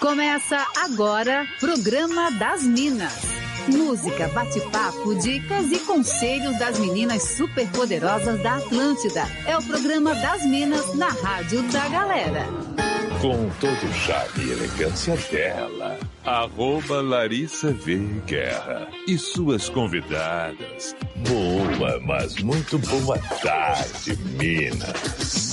Começa 0.00 0.66
agora, 0.76 1.46
Programa 1.60 2.30
das 2.32 2.64
Minas. 2.64 3.22
Música, 3.68 4.28
bate-papo, 4.28 5.14
dicas 5.14 5.70
e 5.70 5.78
conselhos 5.78 6.58
das 6.58 6.78
meninas 6.78 7.22
superpoderosas 7.22 8.42
da 8.42 8.56
Atlântida. 8.56 9.22
É 9.46 9.56
o 9.56 9.62
Programa 9.62 10.14
das 10.16 10.44
Minas 10.44 10.94
na 10.96 11.08
Rádio 11.08 11.62
da 11.70 11.88
Galera. 11.88 12.44
Com 13.20 13.48
todo 13.60 13.88
o 13.88 13.94
charme 13.94 14.44
e 14.44 14.50
elegância 14.50 15.16
dela, 15.30 15.98
arroba 16.24 17.00
Larissa 17.00 17.72
V. 17.72 17.98
Guerra 18.26 18.88
e 19.06 19.18
suas 19.18 19.68
convidadas. 19.68 20.94
Boa, 21.28 22.00
mas 22.00 22.36
muito 22.42 22.78
boa 22.78 23.18
tarde, 23.18 24.16
Minas. 24.38 25.51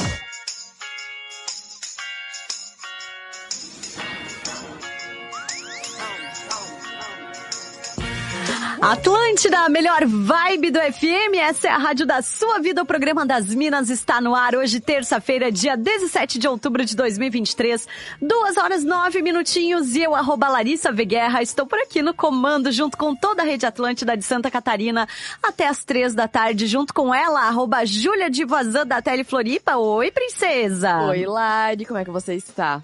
Atlântida, 8.89 9.59
a 9.59 9.69
melhor 9.69 10.03
vibe 10.03 10.71
do 10.71 10.79
FM, 10.79 11.35
essa 11.39 11.67
é 11.67 11.69
a 11.69 11.77
rádio 11.77 12.07
da 12.07 12.23
sua 12.23 12.57
vida, 12.57 12.81
o 12.81 12.85
programa 12.85 13.23
das 13.23 13.53
Minas 13.53 13.87
está 13.91 14.19
no 14.19 14.33
ar 14.33 14.55
hoje, 14.55 14.79
terça-feira, 14.79 15.51
dia 15.51 15.77
17 15.77 16.39
de 16.39 16.47
outubro 16.47 16.83
de 16.83 16.95
2023, 16.95 17.87
duas 18.19 18.57
horas 18.57 18.83
nove 18.83 19.21
minutinhos 19.21 19.95
e 19.95 20.01
eu, 20.01 20.15
arroba 20.15 20.49
Larissa 20.49 20.91
Veguerra, 20.91 21.43
estou 21.43 21.67
por 21.67 21.77
aqui 21.77 22.01
no 22.01 22.15
comando 22.15 22.71
junto 22.71 22.97
com 22.97 23.15
toda 23.15 23.43
a 23.43 23.45
rede 23.45 23.63
Atlântida 23.63 24.17
de 24.17 24.25
Santa 24.25 24.49
Catarina 24.49 25.07
até 25.43 25.67
as 25.67 25.83
três 25.83 26.15
da 26.15 26.27
tarde, 26.27 26.65
junto 26.65 26.91
com 26.91 27.13
ela, 27.13 27.41
arroba 27.41 27.85
Júlia 27.85 28.27
de 28.27 28.43
Vazan 28.43 28.87
da 28.87 29.03
Tele 29.03 29.23
Floripa. 29.23 29.75
Oi, 29.75 30.09
princesa! 30.09 30.97
Oi, 31.03 31.27
Lari, 31.27 31.85
como 31.85 31.99
é 31.99 32.03
que 32.03 32.09
você 32.09 32.33
está? 32.33 32.83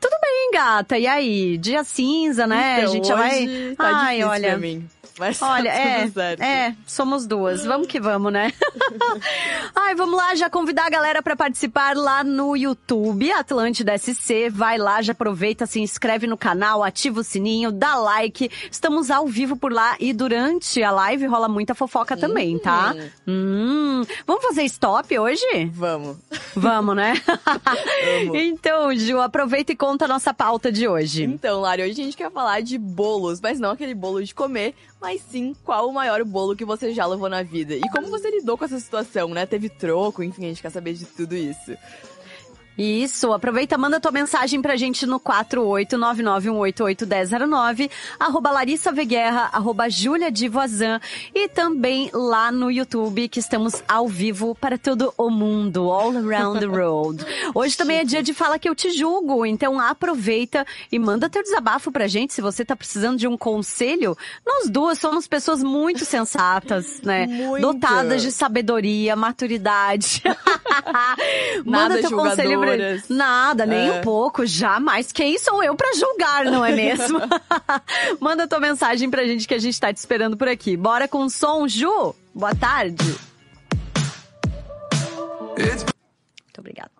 Tudo 0.00 0.16
bem, 0.22 0.50
gata. 0.52 0.98
E 0.98 1.06
aí? 1.06 1.58
Dia 1.58 1.84
cinza, 1.84 2.46
né? 2.46 2.78
Então, 2.78 2.90
a 2.90 2.92
gente 2.94 3.08
já 3.08 3.14
vai. 3.14 3.74
Tá 3.76 4.04
Ai, 4.04 4.22
olha. 4.22 4.48
pra 4.50 4.58
mim. 4.58 4.88
Mas 5.18 5.38
tá 5.38 5.52
Olha, 5.52 5.68
é, 5.68 6.08
certo. 6.08 6.42
é, 6.42 6.74
somos 6.86 7.26
duas. 7.26 7.64
Vamos 7.64 7.86
que 7.86 8.00
vamos, 8.00 8.32
né? 8.32 8.52
Ai, 9.74 9.94
vamos 9.94 10.16
lá, 10.16 10.34
já 10.34 10.50
convidar 10.50 10.86
a 10.86 10.90
galera 10.90 11.22
para 11.22 11.36
participar 11.36 11.96
lá 11.96 12.24
no 12.24 12.56
YouTube, 12.56 13.30
Atlântida 13.32 13.96
SC. 13.96 14.50
Vai 14.50 14.76
lá, 14.76 15.00
já 15.02 15.12
aproveita, 15.12 15.66
se 15.66 15.80
inscreve 15.80 16.26
no 16.26 16.36
canal, 16.36 16.82
ativa 16.82 17.20
o 17.20 17.24
sininho, 17.24 17.70
dá 17.70 17.94
like. 17.94 18.50
Estamos 18.70 19.10
ao 19.10 19.26
vivo 19.26 19.56
por 19.56 19.72
lá 19.72 19.96
e 20.00 20.12
durante 20.12 20.82
a 20.82 20.90
live 20.90 21.26
rola 21.26 21.48
muita 21.48 21.74
fofoca 21.74 22.16
também, 22.16 22.58
tá? 22.58 22.94
Hum. 23.26 24.02
Vamos 24.26 24.44
fazer 24.44 24.64
stop 24.64 25.16
hoje? 25.18 25.70
Vamos. 25.72 26.16
Vamos, 26.56 26.96
né? 26.96 27.14
Então, 28.34 28.94
Ju, 28.96 29.20
aproveita 29.20 29.72
e 29.72 29.76
conta 29.76 30.04
a 30.04 30.08
nossa 30.08 30.32
pauta 30.32 30.70
de 30.70 30.86
hoje. 30.86 31.24
Então, 31.24 31.60
Lari, 31.60 31.82
hoje 31.82 31.92
a 31.92 32.04
gente 32.04 32.16
quer 32.16 32.30
falar 32.30 32.60
de 32.60 32.78
bolos, 32.78 33.40
mas 33.40 33.58
não 33.58 33.70
aquele 33.70 33.94
bolo 33.94 34.22
de 34.22 34.34
comer, 34.34 34.74
mas 35.00 35.22
sim 35.22 35.54
qual 35.64 35.88
o 35.88 35.92
maior 35.92 36.22
bolo 36.24 36.56
que 36.56 36.64
você 36.64 36.92
já 36.92 37.06
levou 37.06 37.28
na 37.28 37.42
vida. 37.42 37.74
E 37.74 37.82
como 37.90 38.08
você 38.08 38.30
lidou 38.30 38.56
com 38.56 38.64
essa 38.64 38.78
situação, 38.78 39.28
né? 39.28 39.46
Teve 39.46 39.68
troco, 39.68 40.22
enfim, 40.22 40.44
a 40.44 40.48
gente 40.48 40.62
quer 40.62 40.70
saber 40.70 40.94
de 40.94 41.04
tudo 41.04 41.34
isso. 41.34 41.76
Isso, 42.76 43.32
aproveita, 43.32 43.78
manda 43.78 44.00
tua 44.00 44.10
mensagem 44.10 44.60
pra 44.60 44.74
gente 44.74 45.06
no 45.06 45.20
48991881009, 45.20 47.88
arroba 48.18 48.50
Larissa 48.50 48.90
Veguerra, 48.90 49.48
arroba 49.52 49.88
Júlia 49.88 50.28
de 50.30 50.48
Voisin, 50.48 50.98
e 51.32 51.48
também 51.48 52.10
lá 52.12 52.50
no 52.50 52.72
YouTube, 52.72 53.28
que 53.28 53.38
estamos 53.38 53.80
ao 53.86 54.08
vivo 54.08 54.56
para 54.56 54.76
todo 54.76 55.14
o 55.16 55.30
mundo, 55.30 55.88
all 55.90 56.16
around 56.16 56.58
the 56.58 56.66
world. 56.66 57.24
Hoje 57.54 57.76
também 57.76 57.98
é 57.98 58.04
dia 58.04 58.24
de 58.24 58.34
Fala 58.34 58.58
Que 58.58 58.68
Eu 58.68 58.74
Te 58.74 58.90
Julgo, 58.90 59.46
então 59.46 59.78
aproveita 59.78 60.66
e 60.90 60.98
manda 60.98 61.30
teu 61.30 61.44
desabafo 61.44 61.92
pra 61.92 62.08
gente, 62.08 62.34
se 62.34 62.40
você 62.40 62.64
tá 62.64 62.74
precisando 62.74 63.18
de 63.18 63.28
um 63.28 63.38
conselho. 63.38 64.18
Nós 64.44 64.68
duas 64.68 64.98
somos 64.98 65.28
pessoas 65.28 65.62
muito 65.62 66.04
sensatas, 66.04 67.00
né? 67.06 67.26
Muito. 67.26 67.62
Dotadas 67.62 68.20
de 68.20 68.32
sabedoria, 68.32 69.14
maturidade. 69.14 70.24
manda 71.64 71.88
Nada 71.88 72.00
teu 72.00 72.10
conselho 72.10 72.63
julgadoras. 72.72 73.08
Nada, 73.08 73.66
nem 73.66 73.88
É. 73.88 73.92
um 73.92 74.00
pouco, 74.02 74.44
jamais. 74.46 75.12
Quem 75.12 75.38
sou 75.38 75.62
eu 75.62 75.74
pra 75.76 75.92
julgar, 75.94 76.44
não 76.46 76.64
é 76.64 76.72
mesmo? 76.74 77.18
Manda 78.20 78.46
tua 78.48 78.60
mensagem 78.60 79.10
pra 79.10 79.24
gente 79.24 79.46
que 79.46 79.54
a 79.54 79.58
gente 79.58 79.78
tá 79.78 79.92
te 79.92 79.96
esperando 79.98 80.36
por 80.36 80.48
aqui. 80.48 80.76
Bora 80.76 81.06
com 81.08 81.24
o 81.24 81.30
som, 81.30 81.66
Ju? 81.68 82.14
Boa 82.34 82.54
tarde. 82.54 83.04
Muito 85.56 86.58
obrigada. 86.58 86.90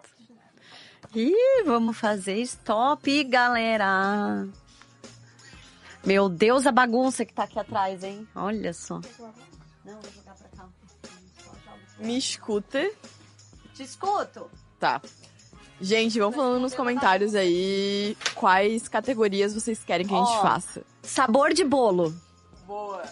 Ih, 1.14 1.62
vamos 1.64 1.96
fazer 1.96 2.38
stop, 2.40 3.24
galera. 3.24 4.46
Meu 6.04 6.28
Deus, 6.28 6.66
a 6.66 6.72
bagunça 6.72 7.24
que 7.24 7.32
tá 7.32 7.44
aqui 7.44 7.58
atrás, 7.58 8.02
hein? 8.02 8.26
Olha 8.34 8.72
só. 8.72 8.96
Não, 9.84 10.00
vou 10.00 10.12
jogar 10.12 10.34
pra 10.34 10.48
cá. 10.56 10.68
Me 11.98 12.18
escuta. 12.18 12.90
Te 13.74 13.82
escuto. 13.84 14.50
Tá. 14.78 15.00
Gente, 15.80 16.18
vão 16.18 16.30
falando 16.32 16.60
nos 16.62 16.74
comentários 16.74 17.34
aí 17.34 18.16
quais 18.34 18.88
categorias 18.88 19.52
vocês 19.54 19.82
querem 19.84 20.06
que 20.06 20.14
a 20.14 20.18
gente 20.18 20.28
Ó. 20.28 20.42
faça. 20.42 20.82
Sabor 21.02 21.52
de 21.52 21.64
bolo. 21.64 22.14
Boa. 22.66 23.02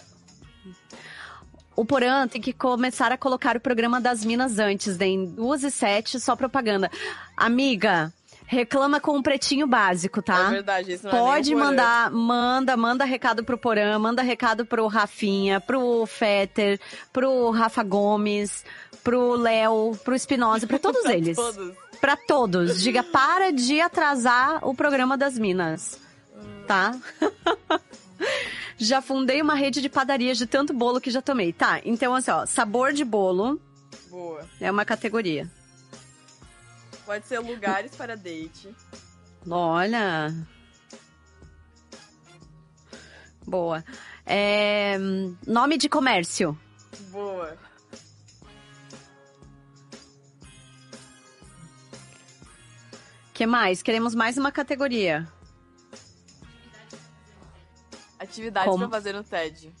O 1.75 1.83
Porã 1.85 2.27
tem 2.27 2.39
que 2.41 2.53
começar 2.53 3.11
a 3.11 3.17
colocar 3.17 3.57
o 3.57 3.59
programa 3.59 3.99
das 3.99 4.23
Minas 4.23 4.59
antes, 4.59 4.97
né? 4.97 5.07
em 5.07 5.25
duas 5.25 5.63
e 5.63 5.71
sete, 5.71 6.19
só 6.19 6.35
propaganda. 6.35 6.89
Amiga, 7.35 8.13
reclama 8.45 8.99
com 8.99 9.17
o 9.17 9.23
pretinho 9.23 9.65
básico, 9.65 10.21
tá? 10.21 10.47
É 10.47 10.51
verdade, 10.51 10.93
isso 10.93 11.07
não 11.07 11.11
é 11.11 11.19
Pode 11.19 11.51
Porã. 11.51 11.65
mandar, 11.65 12.11
manda, 12.11 12.77
manda 12.77 13.03
recado 13.05 13.43
pro 13.43 13.57
Porã, 13.57 13.97
manda 13.97 14.21
recado 14.21 14.65
pro 14.67 14.85
Rafinha, 14.87 15.59
pro 15.59 16.05
Fetter, 16.05 16.79
pro 17.11 17.49
Rafa 17.49 17.83
Gomes, 17.83 18.63
pro 19.03 19.33
Léo, 19.35 19.97
pro 20.03 20.13
Espinosa, 20.15 20.67
pra 20.67 20.77
todos 20.77 21.01
Pra 21.03 21.13
eles. 21.15 21.35
todos. 21.35 21.73
Pra 22.03 22.17
todos. 22.17 22.81
Diga, 22.81 23.01
para 23.01 23.49
de 23.49 23.79
atrasar 23.79 24.59
o 24.67 24.75
programa 24.75 25.17
das 25.17 25.39
Minas. 25.39 26.01
Tá? 26.67 26.99
já 28.77 29.01
fundei 29.01 29.41
uma 29.41 29.55
rede 29.55 29.81
de 29.81 29.87
padarias 29.87 30.37
de 30.37 30.45
tanto 30.45 30.73
bolo 30.73 30.99
que 30.99 31.09
já 31.09 31.21
tomei. 31.21 31.53
Tá, 31.53 31.79
então 31.85 32.13
assim, 32.13 32.29
ó, 32.29 32.45
sabor 32.45 32.91
de 32.91 33.05
bolo 33.05 33.57
Boa. 34.09 34.45
é 34.59 34.69
uma 34.69 34.83
categoria. 34.83 35.49
Pode 37.05 37.25
ser 37.25 37.39
lugares 37.39 37.95
para 37.95 38.17
date. 38.17 38.75
Olha. 39.49 40.35
Boa. 43.47 43.81
É, 44.25 44.97
nome 45.47 45.77
de 45.77 45.87
comércio. 45.87 46.59
Boa. 47.11 47.57
Que 53.33 53.45
mais? 53.45 53.81
Queremos 53.81 54.13
mais 54.13 54.37
uma 54.37 54.51
categoria. 54.51 55.27
Atividades 58.19 58.69
Como? 58.69 58.87
pra 58.87 58.97
fazer 58.97 59.13
no 59.13 59.23
TED. 59.23 59.71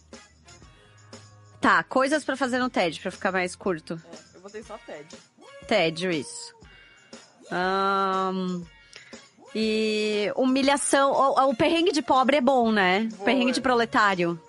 Tá, 1.61 1.81
coisas 1.83 2.25
pra 2.25 2.35
fazer 2.35 2.59
no 2.59 2.69
TED, 2.69 2.99
pra 2.99 3.11
ficar 3.11 3.31
mais 3.31 3.55
curto. 3.55 4.01
É, 4.11 4.37
eu 4.37 4.41
botei 4.41 4.63
só 4.63 4.77
TED. 4.79 5.15
Tédio, 5.67 6.11
isso. 6.11 6.53
Ahn, 7.49 8.63
e 9.55 10.31
humilhação. 10.35 11.11
O, 11.11 11.49
o 11.51 11.55
perrengue 11.55 11.91
de 11.91 12.01
pobre 12.01 12.37
é 12.37 12.41
bom, 12.41 12.71
né? 12.71 13.07
Boa. 13.13 13.23
Perrengue 13.23 13.53
de 13.53 13.61
proletário. 13.61 14.41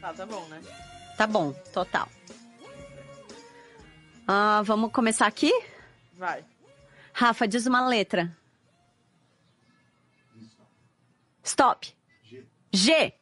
Tá, 0.00 0.14
tá 0.14 0.24
bom, 0.24 0.46
né? 0.48 0.62
Tá 1.18 1.26
bom, 1.26 1.52
total. 1.74 2.08
Ah, 4.32 4.62
vamos 4.62 4.92
começar 4.92 5.26
aqui? 5.26 5.50
Vai. 6.12 6.44
Rafa, 7.12 7.48
diz 7.48 7.66
uma 7.66 7.88
letra. 7.88 8.30
Stop. 11.42 11.92
G. 12.72 13.12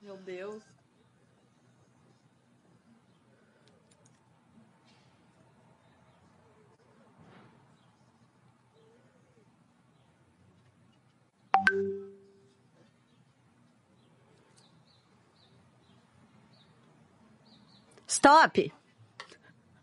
Meu 0.00 0.16
Deus. 0.18 0.62
Stop. 18.14 18.72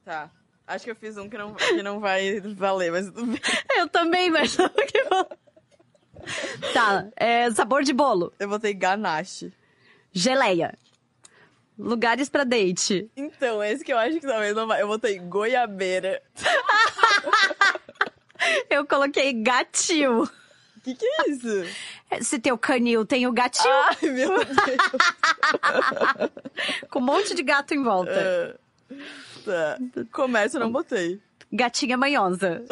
Tá. 0.05 0.31
Acho 0.65 0.85
que 0.85 0.91
eu 0.91 0.95
fiz 0.95 1.17
um 1.17 1.29
que 1.29 1.37
não, 1.37 1.53
que 1.53 1.83
não 1.83 1.99
vai 1.99 2.39
valer, 2.39 2.91
mas 2.91 3.07
tudo 3.07 3.25
bem. 3.25 3.41
Eu 3.75 3.89
também, 3.89 4.31
mas 4.31 4.55
não 4.55 4.69
que. 4.69 5.03
Tá, 6.73 7.09
é, 7.17 7.51
sabor 7.51 7.83
de 7.83 7.91
bolo. 7.91 8.31
Eu 8.39 8.47
botei 8.47 8.73
ganache. 8.73 9.51
Geleia. 10.13 10.77
Lugares 11.77 12.29
pra 12.29 12.45
date. 12.45 13.11
Então, 13.17 13.61
esse 13.61 13.83
que 13.83 13.91
eu 13.91 13.97
acho 13.97 14.19
que 14.19 14.27
talvez 14.27 14.55
não 14.55 14.67
vai. 14.67 14.81
Eu 14.81 14.87
botei 14.87 15.19
goiabeira. 15.19 16.21
Eu 18.69 18.87
coloquei 18.87 19.33
gatil. 19.33 20.23
O 20.23 20.81
que, 20.83 20.95
que 20.95 21.05
é 21.05 21.29
isso? 21.29 21.65
Se 22.21 22.39
tem 22.39 22.51
o 22.51 22.57
canil, 22.57 23.05
tem 23.05 23.25
o 23.25 23.31
gatil. 23.31 23.69
Ai, 23.71 24.09
meu 24.09 24.29
Deus. 24.37 24.57
Com 26.91 26.99
um 26.99 27.03
monte 27.03 27.33
de 27.33 27.41
gato 27.43 27.73
em 27.73 27.81
volta. 27.83 28.59
Ah, 28.91 28.97
tá. 29.45 29.77
Comércio 30.11 30.57
eu 30.57 30.61
não 30.61 30.71
botei. 30.71 31.21
Gatinha 31.51 31.97
manhosa. 31.97 32.63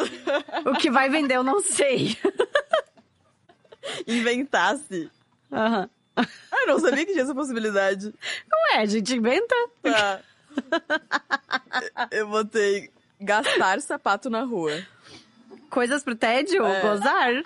o 0.66 0.72
que 0.74 0.90
vai 0.90 1.08
vender, 1.08 1.36
eu 1.36 1.42
não 1.42 1.60
sei. 1.60 2.16
Inventasse. 4.06 5.10
Aham. 5.52 5.88
Ah, 6.16 6.26
eu 6.62 6.66
não 6.66 6.78
sabia 6.78 7.06
que 7.06 7.12
tinha 7.12 7.24
essa 7.24 7.34
possibilidade. 7.34 8.12
Ué, 8.72 8.78
a 8.80 8.86
gente 8.86 9.14
inventa. 9.16 9.54
Tá. 9.82 10.20
Eu 12.10 12.28
botei 12.28 12.90
gastar 13.20 13.80
sapato 13.80 14.28
na 14.28 14.42
rua. 14.42 14.82
Coisas 15.70 16.02
pro 16.02 16.14
tédio, 16.16 16.66
É. 16.66 16.80
gozar. 16.82 17.42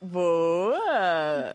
Boa! 0.00 1.54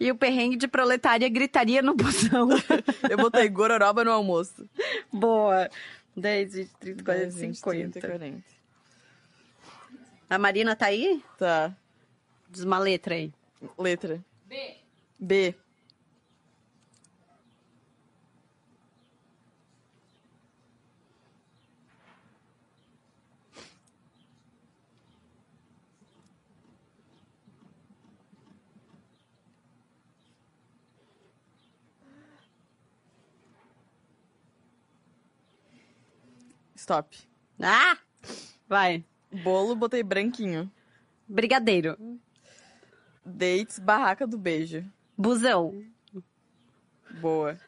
E 0.00 0.10
o 0.12 0.16
perrengue 0.16 0.56
de 0.56 0.68
proletária 0.68 1.28
gritaria 1.28 1.82
no 1.82 1.94
busão. 1.94 2.48
Eu 3.10 3.16
botei 3.16 3.48
gororoba 3.48 4.04
no 4.04 4.12
almoço. 4.12 4.68
Boa. 5.12 5.68
10, 6.16 6.54
20, 6.54 6.70
30, 6.78 7.04
40, 7.04 7.22
10, 7.24 7.34
20, 7.34 7.54
50. 7.56 8.00
30, 8.00 8.08
40. 8.08 8.44
A 10.30 10.38
Marina 10.38 10.76
tá 10.76 10.86
aí? 10.86 11.22
Tá. 11.36 11.74
Diz 12.48 12.62
uma 12.62 12.78
letra 12.78 13.14
aí. 13.14 13.32
Letra. 13.76 14.22
B. 14.46 14.76
B. 15.18 15.54
Stop. 36.88 37.18
Ah! 37.60 37.98
Vai. 38.66 39.04
Bolo, 39.44 39.76
botei 39.76 40.02
branquinho. 40.02 40.72
Brigadeiro. 41.28 41.98
Dates, 43.22 43.78
barraca 43.78 44.26
do 44.26 44.38
beijo. 44.38 44.82
Busão. 45.14 45.84
Boa. 47.20 47.58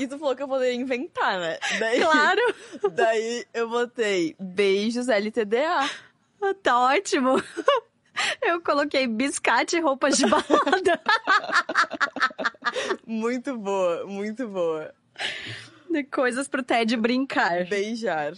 E 0.00 0.08
tu 0.08 0.18
falou 0.18 0.34
que 0.34 0.42
eu 0.42 0.48
poderia 0.48 0.74
inventar, 0.74 1.38
né? 1.38 1.58
Daí, 1.78 2.00
Claro. 2.00 2.40
Daí 2.90 3.46
eu 3.54 3.68
botei 3.68 4.34
beijos 4.40 5.06
LTDA. 5.06 5.88
Tá 6.64 6.80
ótimo. 6.80 7.40
Eu 8.42 8.60
coloquei 8.60 9.06
biscate 9.06 9.76
e 9.76 9.80
roupas 9.80 10.16
de 10.16 10.26
balada. 10.26 11.00
Muito 13.06 13.56
boa, 13.56 14.04
muito 14.06 14.48
boa. 14.48 14.92
De 15.90 16.04
Coisas 16.04 16.48
pro 16.48 16.62
Ted 16.62 16.96
brincar. 16.96 17.66
Beijar. 17.66 18.34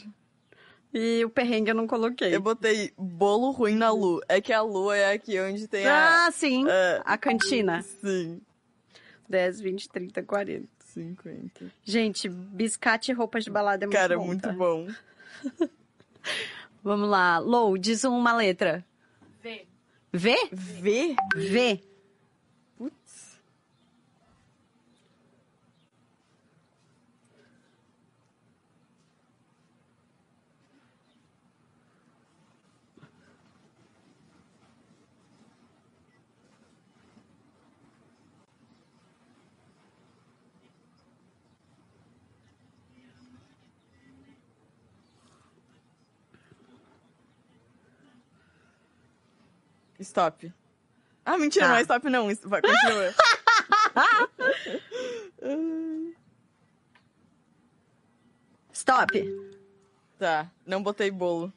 E 0.93 1.25
o 1.25 1.31
perrengue 1.31 1.71
eu 1.71 1.75
não 1.75 1.87
coloquei. 1.87 2.35
Eu 2.35 2.41
botei 2.41 2.93
bolo 2.99 3.51
ruim 3.53 3.77
na 3.77 3.91
Lu. 3.91 4.21
É 4.29 4.41
que 4.41 4.53
a 4.53 4.61
Lu 4.61 4.91
é 4.91 5.13
aqui 5.13 5.39
onde 5.41 5.69
tem 5.69 5.87
a. 5.87 6.27
Ah, 6.27 6.31
sim. 6.33 6.65
É. 6.69 7.01
A 7.05 7.17
cantina. 7.17 7.83
Sim. 7.83 8.41
10, 9.29 9.61
20, 9.61 9.89
30, 9.89 10.23
40. 10.25 10.69
50. 10.93 11.73
Gente, 11.85 12.29
biscate 12.29 13.13
e 13.13 13.15
roupas 13.15 13.45
de 13.45 13.51
balada 13.51 13.85
é 13.85 13.87
muito 13.87 13.97
Cara, 13.97 14.19
bom, 14.19 14.27
muito 14.27 14.43
tá? 14.43 14.53
bom. 14.53 14.89
Vamos 16.83 17.09
lá. 17.09 17.39
Lou, 17.39 17.79
diz 17.79 18.03
uma 18.03 18.35
letra. 18.35 18.85
V. 19.41 19.67
V? 20.13 20.37
V? 20.53 21.17
V. 21.37 21.77
Putz. 21.77 21.90
Stop. 50.01 50.53
Ah, 51.25 51.39
mentira, 51.39 51.67
Tá. 51.67 51.71
não 51.73 51.79
é 51.79 51.83
stop 51.83 52.11
não. 52.11 52.27
Vai, 52.45 52.61
continua. 52.63 53.15
Stop. 58.73 59.13
tá, 60.19 60.51
não 60.67 60.83
botei 60.83 61.11
bolo. 61.11 61.53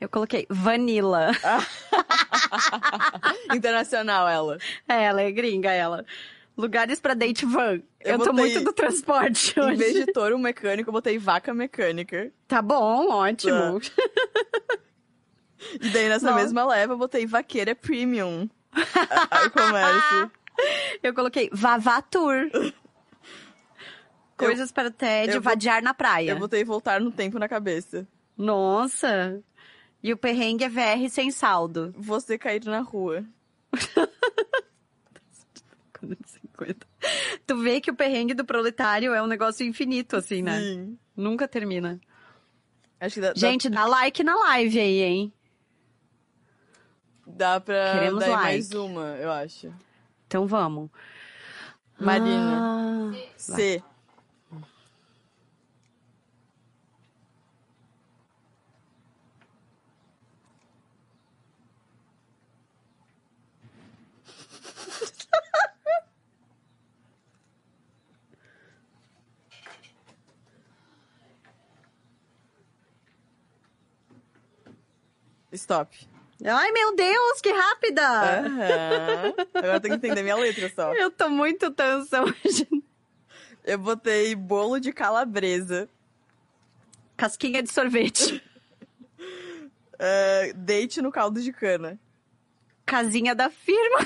Eu 0.00 0.08
coloquei 0.08 0.46
vanilla. 0.48 1.32
Internacional, 3.52 4.28
ela. 4.28 4.58
É, 4.88 5.04
ela 5.04 5.22
é 5.22 5.30
gringa, 5.32 5.72
ela. 5.72 6.04
Lugares 6.56 7.00
pra 7.00 7.14
date 7.14 7.44
van. 7.44 7.80
Eu, 8.00 8.12
Eu 8.12 8.18
tô 8.20 8.32
muito 8.32 8.60
do 8.62 8.72
transporte 8.72 9.58
Em 9.58 9.62
hoje. 9.62 9.76
vez 9.76 9.92
de 9.94 10.06
touro 10.12 10.38
mecânico, 10.38 10.88
eu 10.88 10.92
botei 10.92 11.18
vaca 11.18 11.52
mecânica. 11.52 12.30
Tá 12.46 12.62
bom, 12.62 13.10
ótimo. 13.10 13.80
E 15.80 15.88
daí, 15.90 16.08
nessa 16.08 16.30
Nossa. 16.30 16.42
mesma 16.42 16.66
leva, 16.66 16.92
eu 16.94 16.98
botei 16.98 17.26
vaqueira 17.26 17.74
premium. 17.74 18.48
A- 18.72 19.38
a- 19.42 19.46
O 19.46 19.50
comércio. 19.50 20.30
Eu 21.02 21.12
coloquei 21.12 21.50
Vavá 21.52 22.00
Tour. 22.00 22.50
Coisas 24.38 24.72
para 24.72 24.88
o 24.88 24.90
tédio, 24.90 25.40
vadiar 25.40 25.82
na 25.82 25.92
praia. 25.94 26.30
Eu 26.32 26.38
botei 26.38 26.64
voltar 26.64 26.98
no 27.00 27.10
tempo 27.10 27.38
na 27.38 27.46
cabeça. 27.48 28.06
Nossa. 28.36 29.42
E 30.02 30.12
o 30.12 30.16
perrengue 30.16 30.64
é 30.64 30.68
VR 30.68 31.08
sem 31.10 31.30
saldo. 31.30 31.92
Você 31.96 32.38
cair 32.38 32.64
na 32.64 32.80
rua. 32.80 33.24
50. 36.00 36.86
Tu 37.46 37.56
vê 37.62 37.80
que 37.80 37.90
o 37.90 37.94
perrengue 37.94 38.34
do 38.34 38.44
proletário 38.44 39.12
é 39.14 39.22
um 39.22 39.26
negócio 39.26 39.66
infinito, 39.66 40.16
assim, 40.16 40.42
né? 40.42 40.58
Sim. 40.60 40.98
Nunca 41.16 41.46
termina. 41.48 42.00
Dá, 42.98 43.08
dá- 43.08 43.32
Gente, 43.34 43.68
dá 43.68 43.84
like 43.86 44.22
na 44.24 44.34
live 44.36 44.78
aí, 44.78 45.02
hein? 45.02 45.32
Dá 47.26 47.60
pra 47.60 47.92
Queremos 47.94 48.20
dar 48.20 48.30
like. 48.30 48.42
mais 48.44 48.70
uma, 48.72 49.16
eu 49.16 49.30
acho. 49.30 49.72
Então 50.26 50.46
vamos. 50.46 50.88
Marina. 51.98 53.12
Ah, 53.12 53.12
C. 53.36 53.82
Stop. 75.52 75.88
Ai, 76.44 76.70
meu 76.72 76.94
Deus, 76.94 77.40
que 77.40 77.50
rápida! 77.50 78.40
Aham. 78.40 79.34
Agora 79.54 79.80
tem 79.80 79.90
que 79.90 79.96
entender 79.96 80.22
minha 80.22 80.36
letra 80.36 80.70
só. 80.74 80.92
Eu 80.94 81.10
tô 81.10 81.28
muito 81.28 81.70
tensa 81.70 82.22
hoje. 82.22 82.68
Eu 83.64 83.78
botei 83.78 84.34
bolo 84.34 84.78
de 84.78 84.92
calabresa. 84.92 85.88
Casquinha 87.16 87.62
de 87.62 87.72
sorvete. 87.72 88.42
date 90.54 91.00
no 91.00 91.10
caldo 91.10 91.40
de 91.40 91.52
cana. 91.52 91.98
Casinha 92.84 93.34
da 93.34 93.50
firma. 93.50 93.98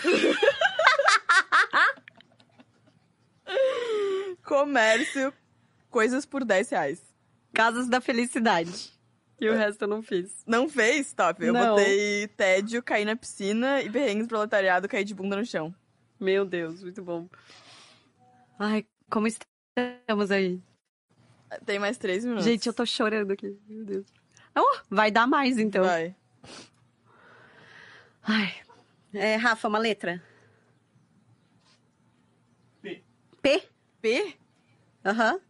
Comércio, 4.45 5.33
coisas 5.91 6.25
por 6.25 6.45
10 6.45 6.71
reais. 6.71 7.03
Casas 7.53 7.89
da 7.89 8.01
felicidade. 8.01 8.93
E 9.41 9.49
o 9.49 9.55
resto 9.55 9.83
eu 9.83 9.89
não 9.89 10.03
fiz. 10.03 10.45
Não 10.47 10.69
fez? 10.69 11.13
Top. 11.15 11.43
Eu 11.43 11.53
Não. 11.53 11.75
botei 11.75 12.29
tédio, 12.29 12.83
cair 12.83 13.07
na 13.07 13.17
piscina 13.17 13.81
e 13.83 13.89
perrengues 13.89 14.27
proletariado, 14.27 14.87
cair 14.87 15.05
de 15.05 15.15
bunda 15.15 15.35
no 15.37 15.47
chão. 15.47 15.75
Meu 16.21 16.45
Deus, 16.45 16.83
muito 16.83 17.03
bom. 17.03 17.27
Ai, 18.59 18.85
como 19.11 19.27
estamos 19.27 20.31
aí? 20.31 20.61
Tem 21.65 21.79
mais 21.79 21.97
três 21.97 22.23
minutos. 22.25 22.45
Gente, 22.45 22.67
eu 22.67 22.75
tô 22.75 22.85
chorando 22.85 23.33
aqui. 23.33 23.59
Meu 23.67 23.85
Deus. 23.85 24.07
Oh, 24.55 24.79
vai 24.91 25.11
dar 25.11 25.27
mais, 25.27 25.57
então. 25.59 25.85
Vai. 25.85 26.15
Ai. 28.23 28.55
É, 29.15 29.37
Rafa, 29.37 29.67
uma 29.69 29.79
letra? 29.79 30.23
P. 32.83 33.03
P? 33.41 33.63
P? 34.03 34.37
Aham. 35.05 35.41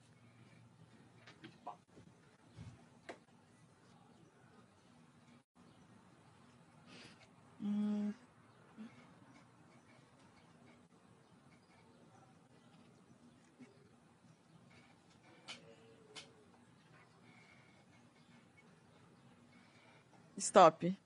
Stop. 20.41 20.97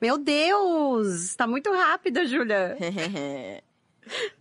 Meu 0.00 0.18
Deus! 0.18 1.36
Tá 1.36 1.46
muito 1.46 1.70
rápida, 1.72 2.26
Júlia. 2.26 2.76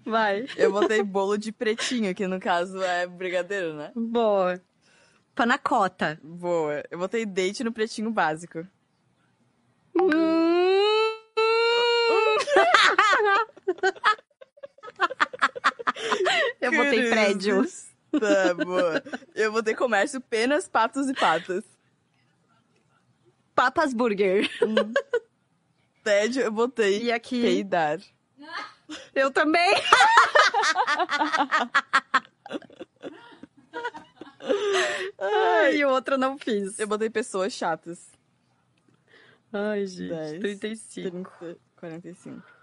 Vai. 0.06 0.46
eu 0.56 0.72
botei 0.72 1.04
bolo 1.04 1.38
de 1.38 1.52
pretinho, 1.52 2.14
que 2.16 2.28
no 2.28 2.40
caso 2.40 2.82
é 2.82 3.06
brigadeiro, 3.06 3.76
né? 3.76 3.92
Boa. 3.96 4.62
Panacota. 5.36 6.20
Boa. 6.24 6.84
Eu 6.90 6.98
botei 6.98 7.26
date 7.26 7.64
no 7.64 7.72
pretinho 7.72 8.10
básico. 8.10 8.66
Eu 16.62 16.72
botei 16.72 17.10
prédio. 17.10 17.64
Tá, 18.12 18.54
boa. 18.54 19.04
Eu 19.34 19.52
botei 19.52 19.76
comércio, 19.76 20.22
penas, 20.22 20.68
patos 20.68 21.08
e 21.10 21.14
patas. 21.14 21.64
Papas 23.54 23.94
Burger. 23.94 24.50
Tédio, 26.04 26.44
eu 26.44 26.52
botei 26.52 27.04
E 27.04 27.12
aqui? 27.12 27.42
peidar. 27.42 28.00
Eu 29.14 29.32
também. 29.32 29.74
Ai, 35.20 35.78
e 35.78 35.86
o 35.86 35.90
outro 35.90 36.16
eu 36.16 36.20
não 36.20 36.38
fiz. 36.38 36.78
Eu 36.80 36.88
botei 36.88 37.10
pessoas 37.10 37.54
chatas. 37.54 38.10
Ai, 39.52 39.86
gente. 39.86 40.10
10, 40.10 40.40
35. 40.40 41.32
30, 41.40 41.60
45. 41.78 42.55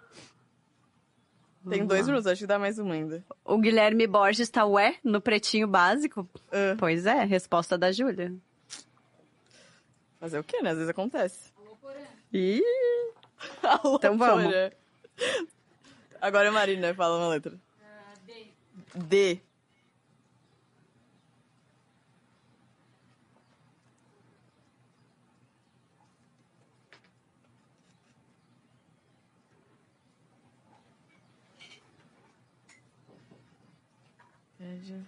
Tem 1.68 1.86
dois 1.86 2.06
minutos, 2.06 2.26
acho 2.26 2.40
que 2.40 2.46
dá 2.46 2.58
mais 2.58 2.78
uma 2.78 2.94
ainda. 2.94 3.24
O 3.44 3.56
Guilherme 3.58 4.06
Borges 4.06 4.48
tá 4.48 4.66
ué 4.66 4.96
no 5.04 5.20
pretinho 5.20 5.66
básico? 5.68 6.28
Ah, 6.50 6.74
Pois 6.78 7.06
é, 7.06 7.22
resposta 7.24 7.78
da 7.78 7.92
Júlia. 7.92 8.34
fazer 10.18 10.38
o 10.38 10.44
quê, 10.44 10.60
né? 10.62 10.70
Às 10.70 10.76
vezes 10.76 10.90
acontece. 10.90 11.52
Ih, 12.32 12.62
Alô, 13.62 13.96
Então 13.96 14.16
vamos. 14.18 14.52
Agora 16.20 16.48
a 16.48 16.52
Marina 16.52 16.94
fala 16.94 17.18
uma 17.18 17.28
letra. 17.28 17.58
D. 18.26 18.46
D. 18.94 19.40
Tédio. 34.72 35.04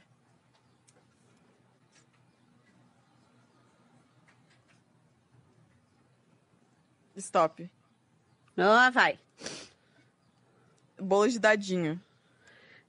Stop. 7.16 7.71
ah, 8.59 8.90
vai. 8.90 9.18
Bolo 11.00 11.28
de 11.28 11.38
dadinho. 11.38 11.99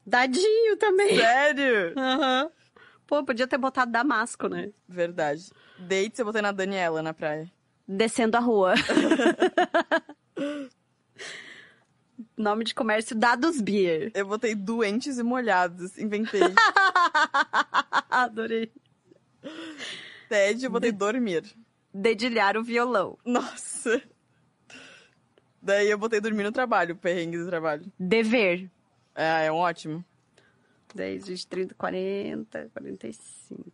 Dadinho 0.06 0.76
também. 0.78 1.18
Sério? 1.18 1.98
Aham. 1.98 2.52
Pô, 3.08 3.24
podia 3.24 3.48
ter 3.48 3.58
botado 3.58 3.92
Damasco, 3.92 4.50
né? 4.50 4.72
Verdade. 4.88 5.52
Dates 5.80 6.20
eu 6.20 6.26
botei 6.26 6.42
na 6.42 6.52
Daniela 6.52 7.02
na 7.02 7.14
praia. 7.14 7.50
Descendo 7.88 8.36
a 8.36 8.42
rua. 8.42 8.74
Nome 12.38 12.66
de 12.66 12.76
comércio 12.76 13.16
Dados 13.16 13.62
Beer. 13.62 14.12
Eu 14.14 14.28
botei 14.28 14.54
doentes 14.56 15.18
e 15.18 15.24
molhados. 15.24 15.98
Inventei. 15.98 16.42
Adorei. 18.10 18.72
Tédio, 20.28 20.68
eu 20.68 20.72
botei 20.72 20.92
dormir. 20.92 21.44
Dedilhar 21.94 22.58
o 22.58 22.64
violão. 22.64 23.18
Nossa. 23.24 24.02
Daí 25.62 25.90
eu 25.90 25.98
botei 25.98 26.20
dormir 26.20 26.44
no 26.44 26.52
trabalho, 26.52 26.96
perrengue 26.96 27.38
do 27.38 27.48
trabalho. 27.48 27.92
Dever. 27.98 28.70
É, 29.16 29.46
é 29.46 29.52
um 29.52 29.56
ótimo. 29.56 30.04
10, 30.94 31.28
20, 31.28 31.48
30, 31.48 31.76
40, 31.76 32.70
45. 32.74 33.72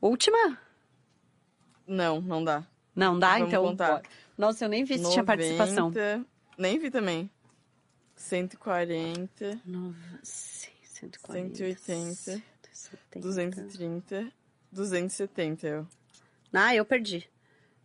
Última? 0.00 0.58
Não, 1.86 2.20
não 2.20 2.44
dá. 2.44 2.66
Não 2.94 3.18
dá, 3.18 3.34
Vamos 3.34 3.48
então. 3.48 3.62
contar. 3.64 4.02
Nossa, 4.36 4.64
eu 4.64 4.68
nem 4.68 4.84
vi 4.84 4.98
se 4.98 5.10
tinha 5.10 5.24
participação. 5.24 5.92
90, 6.56 6.58
Nem 6.58 6.78
vi 6.78 6.90
também. 6.90 7.30
140, 8.16 9.60
Nova, 9.66 9.94
sim, 10.22 10.70
140, 10.82 11.54
180, 11.54 12.42
170. 12.72 13.20
230, 13.20 14.32
270 14.72 15.66
eu. 15.66 15.86
Ah, 16.52 16.74
eu 16.74 16.84
perdi. 16.84 17.28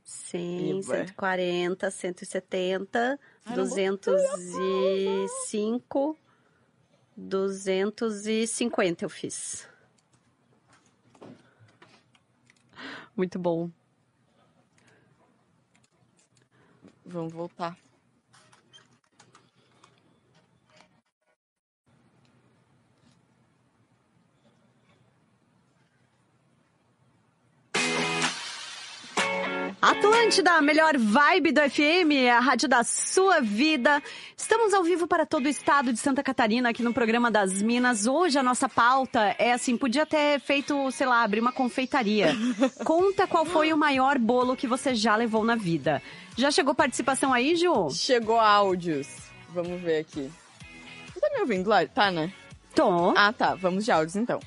100, 0.04 0.40
Ih, 0.40 0.74
ué. 0.88 1.06
140, 1.08 1.92
170, 1.92 3.20
Ah, 3.46 3.50
não 3.56 3.66
205, 3.66 6.18
250 7.18 9.06
eu 9.06 9.10
fiz. 9.10 9.68
Muito 13.16 13.38
bom. 13.38 13.70
Vamos 17.06 17.34
voltar. 17.34 17.78
Atlântida, 29.82 30.52
a 30.52 30.62
melhor 30.62 30.96
vibe 30.96 31.52
do 31.52 31.60
FM, 31.60 32.30
a 32.32 32.40
rádio 32.40 32.70
da 32.70 32.84
sua 32.84 33.42
vida. 33.42 34.00
Estamos 34.38 34.76
ao 34.76 34.84
vivo 34.84 35.08
para 35.08 35.26
todo 35.26 35.48
o 35.48 35.50
estado 35.50 35.92
de 35.92 35.98
Santa 35.98 36.22
Catarina 36.22 36.70
aqui 36.70 36.84
no 36.84 36.94
programa 36.94 37.32
das 37.32 37.64
Minas. 37.64 38.06
Hoje 38.06 38.38
a 38.38 38.44
nossa 38.44 38.70
pauta 38.70 39.36
é 39.40 39.54
assim, 39.54 39.76
podia 39.76 40.06
ter 40.06 40.40
feito, 40.40 40.92
sei 40.92 41.08
lá, 41.08 41.24
abrir 41.24 41.40
uma 41.40 41.52
confeitaria. 41.52 42.36
Conta 42.86 43.26
qual 43.26 43.44
foi 43.44 43.74
o 43.74 43.78
maior 43.78 44.20
bolo 44.20 44.56
que 44.56 44.68
você 44.68 44.94
já 44.94 45.16
levou 45.16 45.44
na 45.44 45.56
vida. 45.56 46.00
Já 46.38 46.52
chegou 46.52 46.76
participação 46.76 47.34
aí, 47.34 47.56
Ju? 47.56 47.90
Chegou 47.90 48.40
áudios. 48.40 49.08
Vamos 49.50 49.82
ver 49.82 50.02
aqui. 50.02 50.32
Você 51.12 51.20
tá 51.20 51.28
me 51.34 51.42
ouvindo, 51.42 51.68
Lari? 51.68 51.90
Tá, 51.90 52.12
né? 52.12 52.32
Tô. 52.76 53.16
Ah, 53.18 53.34
tá. 53.34 53.56
Vamos 53.56 53.84
de 53.84 53.92
áudios, 53.92 54.16
então. 54.16 54.40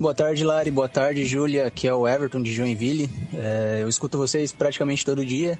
Boa 0.00 0.14
tarde, 0.14 0.42
Lari. 0.42 0.70
Boa 0.70 0.88
tarde, 0.88 1.24
Júlia. 1.24 1.66
Aqui 1.66 1.86
é 1.86 1.94
o 1.94 2.08
Everton 2.08 2.42
de 2.42 2.52
Joinville. 2.52 3.10
É, 3.34 3.80
eu 3.82 3.88
escuto 3.88 4.16
vocês 4.16 4.50
praticamente 4.50 5.04
todo 5.04 5.24
dia. 5.24 5.58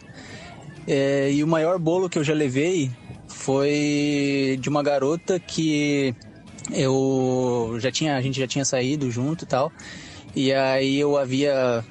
É, 0.86 1.30
e 1.30 1.44
o 1.44 1.46
maior 1.46 1.78
bolo 1.78 2.08
que 2.08 2.18
eu 2.18 2.24
já 2.24 2.32
levei 2.32 2.90
foi 3.28 4.58
de 4.60 4.68
uma 4.68 4.82
garota 4.82 5.38
que 5.38 6.14
eu 6.72 7.76
já 7.78 7.92
tinha, 7.92 8.16
a 8.16 8.20
gente 8.22 8.40
já 8.40 8.46
tinha 8.46 8.64
saído 8.64 9.10
junto 9.10 9.44
e 9.44 9.46
tal. 9.46 9.70
E 10.34 10.52
aí 10.52 10.98
eu 10.98 11.18
havia 11.18 11.84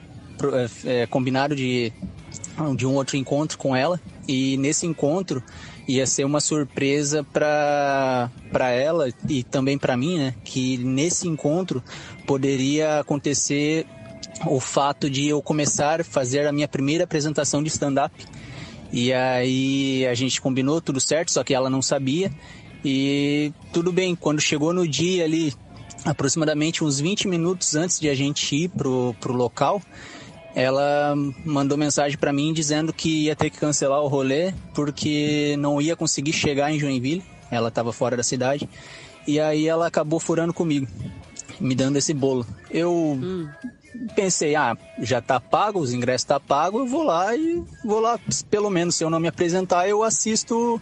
é, 0.85 1.03
é, 1.03 1.05
combinado 1.05 1.55
de, 1.55 1.93
de 2.75 2.87
um 2.87 2.95
outro 2.95 3.15
encontro 3.17 3.57
com 3.57 3.75
ela. 3.75 4.01
E 4.27 4.57
nesse 4.57 4.85
encontro 4.85 5.43
ia 5.95 6.05
ser 6.05 6.23
uma 6.25 6.39
surpresa 6.39 7.23
para 7.23 8.29
ela 8.71 9.09
e 9.27 9.43
também 9.43 9.77
para 9.77 9.97
mim, 9.97 10.17
né? 10.17 10.35
Que 10.43 10.77
nesse 10.77 11.27
encontro 11.27 11.83
poderia 12.25 12.99
acontecer 12.99 13.85
o 14.47 14.59
fato 14.59 15.09
de 15.09 15.27
eu 15.27 15.41
começar 15.41 16.01
a 16.01 16.03
fazer 16.03 16.47
a 16.47 16.51
minha 16.51 16.67
primeira 16.67 17.03
apresentação 17.03 17.61
de 17.61 17.69
stand-up. 17.69 18.13
E 18.91 19.13
aí 19.13 20.05
a 20.07 20.13
gente 20.13 20.41
combinou 20.41 20.81
tudo 20.81 20.99
certo, 20.99 21.31
só 21.31 21.43
que 21.43 21.53
ela 21.53 21.69
não 21.69 21.81
sabia. 21.81 22.31
E 22.83 23.53
tudo 23.71 23.91
bem, 23.91 24.15
quando 24.15 24.41
chegou 24.41 24.73
no 24.73 24.87
dia 24.87 25.25
ali, 25.25 25.53
aproximadamente 26.05 26.83
uns 26.83 26.99
20 26.99 27.27
minutos 27.27 27.75
antes 27.75 27.99
de 27.99 28.09
a 28.09 28.15
gente 28.15 28.55
ir 28.55 28.69
pro, 28.69 29.15
pro 29.19 29.33
local, 29.33 29.81
ela 30.55 31.13
mandou 31.45 31.77
mensagem 31.77 32.17
para 32.17 32.33
mim 32.33 32.53
dizendo 32.53 32.91
que 32.91 33.25
ia 33.25 33.35
ter 33.35 33.49
que 33.49 33.57
cancelar 33.57 34.01
o 34.01 34.07
rolê 34.07 34.53
porque 34.73 35.55
não 35.57 35.81
ia 35.81 35.95
conseguir 35.95 36.33
chegar 36.33 36.71
em 36.71 36.79
Joinville. 36.79 37.23
Ela 37.49 37.69
estava 37.69 37.91
fora 37.93 38.17
da 38.17 38.23
cidade. 38.23 38.69
E 39.27 39.39
aí 39.39 39.67
ela 39.67 39.87
acabou 39.87 40.19
furando 40.19 40.53
comigo. 40.53 40.87
me 41.59 41.75
dando 41.75 41.95
esse 41.97 42.11
bolo. 42.11 42.43
Eu 42.71 42.91
Hum. 42.91 43.47
pensei, 44.15 44.55
ah, 44.55 44.75
já 44.99 45.21
tá 45.21 45.39
pago, 45.39 45.79
os 45.79 45.93
ingressos 45.93 46.25
tá 46.25 46.39
pago, 46.39 46.79
eu 46.79 46.87
vou 46.87 47.03
lá 47.03 47.35
e 47.35 47.63
vou 47.85 47.99
lá, 47.99 48.19
pelo 48.49 48.67
menos 48.71 48.95
se 48.95 49.03
eu 49.03 49.11
não 49.11 49.19
me 49.19 49.27
apresentar, 49.27 49.87
eu 49.87 50.01
assisto, 50.01 50.81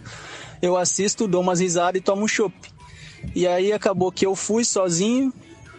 eu 0.61 0.77
assisto, 0.77 1.27
dou 1.27 1.41
umas 1.41 1.59
risadas 1.59 1.99
e 1.99 2.03
tomo 2.03 2.23
um 2.23 2.27
chopp. 2.29 2.53
E 3.35 3.45
aí 3.45 3.73
acabou 3.73 4.09
que 4.09 4.25
eu 4.25 4.35
fui 4.37 4.63
sozinho, 4.63 5.33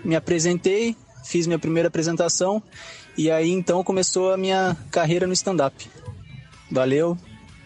me 0.04 0.14
apresentei, 0.14 0.94
fiz 1.24 1.46
minha 1.46 1.58
primeira 1.58 1.88
apresentação 1.88 2.62
e 3.20 3.30
aí 3.30 3.50
então 3.50 3.84
começou 3.84 4.32
a 4.32 4.36
minha 4.38 4.74
carreira 4.90 5.26
no 5.26 5.32
stand-up. 5.34 5.90
Valeu, 6.70 7.18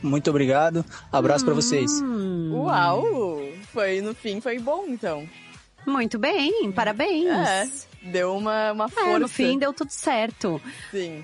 muito 0.03 0.29
obrigado, 0.29 0.85
abraço 1.13 1.45
pra 1.45 1.55
vocês. 1.55 1.93
Hum. 2.03 2.51
Uau! 2.55 3.41
Foi, 3.73 4.01
no 4.01 4.15
fim, 4.15 4.41
foi 4.41 4.59
bom, 4.59 4.85
então. 4.89 5.29
Muito 5.87 6.19
bem, 6.19 6.73
parabéns. 6.73 7.29
É, 7.29 7.69
deu 8.03 8.37
uma, 8.37 8.73
uma 8.73 8.89
força. 8.89 9.11
É, 9.11 9.19
no 9.19 9.29
fim 9.29 9.57
deu 9.57 9.73
tudo 9.73 9.91
certo. 9.91 10.61
Sim. 10.91 11.23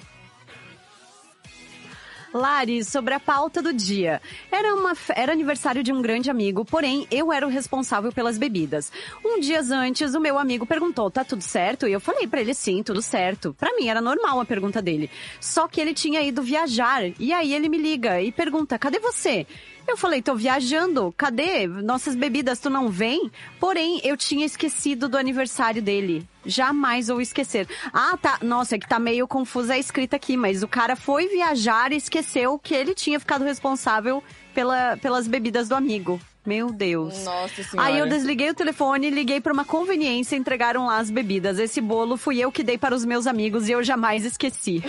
Lari, 2.33 2.85
sobre 2.85 3.13
a 3.13 3.21
pauta 3.21 3.61
do 3.61 3.73
dia. 3.73 4.23
Era, 4.51 4.75
uma, 4.75 4.93
era 5.17 5.33
aniversário 5.33 5.83
de 5.83 5.93
um 5.93 6.01
grande 6.01 6.31
amigo, 6.31 6.65
porém 6.65 7.07
eu 7.11 7.33
era 7.33 7.47
o 7.47 7.51
responsável 7.51 8.13
pelas 8.13 8.39
bebidas. 8.39 8.93
Um 9.25 9.41
dia 9.41 9.61
antes, 9.73 10.15
o 10.15 10.21
meu 10.21 10.39
amigo 10.39 10.65
perguntou: 10.65 11.11
tá 11.11 11.25
tudo 11.25 11.43
certo? 11.43 11.89
E 11.89 11.93
eu 11.93 12.01
falei 12.01 12.27
pra 12.27 12.41
ele: 12.41 12.55
sim, 12.55 12.83
tudo 12.83 13.03
certo. 13.03 13.55
Pra 13.59 13.75
mim 13.75 13.89
era 13.89 14.01
normal 14.01 14.41
a 14.41 14.45
pergunta 14.45 14.81
dele. 14.81 15.11
Só 15.41 15.67
que 15.67 15.81
ele 15.81 15.93
tinha 15.93 16.23
ido 16.23 16.43
viajar. 16.43 17.03
E 17.19 17.33
aí 17.33 17.53
ele 17.53 17.69
me 17.69 17.79
liga 17.79 18.21
e 18.23 18.31
pergunta: 18.31 18.79
cadê 18.79 18.99
você? 18.99 19.47
Eu 19.91 19.97
falei, 19.97 20.23
tô 20.23 20.37
viajando, 20.37 21.13
cadê? 21.19 21.67
Nossas 21.67 22.15
bebidas, 22.15 22.61
tu 22.61 22.71
não 22.71 22.89
vem? 22.89 23.29
Porém, 23.59 24.01
eu 24.05 24.17
tinha 24.17 24.47
esquecido 24.47 25.09
do 25.09 25.19
aniversário 25.19 25.83
dele. 25.83 26.25
Jamais 26.47 27.09
vou 27.09 27.21
esquecer. 27.21 27.67
Ah, 27.93 28.17
tá. 28.17 28.39
Nossa, 28.41 28.77
é 28.77 28.79
que 28.79 28.89
tá 28.89 29.01
meio 29.01 29.27
confusa 29.27 29.75
a 29.75 29.79
escrita 29.79 30.15
aqui, 30.15 30.37
mas 30.37 30.63
o 30.63 30.69
cara 30.69 30.95
foi 30.95 31.27
viajar 31.27 31.91
e 31.93 31.97
esqueceu 31.97 32.57
que 32.57 32.73
ele 32.73 32.95
tinha 32.95 33.19
ficado 33.19 33.43
responsável 33.43 34.23
pela, 34.55 34.97
pelas 34.97 35.27
bebidas 35.27 35.69
do 35.69 35.75
amigo. 35.75 36.21
Meu 36.45 36.73
Deus. 36.73 37.23
Nossa 37.25 37.63
senhora. 37.63 37.89
Aí 37.89 37.99
eu 37.99 38.09
desliguei 38.09 38.49
o 38.49 38.55
telefone, 38.55 39.11
liguei 39.11 39.43
pra 39.43 39.53
uma 39.53 39.65
conveniência 39.65 40.37
e 40.37 40.39
entregaram 40.39 40.87
lá 40.87 40.99
as 40.99 41.11
bebidas. 41.11 41.59
Esse 41.59 41.83
bolo 41.83 42.17
fui 42.17 42.39
eu 42.41 42.51
que 42.51 42.63
dei 42.63 42.79
para 42.79 42.95
os 42.95 43.05
meus 43.05 43.27
amigos 43.27 43.69
e 43.69 43.73
eu 43.73 43.83
jamais 43.83 44.25
esqueci. 44.25 44.83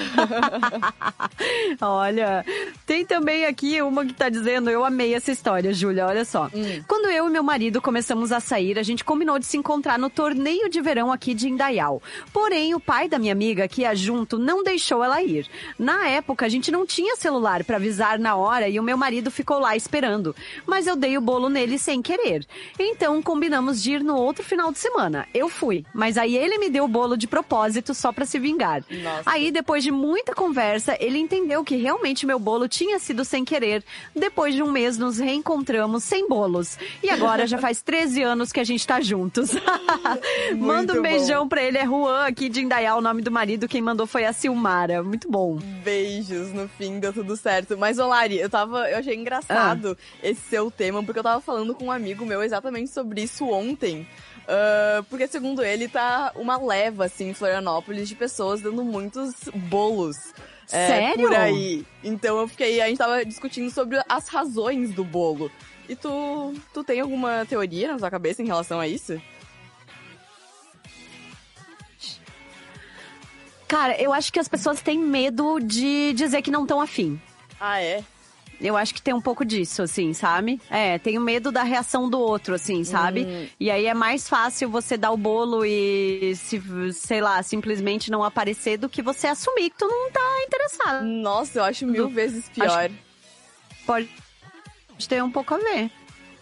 olha, 1.81 2.45
tem 2.85 3.05
também 3.05 3.45
aqui 3.45 3.81
uma 3.81 4.05
que 4.05 4.13
tá 4.13 4.29
dizendo, 4.29 4.69
eu 4.69 4.85
amei 4.85 5.13
essa 5.13 5.31
história, 5.31 5.73
Júlia, 5.73 6.07
olha 6.07 6.23
só. 6.23 6.49
Quando 6.87 7.09
eu 7.09 7.27
e 7.27 7.29
meu 7.29 7.43
marido 7.43 7.81
começamos 7.81 8.31
a 8.31 8.39
sair, 8.39 8.79
a 8.79 8.83
gente 8.83 9.03
combinou 9.03 9.37
de 9.37 9.45
se 9.45 9.57
encontrar 9.57 9.99
no 9.99 10.09
torneio 10.09 10.69
de 10.69 10.79
verão 10.79 11.11
aqui 11.11 11.33
de 11.33 11.49
Indaial. 11.49 12.01
Porém, 12.31 12.73
o 12.73 12.79
pai 12.79 13.09
da 13.09 13.19
minha 13.19 13.33
amiga, 13.33 13.67
que 13.67 13.81
ia 13.81 13.93
junto, 13.93 14.39
não 14.39 14.63
deixou 14.63 15.03
ela 15.03 15.21
ir. 15.21 15.47
Na 15.77 16.07
época, 16.07 16.45
a 16.45 16.49
gente 16.49 16.71
não 16.71 16.85
tinha 16.85 17.17
celular 17.17 17.65
pra 17.65 17.75
avisar 17.75 18.17
na 18.17 18.35
hora 18.37 18.69
e 18.69 18.79
o 18.79 18.83
meu 18.83 18.97
marido 18.97 19.29
ficou 19.29 19.59
lá 19.59 19.75
esperando. 19.75 20.33
Mas 20.65 20.87
eu 20.87 20.95
dei 20.95 21.17
o 21.17 21.21
bolo 21.21 21.40
nele 21.49 21.77
sem 21.77 22.01
querer. 22.01 22.45
Então, 22.79 23.21
combinamos 23.21 23.81
de 23.81 23.93
ir 23.93 24.03
no 24.03 24.15
outro 24.15 24.43
final 24.43 24.71
de 24.71 24.79
semana. 24.79 25.27
Eu 25.33 25.49
fui, 25.49 25.85
mas 25.93 26.17
aí 26.17 26.35
ele 26.37 26.57
me 26.57 26.69
deu 26.69 26.85
o 26.85 26.87
bolo 26.87 27.15
de 27.17 27.27
propósito 27.27 27.93
só 27.93 28.11
pra 28.11 28.25
se 28.25 28.39
vingar. 28.39 28.83
Nossa. 28.89 29.23
Aí, 29.25 29.51
depois 29.51 29.83
de 29.83 29.91
muita 29.91 30.33
conversa, 30.33 30.95
ele 30.99 31.17
entendeu 31.17 31.63
que 31.63 31.75
realmente 31.75 32.25
meu 32.25 32.39
bolo 32.39 32.67
tinha 32.67 32.99
sido 32.99 33.23
sem 33.25 33.43
querer. 33.45 33.83
Depois 34.15 34.53
de 34.55 34.61
um 34.63 34.71
mês, 34.71 34.97
nos 34.97 35.17
reencontramos 35.19 36.03
sem 36.03 36.27
bolos. 36.27 36.77
E 37.03 37.09
agora 37.09 37.45
já 37.47 37.57
faz 37.57 37.81
13 37.81 38.21
anos 38.23 38.51
que 38.51 38.59
a 38.59 38.63
gente 38.63 38.85
tá 38.85 38.99
juntos. 39.01 39.51
Manda 40.57 40.93
um 40.93 40.97
bom. 40.97 41.01
beijão 41.01 41.47
pra 41.47 41.61
ele, 41.63 41.77
é 41.77 41.85
Juan 41.85 42.25
aqui 42.25 42.49
de 42.49 42.61
Indaial, 42.61 42.97
o 42.97 43.01
nome 43.01 43.21
do 43.21 43.31
marido. 43.31 43.67
Quem 43.67 43.81
mandou 43.81 44.05
foi 44.07 44.25
a 44.25 44.33
Silmara. 44.33 45.03
Muito 45.03 45.29
bom. 45.29 45.57
Beijos, 45.83 46.51
no 46.53 46.67
fim 46.67 46.99
deu 46.99 47.13
tudo 47.13 47.35
certo. 47.35 47.77
Mas, 47.77 47.99
ô 47.99 48.07
Lari, 48.07 48.37
eu 48.39 48.49
tava. 48.49 48.89
Eu 48.89 48.97
achei 48.99 49.15
engraçado 49.15 49.97
Ah. 49.99 50.03
esse 50.23 50.41
seu 50.41 50.69
tema, 50.71 51.03
porque 51.03 51.19
eu 51.19 51.23
tava 51.23 51.30
falando 51.39 51.73
com 51.73 51.85
um 51.85 51.91
amigo 51.91 52.25
meu 52.25 52.43
exatamente 52.43 52.89
sobre 52.89 53.21
isso 53.21 53.47
ontem. 53.47 54.07
Ah, 54.47 55.03
porque, 55.09 55.27
segundo 55.27 55.63
ele, 55.63 55.87
tá 55.87 56.33
uma 56.35 56.57
leva, 56.57 57.05
assim, 57.05 57.29
em 57.29 57.33
Florianópolis 57.33 58.09
de 58.09 58.15
pessoas 58.15 58.61
dando 58.61 58.83
muitos 58.83 59.33
bolos. 59.69 60.17
é, 60.71 60.87
Sério? 60.87 61.27
Por 61.27 61.35
aí. 61.35 61.85
Então 62.03 62.39
eu 62.39 62.47
fiquei. 62.47 62.81
A 62.81 62.87
gente 62.87 62.97
tava 62.97 63.23
discutindo 63.23 63.71
sobre 63.71 64.01
as 64.09 64.27
razões 64.27 64.93
do 64.93 65.05
bolo. 65.05 65.49
E 65.87 65.95
tu, 65.95 66.53
tu 66.73 66.83
tem 66.83 66.99
alguma 66.99 67.45
teoria 67.45 67.93
na 67.93 67.99
sua 67.99 68.11
cabeça 68.11 68.41
em 68.41 68.45
relação 68.45 68.79
a 68.79 68.87
isso? 68.87 69.21
Cara, 73.67 73.99
eu 74.01 74.11
acho 74.11 74.33
que 74.33 74.39
as 74.39 74.49
pessoas 74.49 74.81
têm 74.81 74.99
medo 74.99 75.59
de 75.61 76.11
dizer 76.13 76.41
que 76.41 76.51
não 76.51 76.63
estão 76.63 76.81
afim. 76.81 77.19
Ah, 77.57 77.81
é? 77.81 78.03
Eu 78.61 78.77
acho 78.77 78.93
que 78.93 79.01
tem 79.01 79.13
um 79.13 79.19
pouco 79.21 79.43
disso, 79.43 79.81
assim, 79.81 80.13
sabe? 80.13 80.61
É, 80.69 80.99
tenho 80.99 81.19
medo 81.19 81.51
da 81.51 81.63
reação 81.63 82.07
do 82.09 82.19
outro, 82.19 82.53
assim, 82.53 82.83
sabe? 82.83 83.23
Hum. 83.25 83.47
E 83.59 83.71
aí 83.71 83.87
é 83.87 83.93
mais 83.93 84.29
fácil 84.29 84.69
você 84.69 84.95
dar 84.97 85.11
o 85.11 85.17
bolo 85.17 85.65
e, 85.65 86.35
se, 86.35 86.61
sei 86.93 87.21
lá, 87.21 87.41
simplesmente 87.41 88.11
não 88.11 88.23
aparecer 88.23 88.77
do 88.77 88.87
que 88.87 89.01
você 89.01 89.27
assumir 89.27 89.71
que 89.71 89.77
tu 89.79 89.87
não 89.87 90.11
tá 90.11 90.43
interessado. 90.45 91.03
Nossa, 91.03 91.59
eu 91.59 91.63
acho 91.63 91.87
mil 91.87 92.07
Do- 92.07 92.13
vezes 92.13 92.47
pior. 92.49 92.89
Pode 93.85 94.07
ter 95.09 95.23
um 95.23 95.31
pouco 95.31 95.55
a 95.55 95.57
ver. 95.57 95.89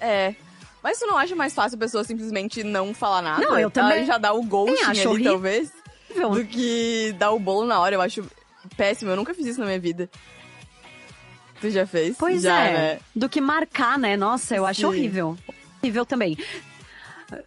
É. 0.02 0.36
Mas 0.84 1.00
tu 1.00 1.08
não 1.08 1.18
acha 1.18 1.36
mais 1.36 1.54
fácil 1.54 1.76
a 1.78 1.80
pessoa 1.80 2.04
simplesmente 2.04 2.64
não 2.64 2.94
falar 2.94 3.22
nada? 3.22 3.46
Não, 3.46 3.58
eu 3.60 3.70
também. 3.72 3.98
Ela 4.00 4.06
já 4.06 4.18
dá 4.18 4.34
o 4.34 4.44
ghosting 4.44 4.82
acho 4.84 4.90
ali, 4.90 5.08
horrível. 5.08 5.32
talvez? 5.34 5.72
Do 6.16 6.46
que 6.46 7.16
dar 7.18 7.32
o 7.32 7.40
bolo 7.40 7.66
na 7.68 7.80
hora. 7.80 7.96
Eu 7.96 8.02
acho 8.02 8.26
péssimo. 8.76 9.12
Eu 9.12 9.16
nunca 9.16 9.34
fiz 9.34 9.46
isso 9.46 9.60
na 9.60 9.66
minha 9.66 9.80
vida. 9.80 10.10
Tu 11.62 11.70
já 11.70 11.86
fez? 11.86 12.16
Pois 12.18 12.42
já, 12.42 12.62
é. 12.64 12.74
Né? 12.74 13.00
Do 13.16 13.28
que 13.28 13.42
marcar, 13.42 13.98
né? 13.98 14.16
Nossa, 14.16 14.56
eu 14.56 14.66
acho 14.66 14.82
Sim. 14.82 14.88
horrível. 14.88 15.38
Horrível 15.82 16.06
também. 16.06 16.38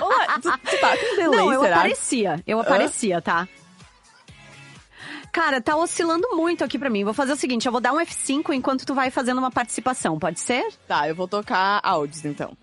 Olá, 0.00 0.38
tu, 0.40 0.50
tu 0.70 0.80
tá 0.80 0.96
com 0.96 1.16
delay, 1.16 1.38
Não, 1.38 1.52
eu 1.52 1.60
será? 1.60 1.76
aparecia. 1.76 2.42
Eu 2.46 2.60
aparecia, 2.60 3.20
tá? 3.20 3.46
Cara, 5.30 5.60
tá 5.60 5.76
oscilando 5.76 6.28
muito 6.36 6.64
aqui 6.64 6.78
pra 6.78 6.90
mim. 6.90 7.04
Vou 7.04 7.14
fazer 7.14 7.32
o 7.32 7.36
seguinte, 7.36 7.66
eu 7.66 7.72
vou 7.72 7.80
dar 7.80 7.92
um 7.92 7.98
F5 8.00 8.52
enquanto 8.54 8.84
tu 8.84 8.94
vai 8.94 9.10
fazendo 9.10 9.38
uma 9.38 9.50
participação, 9.50 10.18
pode 10.18 10.40
ser? 10.40 10.66
Tá, 10.86 11.08
eu 11.08 11.14
vou 11.14 11.28
tocar 11.28 11.80
áudios, 11.82 12.24
então. 12.24 12.56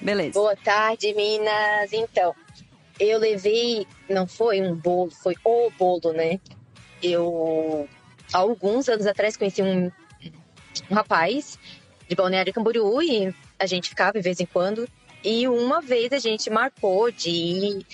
Beleza. 0.00 0.32
Boa 0.32 0.56
tarde, 0.56 1.14
Minas. 1.14 1.92
Então, 1.92 2.34
eu 2.98 3.18
levei, 3.18 3.86
não 4.08 4.26
foi 4.26 4.60
um 4.60 4.74
bolo, 4.74 5.10
foi 5.10 5.34
o 5.44 5.70
bolo, 5.78 6.12
né? 6.12 6.40
Eu, 7.04 7.86
há 8.32 8.38
alguns 8.38 8.88
anos 8.88 9.06
atrás, 9.06 9.36
conheci 9.36 9.62
um, 9.62 9.90
um 10.90 10.94
rapaz 10.94 11.58
de 12.08 12.14
Balneário 12.14 12.52
Camboriú 12.52 13.02
e 13.02 13.34
a 13.58 13.66
gente 13.66 13.90
ficava 13.90 14.12
de 14.12 14.22
vez 14.22 14.40
em 14.40 14.46
quando. 14.46 14.88
E 15.22 15.46
uma 15.46 15.82
vez 15.82 16.12
a 16.12 16.18
gente 16.18 16.48
marcou 16.48 17.10
de 17.10 17.28
ir 17.28 17.86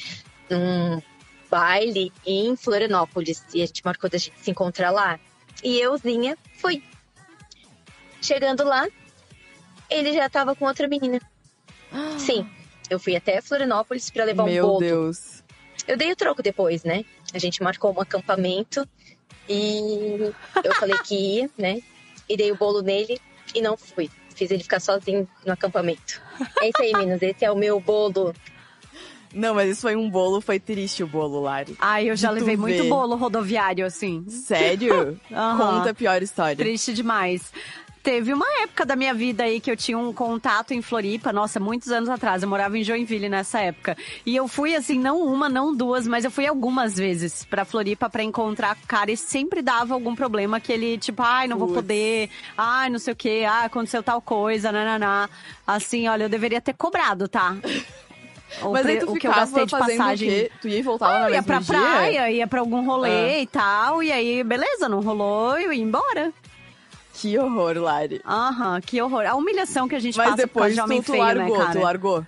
num 0.49 1.03
baile 1.51 2.13
em 2.25 2.55
Florianópolis 2.55 3.45
e 3.53 3.63
a 3.63 3.67
gente 3.67 3.85
marcou 3.85 4.09
da 4.09 4.17
gente 4.17 4.39
se 4.39 4.51
encontrar 4.51 4.93
lá. 4.93 5.19
E 5.63 5.81
euzinha 5.81 6.39
fui. 6.59 6.83
Chegando 8.23 8.63
lá, 8.63 8.87
ele 9.89 10.13
já 10.13 10.31
tava 10.31 10.55
com 10.55 10.67
outra 10.67 10.87
menina. 10.87 11.21
Sim, 12.17 12.49
eu 12.89 13.01
fui 13.01 13.17
até 13.17 13.41
Florianópolis 13.41 14.09
para 14.09 14.25
levar 14.25 14.45
um 14.45 14.47
Meu 14.47 14.67
bolo. 14.67 14.79
Deus. 14.79 15.43
Eu 15.89 15.97
dei 15.97 16.13
o 16.13 16.17
troco 16.17 16.43
depois, 16.43 16.85
né? 16.85 17.05
A 17.33 17.39
gente 17.39 17.63
marcou 17.63 17.95
um 17.97 18.01
acampamento 18.01 18.87
e 19.49 20.33
eu 20.65 20.75
falei 20.75 20.97
que 20.99 21.15
ia, 21.15 21.51
né? 21.57 21.81
E 22.29 22.37
dei 22.37 22.53
o 22.53 22.57
bolo 22.57 22.83
nele 22.83 23.21
e 23.55 23.61
não 23.61 23.77
fui. 23.77 24.11
Fiz 24.35 24.51
ele 24.51 24.63
ficar 24.63 24.81
sozinho 24.81 25.29
no 25.45 25.53
acampamento. 25.53 26.21
É 26.61 26.69
isso 26.69 26.81
aí, 26.81 26.93
meninas. 26.93 27.21
Esse 27.23 27.45
é 27.45 27.51
o 27.51 27.57
meu 27.57 27.79
bolo. 27.81 28.35
Não, 29.33 29.55
mas 29.55 29.71
isso 29.71 29.83
foi 29.83 29.95
um 29.95 30.11
bolo, 30.11 30.41
foi 30.41 30.59
triste 30.59 31.03
o 31.05 31.07
bolo, 31.07 31.41
Lari. 31.41 31.77
Ai, 31.79 32.11
eu 32.11 32.17
já 32.17 32.31
levei 32.31 32.57
muito 32.57 32.85
bolo 32.85 33.15
rodoviário, 33.17 33.87
assim. 33.87 34.25
Sério? 34.29 35.21
Aham. 35.31 35.79
Conta 35.79 35.91
a 35.91 35.95
pior 35.95 36.23
história. 36.23 36.57
Triste 36.57 36.93
demais. 36.93 37.53
Teve 38.03 38.33
uma 38.33 38.47
época 38.63 38.87
da 38.87 38.97
minha 38.97 39.13
vida 39.13 39.45
aí 39.45 39.61
que 39.61 39.71
eu 39.71 39.77
tinha 39.77 39.99
um 39.99 40.11
contato 40.11 40.73
em 40.73 40.81
Floripa, 40.81 41.35
nossa, 41.35 41.61
muitos 41.61 41.91
anos 41.91 42.09
atrás. 42.09 42.43
Eu 42.43 42.49
morava 42.49 42.79
em 42.79 42.83
Joinville 42.83 43.29
nessa 43.29 43.61
época. 43.61 43.95
E 44.25 44.35
eu 44.35 44.49
fui 44.49 44.75
assim, 44.75 44.99
não 44.99 45.21
uma, 45.23 45.51
não 45.51 45.75
duas, 45.77 46.07
mas 46.07 46.25
eu 46.25 46.31
fui 46.31 46.47
algumas 46.47 46.97
vezes 46.97 47.45
pra 47.45 47.63
Floripa 47.67 48.09
pra 48.09 48.23
encontrar 48.23 48.75
o 48.83 48.87
cara 48.87 49.11
e 49.13 49.17
sempre 49.19 49.61
dava 49.61 49.93
algum 49.93 50.15
problema 50.15 50.59
que 50.59 50.73
ele, 50.73 50.97
tipo, 50.97 51.23
ai, 51.23 51.47
não 51.47 51.59
vou 51.59 51.69
poder, 51.69 52.31
ai, 52.57 52.89
não 52.89 52.99
sei 52.99 53.13
o 53.13 53.17
quê, 53.17 53.45
ah, 53.47 53.65
aconteceu 53.65 54.03
tal 54.03 54.23
coisa, 54.23 54.73
nananá. 54.73 55.29
Assim, 55.67 56.09
olha, 56.09 56.25
eu 56.25 56.29
deveria 56.31 56.61
ter 56.61 56.73
cobrado, 56.75 57.29
tá? 57.29 57.55
O, 58.65 58.73
Mas 58.73 58.85
aí 58.85 58.99
tu 58.99 59.13
o 59.13 59.15
que 59.15 59.29
eu 59.29 59.33
gastei 59.33 59.65
de 59.65 59.71
passagem. 59.71 60.51
Tu 60.61 60.67
ia 60.67 60.79
e 60.81 60.83
voltava 60.83 61.13
Ah, 61.15 61.21
na 61.21 61.29
eu 61.29 61.35
ia 61.35 61.43
pra 61.45 61.61
dia? 61.61 61.67
praia, 61.69 62.31
ia 62.33 62.47
pra 62.49 62.59
algum 62.59 62.85
rolê 62.85 63.09
Ah. 63.37 63.43
e 63.43 63.47
tal, 63.47 64.03
e 64.03 64.11
aí, 64.11 64.43
beleza, 64.43 64.89
não 64.89 65.01
rolou, 65.01 65.57
eu 65.57 65.73
ia 65.73 65.81
embora. 65.81 66.33
Que 67.21 67.39
horror, 67.39 67.77
Lari. 67.77 68.21
Aham, 68.25 68.81
que 68.81 69.01
horror. 69.03 69.27
A 69.27 69.35
humilhação 69.35 69.87
que 69.87 69.95
a 69.95 69.99
gente 70.01 70.17
Mas 70.17 70.31
passa 70.31 70.37
depois 70.39 70.75
de 70.75 70.81
homem 70.81 71.03
tu, 71.03 71.07
tu 71.07 71.13
feio, 71.13 71.23
largou, 71.23 71.59
né, 71.59 71.65
cara? 71.65 71.79
tu 71.79 71.85
largou. 71.85 72.27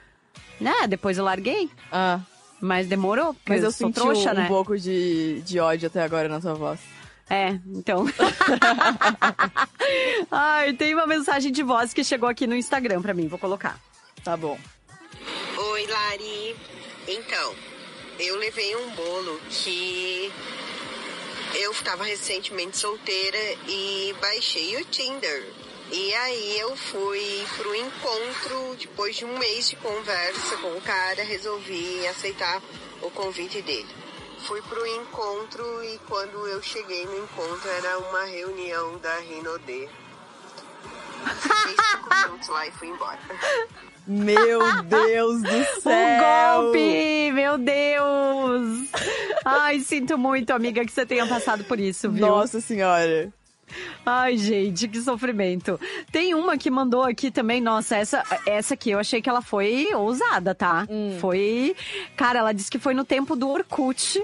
Né, 0.61 0.87
depois 0.87 1.17
eu 1.17 1.25
larguei. 1.25 1.71
Ah, 1.91 2.21
Mas 2.61 2.87
demorou, 2.87 3.33
porque 3.33 3.53
mas 3.53 3.65
eu 3.65 3.71
sou 3.73 3.87
senti 3.89 3.95
trouxa, 3.95 4.33
um, 4.33 4.35
né? 4.35 4.45
um 4.45 4.49
pouco 4.49 4.79
de, 4.79 5.41
de 5.43 5.59
ódio 5.59 5.87
até 5.87 6.03
agora 6.03 6.29
na 6.29 6.41
sua 6.43 6.53
voz. 6.55 6.79
É, 7.31 7.59
então. 7.75 8.05
Ai, 10.31 10.75
tem 10.75 10.95
uma 10.95 11.07
mensagem 11.07 11.51
de 11.51 11.63
voz 11.63 11.95
que 11.95 12.05
chegou 12.05 12.29
aqui 12.29 12.47
no 12.47 12.55
Instagram 12.55 13.01
pra 13.01 13.15
mim, 13.15 13.29
vou 13.29 13.39
colocar. 13.39 13.79
Tá 14.23 14.37
bom. 14.37 14.59
Oi, 15.57 15.87
Lari. 15.87 16.55
Então, 17.09 17.55
eu 18.21 18.37
levei 18.37 18.77
um 18.77 18.91
bolo 18.91 19.41
que 19.49 20.31
eu 21.55 21.71
estava 21.73 22.05
recentemente 22.05 22.79
solteira 22.79 23.39
e 23.69 24.15
baixei 24.21 24.77
o 24.77 24.85
Tinder. 24.87 25.53
E 25.91 26.15
aí 26.15 26.59
eu 26.59 26.75
fui 26.75 27.47
pro 27.57 27.75
encontro, 27.75 28.77
depois 28.79 29.17
de 29.17 29.25
um 29.25 29.39
mês 29.39 29.69
de 29.69 29.77
conversa 29.77 30.57
com 30.57 30.77
o 30.77 30.81
cara, 30.81 31.23
resolvi 31.23 32.07
aceitar 32.07 32.63
o 33.03 33.11
convite 33.11 33.61
dele. 33.61 33.89
Fui 34.47 34.63
pro 34.63 34.87
encontro 34.87 35.85
e 35.85 35.99
quando 36.09 36.47
eu 36.49 36.63
cheguei 36.63 37.05
no 37.05 37.25
encontro 37.25 37.69
era 37.69 37.99
uma 37.99 38.25
reunião 38.25 38.99
da 38.99 39.19
Rinodê. 39.19 39.89
Fiquei 41.41 41.77
cinco 41.91 42.15
minutos 42.15 42.49
lá 42.49 42.67
e 42.67 42.73
fui 42.73 42.89
embora. 42.89 43.21
Meu 44.07 44.61
Deus 44.85 45.43
do 45.43 45.49
Um 45.79 45.81
céu! 45.81 46.63
golpe! 46.63 47.33
Meu 47.33 47.59
Deus! 47.59 48.89
Ai, 49.45 49.81
sinto 49.81 50.19
muito, 50.19 50.51
amiga, 50.53 50.85
que 50.85 50.93
você 50.93 51.07
tenha 51.07 51.27
passado 51.27 51.65
por 51.65 51.79
isso, 51.79 52.11
viu? 52.11 52.27
Nossa 52.27 52.61
senhora. 52.61 53.33
Ai, 54.05 54.37
gente, 54.37 54.87
que 54.89 55.01
sofrimento. 55.01 55.81
Tem 56.11 56.35
uma 56.35 56.59
que 56.59 56.71
mandou 56.71 57.03
aqui 57.03 57.31
também, 57.31 57.61
nossa, 57.61 57.97
essa, 57.97 58.23
essa 58.47 58.75
aqui 58.75 58.91
eu 58.91 58.99
achei 58.99 59.23
que 59.23 59.31
ela 59.31 59.41
foi 59.41 59.89
ousada, 59.95 60.55
tá? 60.55 60.87
Foi. 61.21 61.75
Cara, 62.17 62.41
ela 62.41 62.53
disse 62.53 62.71
que 62.71 62.79
foi 62.79 62.93
no 62.95 63.05
tempo 63.05 63.35
do 63.35 63.49
Orkut. 63.49 64.23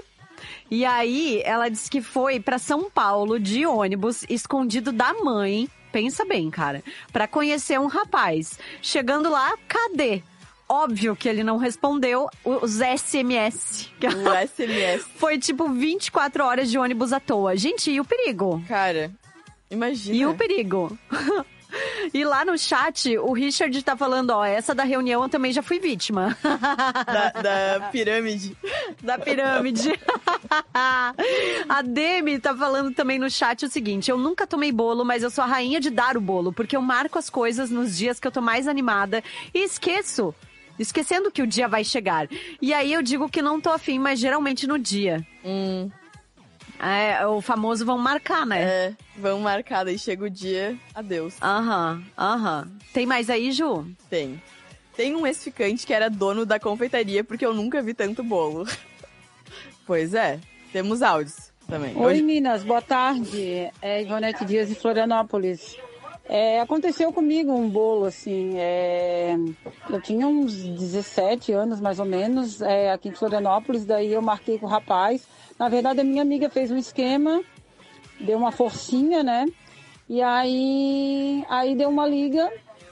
E 0.69 0.85
aí, 0.85 1.41
ela 1.43 1.67
disse 1.67 1.89
que 1.89 2.01
foi 2.01 2.39
pra 2.39 2.57
São 2.59 2.89
Paulo 2.89 3.39
de 3.39 3.65
ônibus, 3.65 4.23
escondido 4.29 4.91
da 4.91 5.13
mãe. 5.15 5.67
Pensa 5.91 6.25
bem, 6.25 6.49
cara. 6.49 6.83
Pra 7.11 7.27
conhecer 7.27 7.79
um 7.79 7.87
rapaz. 7.87 8.59
Chegando 8.81 9.29
lá, 9.29 9.57
cadê? 9.67 10.21
Óbvio 10.67 11.15
que 11.15 11.27
ele 11.27 11.43
não 11.43 11.57
respondeu 11.57 12.29
os 12.45 12.75
SMS. 12.75 13.89
O 13.99 14.47
SMS. 14.47 15.03
Foi 15.17 15.39
tipo 15.39 15.67
24 15.67 16.43
horas 16.43 16.69
de 16.69 16.77
ônibus 16.77 17.11
à 17.11 17.19
toa. 17.19 17.57
Gente, 17.57 17.89
e 17.89 17.99
o 17.99 18.05
perigo? 18.05 18.63
Cara, 18.67 19.11
imagina. 19.71 20.15
E 20.15 20.25
o 20.27 20.35
perigo? 20.35 20.97
E 22.13 22.23
lá 22.23 22.43
no 22.43 22.57
chat, 22.57 23.17
o 23.17 23.33
Richard 23.33 23.83
tá 23.83 23.95
falando, 23.95 24.31
ó, 24.31 24.43
essa 24.43 24.73
da 24.73 24.83
reunião 24.83 25.23
eu 25.23 25.29
também 25.29 25.51
já 25.51 25.61
fui 25.61 25.79
vítima. 25.79 26.35
da, 26.43 27.29
da 27.29 27.89
pirâmide. 27.91 28.57
da 29.01 29.17
pirâmide. 29.17 29.99
a 30.73 31.81
Demi 31.81 32.39
tá 32.39 32.55
falando 32.55 32.93
também 32.93 33.19
no 33.19 33.29
chat 33.29 33.65
o 33.65 33.69
seguinte: 33.69 34.09
eu 34.09 34.17
nunca 34.17 34.47
tomei 34.47 34.71
bolo, 34.71 35.05
mas 35.05 35.23
eu 35.23 35.29
sou 35.29 35.43
a 35.43 35.47
rainha 35.47 35.79
de 35.79 35.89
dar 35.89 36.17
o 36.17 36.21
bolo, 36.21 36.51
porque 36.51 36.75
eu 36.75 36.81
marco 36.81 37.19
as 37.19 37.29
coisas 37.29 37.69
nos 37.69 37.97
dias 37.97 38.19
que 38.19 38.27
eu 38.27 38.31
tô 38.31 38.41
mais 38.41 38.67
animada 38.67 39.23
e 39.53 39.63
esqueço. 39.63 40.33
Esquecendo 40.77 41.29
que 41.29 41.41
o 41.41 41.47
dia 41.47 41.67
vai 41.67 41.83
chegar. 41.83 42.29
E 42.61 42.73
aí 42.73 42.93
eu 42.93 43.01
digo 43.01 43.27
que 43.27 43.41
não 43.41 43.59
tô 43.59 43.69
afim, 43.69 43.99
mas 43.99 44.17
geralmente 44.17 44.65
no 44.65 44.79
dia. 44.79 45.27
Hum, 45.43 45.91
É, 46.79 47.25
o 47.27 47.41
famoso 47.41 47.85
vão 47.85 47.97
marcar, 47.97 48.45
né? 48.45 48.61
é, 48.63 48.93
vamos 49.17 49.41
marcar, 49.43 49.83
daí 49.83 49.99
chega 49.99 50.25
o 50.25 50.29
dia, 50.29 50.77
adeus. 50.95 51.35
Aham, 51.41 52.01
aham. 52.17 52.67
Tem 52.93 53.05
mais 53.05 53.29
aí, 53.29 53.51
Ju? 53.51 53.85
Tem. 54.09 54.41
Tem 54.95 55.15
um 55.15 55.25
ex-ficante 55.27 55.85
que 55.85 55.93
era 55.93 56.09
dono 56.09 56.45
da 56.45 56.59
confeitaria 56.59 57.23
porque 57.23 57.45
eu 57.45 57.53
nunca 57.53 57.81
vi 57.81 57.93
tanto 57.93 58.23
bolo. 58.23 58.65
pois 59.85 60.13
é, 60.13 60.39
temos 60.71 61.01
áudios 61.01 61.51
também. 61.67 61.95
Oi, 61.97 62.13
Hoje- 62.13 62.21
Minas, 62.21 62.63
boa 62.63 62.81
tarde. 62.81 63.69
É 63.81 64.01
Ivonete 64.01 64.45
Dias 64.45 64.69
de 64.69 64.75
Florianópolis. 64.75 65.77
É, 66.31 66.61
aconteceu 66.61 67.11
comigo 67.11 67.51
um 67.51 67.67
bolo, 67.67 68.05
assim. 68.05 68.53
é, 68.57 69.35
eu 69.89 69.99
tinha 69.99 70.27
uns 70.27 70.53
17 70.53 71.51
anos, 71.51 71.79
mais 71.81 71.99
ou 71.99 72.05
menos, 72.05 72.61
é, 72.61 72.91
aqui 72.91 73.09
em 73.09 73.13
Florianópolis. 73.13 73.83
Daí 73.83 74.13
eu 74.13 74.21
marquei 74.21 74.59
com 74.59 74.67
o 74.67 74.69
rapaz. 74.69 75.27
Na 75.59 75.67
verdade, 75.67 75.99
a 75.99 76.03
minha 76.05 76.21
amiga 76.21 76.49
fez 76.49 76.71
um 76.71 76.77
esquema, 76.77 77.43
deu 78.17 78.37
uma 78.37 78.51
forcinha, 78.51 79.21
né? 79.21 79.45
E 80.07 80.21
aí, 80.21 81.45
aí 81.49 81.75
deu 81.75 81.89
uma 81.89 82.07
liga. 82.07 82.49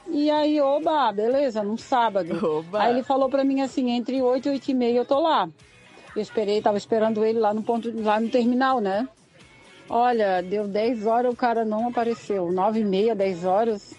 E 0.09 0.29
aí, 0.29 0.59
oba, 0.59 1.11
beleza, 1.11 1.63
num 1.63 1.77
sábado. 1.77 2.45
Oba. 2.45 2.83
Aí 2.83 2.93
ele 2.93 3.03
falou 3.03 3.29
pra 3.29 3.43
mim 3.43 3.61
assim, 3.61 3.91
entre 3.91 4.21
8 4.21 4.47
e 4.47 4.51
8 4.51 4.71
e 4.71 4.73
meia 4.73 4.97
eu 4.97 5.05
tô 5.05 5.19
lá. 5.19 5.49
Eu 6.15 6.21
esperei, 6.21 6.61
tava 6.61 6.77
esperando 6.77 7.23
ele 7.23 7.39
lá 7.39 7.53
no 7.53 7.63
ponto, 7.63 7.91
lá 8.01 8.19
no 8.19 8.29
terminal, 8.29 8.79
né? 8.81 9.07
Olha, 9.89 10.41
deu 10.41 10.67
10 10.67 11.05
horas, 11.05 11.33
o 11.33 11.35
cara 11.35 11.63
não 11.63 11.87
apareceu. 11.87 12.51
9 12.51 12.81
e 12.81 12.85
meia, 12.85 13.15
10 13.15 13.45
horas, 13.45 13.93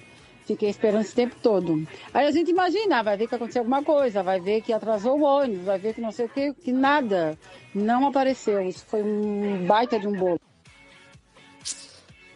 fiquei 0.48 0.70
esperando 0.70 1.02
esse 1.02 1.14
tempo 1.14 1.37
todo. 1.42 1.87
Aí 2.12 2.26
a 2.26 2.30
gente 2.30 2.50
imagina, 2.50 3.02
vai 3.02 3.16
ver 3.16 3.28
que 3.28 3.34
aconteceu 3.34 3.61
alguma 3.61 3.84
coisa, 3.84 4.22
vai 4.22 4.40
ver 4.40 4.62
que 4.62 4.72
atrasou 4.72 5.18
o 5.18 5.22
ônibus, 5.22 5.64
vai 5.64 5.78
ver 5.78 5.94
que 5.94 6.00
não 6.00 6.11
sei 6.11 6.26
o 6.26 6.28
que, 6.28 6.54
que 6.54 6.72
nada. 6.72 7.38
Não 7.74 8.06
apareceu. 8.06 8.61
Isso 8.62 8.84
foi 8.87 9.02
um 9.02 9.66
baita 9.66 10.00
de 10.00 10.08
um 10.08 10.12
bolo. 10.12 10.40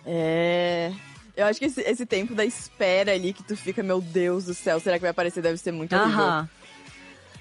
É. 0.05 0.93
Eu 1.35 1.47
acho 1.47 1.59
que 1.59 1.65
esse, 1.65 1.81
esse 1.81 2.05
tempo 2.05 2.35
da 2.35 2.45
espera 2.45 3.13
ali 3.13 3.33
que 3.33 3.43
tu 3.43 3.57
fica, 3.57 3.83
meu 3.83 4.01
Deus 4.01 4.45
do 4.45 4.55
céu, 4.55 4.79
será 4.79 4.97
que 4.97 5.03
vai 5.03 5.11
aparecer? 5.11 5.41
Deve 5.41 5.57
ser 5.57 5.73
muito 5.73 5.97
horrível. 5.97 6.21
Aham. 6.21 6.49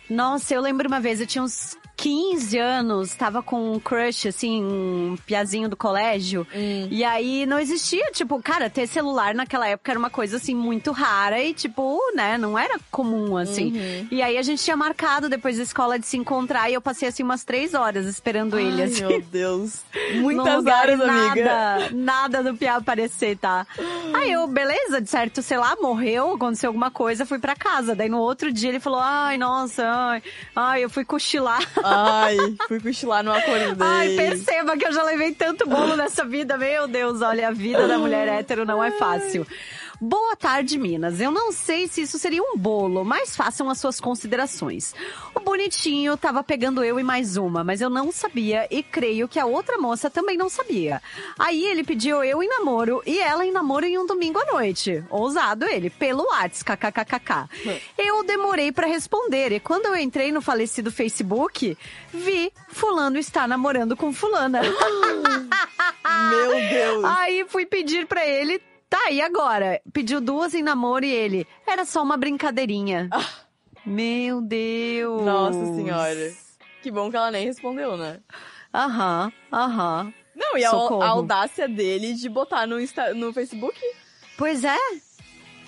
Nossa, 0.09 0.53
eu 0.53 0.61
lembro 0.61 0.87
uma 0.87 0.99
vez, 0.99 1.19
eu 1.19 1.27
tinha 1.27 1.43
uns 1.43 1.77
15 2.01 2.57
anos, 2.57 3.13
tava 3.13 3.43
com 3.43 3.73
um 3.73 3.79
crush, 3.79 4.27
assim, 4.27 4.63
um 4.63 5.15
piazinho 5.23 5.69
do 5.69 5.77
colégio. 5.77 6.47
E 6.89 7.03
aí 7.03 7.45
não 7.45 7.59
existia, 7.59 8.11
tipo, 8.11 8.41
cara, 8.41 8.71
ter 8.71 8.87
celular 8.87 9.35
naquela 9.35 9.67
época 9.67 9.91
era 9.91 9.99
uma 9.99 10.09
coisa, 10.09 10.37
assim, 10.37 10.55
muito 10.55 10.91
rara 10.91 11.39
e, 11.39 11.53
tipo, 11.53 11.99
né, 12.15 12.39
não 12.39 12.57
era 12.57 12.79
comum, 12.89 13.37
assim. 13.37 14.07
E 14.09 14.19
aí 14.19 14.35
a 14.35 14.41
gente 14.41 14.63
tinha 14.63 14.75
marcado 14.75 15.29
depois 15.29 15.57
da 15.57 15.63
escola 15.63 15.99
de 15.99 16.07
se 16.07 16.17
encontrar 16.17 16.71
e 16.71 16.73
eu 16.73 16.81
passei, 16.81 17.07
assim, 17.07 17.21
umas 17.21 17.43
três 17.43 17.75
horas 17.75 18.07
esperando 18.07 18.57
ele, 18.57 18.81
Ai, 18.81 18.87
assim. 18.87 19.05
meu 19.05 19.21
Deus. 19.21 19.81
Muitas 20.19 20.65
horas, 20.65 20.99
amiga. 20.99 21.45
Nada, 21.45 21.89
nada 21.93 22.43
do 22.43 22.57
Pia 22.57 22.77
aparecer, 22.77 23.37
tá? 23.37 23.67
Aí 24.11 24.31
eu, 24.31 24.47
beleza, 24.47 24.99
de 24.99 25.07
certo, 25.07 25.43
sei 25.43 25.59
lá, 25.59 25.75
morreu, 25.79 26.33
aconteceu 26.33 26.69
alguma 26.69 26.89
coisa, 26.89 27.27
fui 27.27 27.37
pra 27.37 27.55
casa. 27.55 27.93
Daí 27.93 28.09
no 28.09 28.17
outro 28.17 28.51
dia 28.51 28.69
ele 28.69 28.79
falou, 28.79 28.99
ai, 28.99 29.37
nossa, 29.37 29.85
ai, 29.85 30.23
ai 30.55 30.83
eu 30.83 30.89
fui 30.89 31.05
cochilar. 31.05 31.61
Ai, 31.93 32.37
fui 32.67 32.79
cochilar, 32.79 33.23
não 33.23 33.33
acordei. 33.33 33.75
Ai, 33.79 34.15
perceba 34.15 34.77
que 34.77 34.85
eu 34.85 34.93
já 34.93 35.03
levei 35.03 35.33
tanto 35.33 35.67
bolo 35.67 35.95
nessa 35.95 36.23
vida. 36.25 36.57
Meu 36.57 36.87
Deus, 36.87 37.21
olha, 37.21 37.49
a 37.49 37.51
vida 37.51 37.87
da 37.87 37.97
mulher 37.97 38.27
hétero 38.27 38.65
não 38.65 38.83
é 38.83 38.91
fácil. 38.91 39.45
Boa 40.03 40.35
tarde, 40.35 40.79
Minas. 40.79 41.21
Eu 41.21 41.29
não 41.29 41.51
sei 41.51 41.87
se 41.87 42.01
isso 42.01 42.17
seria 42.17 42.41
um 42.41 42.57
bolo, 42.57 43.05
mas 43.05 43.35
façam 43.35 43.69
as 43.69 43.77
suas 43.77 43.99
considerações. 43.99 44.95
O 45.35 45.39
bonitinho 45.39 46.17
tava 46.17 46.43
pegando 46.43 46.83
eu 46.83 46.99
e 46.99 47.03
mais 47.03 47.37
uma, 47.37 47.63
mas 47.63 47.81
eu 47.81 47.89
não 47.89 48.11
sabia 48.11 48.67
e 48.71 48.81
creio 48.81 49.27
que 49.27 49.37
a 49.37 49.45
outra 49.45 49.77
moça 49.77 50.09
também 50.09 50.35
não 50.35 50.49
sabia. 50.49 50.99
Aí 51.37 51.63
ele 51.65 51.83
pediu 51.83 52.23
eu 52.23 52.41
em 52.41 52.49
namoro 52.49 53.03
e 53.05 53.19
ela 53.19 53.45
em 53.45 53.51
namoro 53.51 53.85
em 53.85 53.95
um 53.99 54.07
domingo 54.07 54.39
à 54.39 54.45
noite. 54.53 55.03
Ousado 55.07 55.65
ele, 55.65 55.91
pelo 55.91 56.23
Whats, 56.31 56.63
kkkk. 56.63 57.47
Eu 57.95 58.23
demorei 58.23 58.71
pra 58.71 58.87
responder 58.87 59.51
e 59.51 59.59
quando 59.59 59.85
eu 59.85 59.95
entrei 59.95 60.31
no 60.31 60.41
falecido 60.41 60.91
Facebook, 60.91 61.77
vi 62.11 62.51
fulano 62.69 63.19
está 63.19 63.47
namorando 63.47 63.95
com 63.95 64.11
fulana. 64.11 64.61
Meu 66.31 66.51
Deus. 66.69 67.03
Aí 67.05 67.45
fui 67.47 67.67
pedir 67.67 68.07
pra 68.07 68.25
ele, 68.25 68.59
tá, 68.91 69.09
e 69.09 69.21
agora? 69.21 69.81
Pediu 69.93 70.19
duas 70.19 70.53
em 70.53 70.61
namoro 70.61 71.05
e 71.05 71.09
ele, 71.09 71.47
era 71.65 71.85
só 71.85 72.03
uma 72.03 72.17
brincadeirinha. 72.17 73.09
Meu 73.85 74.41
Deus. 74.41 75.23
Nossa 75.23 75.65
senhora. 75.73 76.33
Que 76.83 76.91
bom 76.91 77.09
que 77.09 77.15
ela 77.15 77.31
nem 77.31 77.45
respondeu, 77.45 77.95
né? 77.95 78.19
Aham, 78.73 79.31
aham. 79.51 80.13
Não, 80.35 80.57
e 80.57 80.65
a, 80.65 80.71
a 80.71 81.07
audácia 81.07 81.67
dele 81.67 82.13
de 82.13 82.27
botar 82.27 82.67
no, 82.67 82.79
Insta, 82.79 83.13
no 83.13 83.31
Facebook. 83.31 83.79
Pois 84.37 84.63
é. 84.63 84.77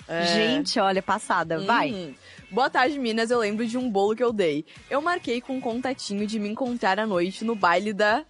É. 0.06 0.24
Gente, 0.26 0.78
olha, 0.78 1.02
passada. 1.02 1.60
Vai. 1.60 1.92
Hum. 1.92 2.14
Boa 2.50 2.68
tarde, 2.68 2.98
Minas. 2.98 3.30
Eu 3.30 3.38
lembro 3.38 3.66
de 3.66 3.78
um 3.78 3.90
bolo 3.90 4.14
que 4.14 4.22
eu 4.22 4.32
dei. 4.32 4.66
Eu 4.90 5.00
marquei 5.00 5.40
com 5.40 5.56
um 5.56 5.60
contatinho 5.60 6.26
de 6.26 6.38
me 6.38 6.48
encontrar 6.48 7.00
à 7.00 7.06
noite 7.06 7.44
no 7.44 7.54
baile 7.54 7.92
da 7.92 8.24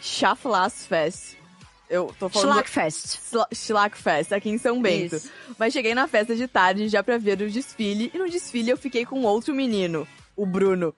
Chaflas 0.00 0.86
Fest. 0.86 1.36
Eu 1.90 2.14
tô 2.18 2.28
falando... 2.28 2.52
Schlackfest. 2.52 3.18
Schla- 3.30 3.48
Schlackfest, 3.52 4.32
aqui 4.32 4.50
em 4.50 4.58
São 4.58 4.80
Bento. 4.82 5.16
Isso. 5.16 5.30
Mas 5.58 5.72
cheguei 5.72 5.94
na 5.94 6.06
festa 6.06 6.36
de 6.36 6.46
tarde 6.46 6.88
já 6.88 7.02
pra 7.02 7.16
ver 7.18 7.40
o 7.40 7.50
desfile, 7.50 8.10
e 8.14 8.18
no 8.18 8.28
desfile 8.28 8.70
eu 8.70 8.76
fiquei 8.76 9.06
com 9.06 9.22
outro 9.22 9.54
menino. 9.54 10.06
O 10.38 10.46
Bruno. 10.46 10.94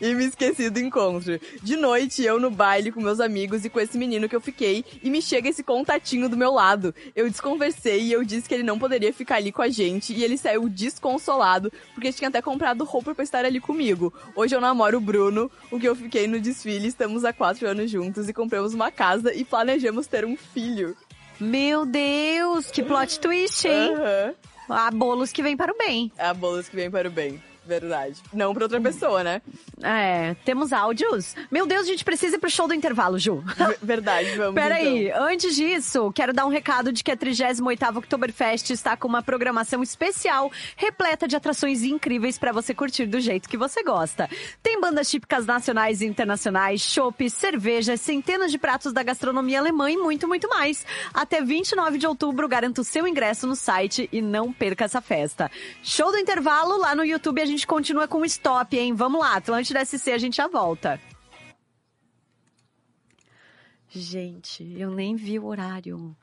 E 0.00 0.14
me 0.14 0.26
esqueci 0.26 0.68
do 0.68 0.78
encontro. 0.78 1.40
De 1.62 1.76
noite, 1.76 2.22
eu 2.22 2.38
no 2.38 2.50
baile 2.50 2.92
com 2.92 3.00
meus 3.00 3.18
amigos 3.18 3.64
e 3.64 3.70
com 3.70 3.80
esse 3.80 3.96
menino 3.96 4.28
que 4.28 4.36
eu 4.36 4.40
fiquei, 4.40 4.84
e 5.02 5.08
me 5.08 5.22
chega 5.22 5.48
esse 5.48 5.64
contatinho 5.64 6.28
do 6.28 6.36
meu 6.36 6.52
lado. 6.52 6.94
Eu 7.16 7.28
desconversei 7.28 8.02
e 8.02 8.12
eu 8.12 8.22
disse 8.22 8.46
que 8.46 8.54
ele 8.54 8.62
não 8.62 8.78
poderia 8.78 9.12
ficar 9.12 9.36
ali 9.36 9.50
com 9.50 9.62
a 9.62 9.68
gente, 9.68 10.12
e 10.12 10.22
ele 10.22 10.36
saiu 10.36 10.68
desconsolado, 10.68 11.72
porque 11.94 12.12
tinha 12.12 12.28
até 12.28 12.42
comprado 12.42 12.84
roupa 12.84 13.14
pra 13.14 13.24
estar 13.24 13.44
ali 13.44 13.58
comigo. 13.58 14.12
Hoje 14.36 14.54
eu 14.54 14.60
namoro 14.60 14.98
o 14.98 15.00
Bruno, 15.00 15.50
o 15.70 15.80
que 15.80 15.88
eu 15.88 15.96
fiquei 15.96 16.26
no 16.26 16.38
desfile, 16.38 16.88
estamos 16.88 17.24
há 17.24 17.32
quatro 17.32 17.66
anos 17.66 17.90
juntos 17.90 18.28
e 18.28 18.32
compramos 18.34 18.74
uma 18.74 18.92
casa 18.92 19.32
e 19.32 19.44
planejamos 19.44 20.06
ter 20.06 20.26
um 20.26 20.36
filho. 20.36 20.94
Meu 21.40 21.86
Deus, 21.86 22.70
que 22.70 22.82
plot 22.82 23.18
twist, 23.18 23.66
hein? 23.66 23.94
Aham. 23.94 24.34
Há 24.68 24.90
bolos 24.90 25.32
que 25.32 25.42
vem 25.42 25.56
para 25.56 25.72
o 25.72 25.76
bem. 25.76 26.12
A 26.18 26.32
bolas 26.32 26.68
que 26.68 26.76
vem 26.76 26.90
para 26.90 27.08
o 27.08 27.10
bem. 27.10 27.42
Verdade. 27.64 28.20
Não 28.32 28.52
pra 28.52 28.64
outra 28.64 28.80
pessoa, 28.80 29.22
né? 29.22 29.40
É, 29.82 30.34
temos 30.44 30.72
áudios? 30.72 31.34
Meu 31.50 31.66
Deus, 31.66 31.82
a 31.82 31.90
gente 31.90 32.04
precisa 32.04 32.36
ir 32.36 32.38
pro 32.38 32.50
show 32.50 32.66
do 32.66 32.74
intervalo, 32.74 33.18
Ju. 33.18 33.42
Verdade, 33.82 34.34
vamos 34.36 34.54
Peraí, 34.54 35.08
então. 35.08 35.24
antes 35.24 35.54
disso, 35.54 36.12
quero 36.12 36.32
dar 36.32 36.46
um 36.46 36.48
recado 36.48 36.92
de 36.92 37.02
que 37.04 37.10
a 37.10 37.16
38ª 37.16 37.96
Oktoberfest 37.98 38.70
está 38.70 38.96
com 38.96 39.06
uma 39.06 39.22
programação 39.22 39.82
especial, 39.82 40.50
repleta 40.76 41.28
de 41.28 41.36
atrações 41.36 41.82
incríveis 41.82 42.38
para 42.38 42.52
você 42.52 42.74
curtir 42.74 43.06
do 43.06 43.20
jeito 43.20 43.48
que 43.48 43.56
você 43.56 43.82
gosta. 43.82 44.28
Tem 44.62 44.80
bandas 44.80 45.08
típicas 45.10 45.46
nacionais 45.46 46.00
e 46.00 46.06
internacionais, 46.06 46.80
chopp, 46.80 47.28
cerveja, 47.30 47.96
centenas 47.96 48.50
de 48.50 48.58
pratos 48.58 48.92
da 48.92 49.02
gastronomia 49.02 49.58
alemã 49.60 49.90
e 49.90 49.96
muito, 49.96 50.26
muito 50.26 50.48
mais. 50.48 50.84
Até 51.14 51.42
29 51.42 51.98
de 51.98 52.06
outubro, 52.06 52.48
garanta 52.48 52.80
o 52.80 52.84
seu 52.84 53.06
ingresso 53.06 53.46
no 53.46 53.54
site 53.54 54.08
e 54.12 54.20
não 54.20 54.52
perca 54.52 54.84
essa 54.84 55.00
festa. 55.00 55.50
Show 55.82 56.10
do 56.10 56.18
intervalo, 56.18 56.76
lá 56.78 56.94
no 56.94 57.04
YouTube 57.04 57.40
a 57.40 57.46
gente 57.46 57.51
continua 57.66 58.08
com 58.08 58.18
o 58.18 58.24
stop, 58.24 58.76
hein? 58.76 58.94
Vamos 58.94 59.20
lá, 59.20 59.36
Atlântida 59.36 59.84
SC, 59.84 60.10
a 60.12 60.18
gente 60.18 60.36
já 60.36 60.46
volta. 60.48 61.00
Gente, 63.88 64.64
eu 64.78 64.90
nem 64.90 65.14
vi 65.16 65.38
o 65.38 65.44
horário. 65.46 66.16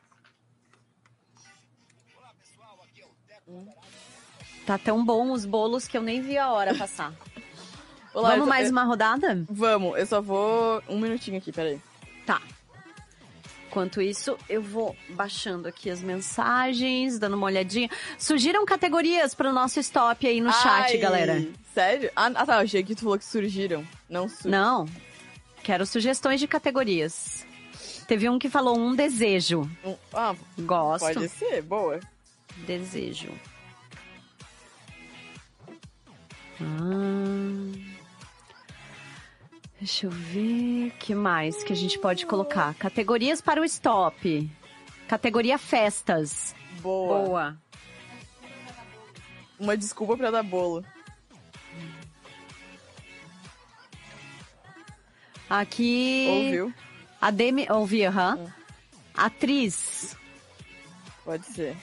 Tá 4.66 4.78
tão 4.78 5.04
bom 5.04 5.32
os 5.32 5.46
bolos 5.46 5.88
que 5.88 5.98
eu 5.98 6.02
nem 6.02 6.22
vi 6.22 6.38
a 6.38 6.52
hora 6.52 6.76
passar. 6.76 7.14
Olá, 8.14 8.32
Vamos 8.32 8.48
mais 8.48 8.66
eu- 8.68 8.72
uma 8.72 8.84
rodada? 8.84 9.46
Vamos, 9.50 9.98
eu 9.98 10.06
só 10.06 10.22
vou 10.22 10.82
um 10.88 11.00
minutinho 11.00 11.38
aqui, 11.38 11.52
peraí. 11.52 11.80
Enquanto 13.70 14.02
isso, 14.02 14.36
eu 14.50 14.64
vou 14.64 14.96
baixando 15.10 15.68
aqui 15.68 15.92
as 15.92 16.02
mensagens, 16.02 17.20
dando 17.20 17.36
uma 17.36 17.46
olhadinha. 17.46 17.88
Surgiram 18.18 18.66
categorias 18.66 19.36
para 19.36 19.48
o 19.48 19.54
nosso 19.54 19.80
stop 19.80 20.26
aí 20.26 20.42
no 20.42 20.52
chat, 20.52 20.92
Ai, 20.92 20.98
galera. 20.98 21.48
Sério? 21.72 22.10
Ah, 22.16 22.32
ah, 22.34 22.46
tá, 22.48 22.56
eu 22.56 22.62
achei 22.62 22.82
que 22.82 22.96
tu 22.96 23.02
falou 23.02 23.20
que 23.20 23.24
surgiram. 23.24 23.88
Não 24.10 24.28
surgiram. 24.28 24.50
Não. 24.50 24.86
Quero 25.62 25.86
sugestões 25.86 26.40
de 26.40 26.48
categorias. 26.48 27.46
Teve 28.08 28.28
um 28.28 28.40
que 28.40 28.50
falou 28.50 28.76
um 28.76 28.96
desejo. 28.96 29.70
Ah, 30.12 30.36
Gosto. 30.58 31.14
pode 31.14 31.30
ser, 31.30 31.62
boa. 31.62 32.00
Desejo. 32.66 33.30
Ah, 36.60 37.89
deixa 39.80 40.06
eu 40.06 40.12
ver. 40.12 40.92
que 41.00 41.16
mais 41.16 41.64
que 41.64 41.74
a 41.74 41.76
gente 41.76 41.98
pode 42.00 42.26
colocar? 42.26 42.74
Categorias 42.76 43.42
para 43.42 43.62
o 43.62 43.66
stop. 43.66 44.50
Categoria 45.08 45.58
festas. 45.58 46.54
Boa. 46.82 47.26
Boa. 47.26 47.58
Uma 49.60 49.76
desculpa 49.76 50.16
pra 50.16 50.32
dar 50.32 50.44
bolo. 50.44 50.86
Aqui. 55.50 56.28
Ouviu? 56.30 56.74
A 57.20 57.32
Demi. 57.32 57.68
Ouvi, 57.70 58.06
aham. 58.06 58.54
Atriz. 59.14 60.16
Pode 61.26 61.46
ser. 61.48 61.76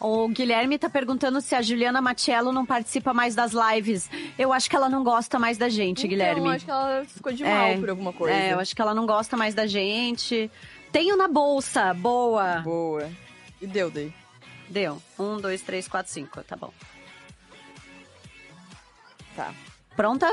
O 0.00 0.28
Guilherme 0.28 0.78
tá 0.78 0.88
perguntando 0.88 1.40
se 1.40 1.54
a 1.54 1.62
Juliana 1.62 2.00
Matiello 2.00 2.52
não 2.52 2.64
participa 2.64 3.12
mais 3.12 3.34
das 3.34 3.52
lives. 3.52 4.08
Eu 4.38 4.52
acho 4.52 4.70
que 4.70 4.76
ela 4.76 4.88
não 4.88 5.02
gosta 5.02 5.38
mais 5.38 5.58
da 5.58 5.68
gente, 5.68 6.06
Guilherme. 6.06 6.40
Então, 6.40 6.52
acho 6.52 6.64
que 6.64 6.70
ela 6.70 7.04
ficou 7.04 7.32
de 7.32 7.42
mal 7.42 7.78
por 7.78 7.90
alguma 7.90 8.12
coisa. 8.12 8.36
É, 8.36 8.52
eu 8.52 8.60
acho 8.60 8.76
que 8.76 8.80
ela 8.80 8.94
não 8.94 9.06
gosta 9.06 9.36
mais 9.36 9.54
da 9.54 9.66
gente. 9.66 10.48
Tenho 10.92 11.16
na 11.16 11.26
bolsa. 11.26 11.92
Boa. 11.94 12.60
Boa. 12.60 13.10
E 13.60 13.66
deu, 13.66 13.90
daí. 13.90 14.12
Deu. 14.68 15.02
Um, 15.18 15.40
dois, 15.40 15.62
três, 15.62 15.88
quatro, 15.88 16.12
cinco. 16.12 16.42
Tá 16.44 16.54
bom. 16.56 16.72
Tá. 19.34 19.52
Pronta? 19.96 20.26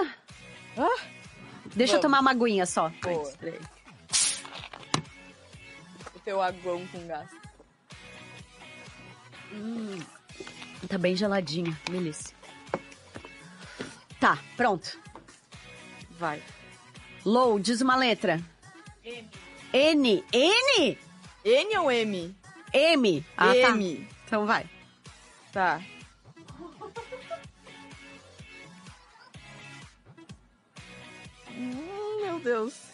Deixa 1.75 1.93
eu 1.93 2.01
vamos. 2.01 2.01
tomar 2.01 2.19
uma 2.19 2.31
aguinha 2.31 2.65
só. 2.67 2.91
Boa. 3.01 3.19
Antes, 3.19 3.35
peraí. 3.37 3.59
O 6.15 6.19
teu 6.19 6.41
aguão 6.41 6.85
com 6.91 7.07
gás. 7.07 7.44
Tá 10.87 10.97
bem 10.97 11.15
geladinha. 11.15 11.77
Delícia. 11.89 12.35
Tá, 14.19 14.37
pronto. 14.55 14.99
Vai. 16.11 16.41
Low, 17.25 17.59
diz 17.59 17.81
uma 17.81 17.95
letra. 17.95 18.41
N. 19.73 20.23
N? 20.31 20.97
N 21.43 21.77
ou 21.77 21.91
M? 21.91 22.35
M. 22.73 23.25
Ah, 23.37 23.47
tá. 23.47 23.69
M. 23.71 24.07
Então 24.25 24.45
vai. 24.45 24.69
Tá. 25.51 25.81
Hum, 31.51 32.21
meu 32.21 32.39
Deus. 32.39 32.84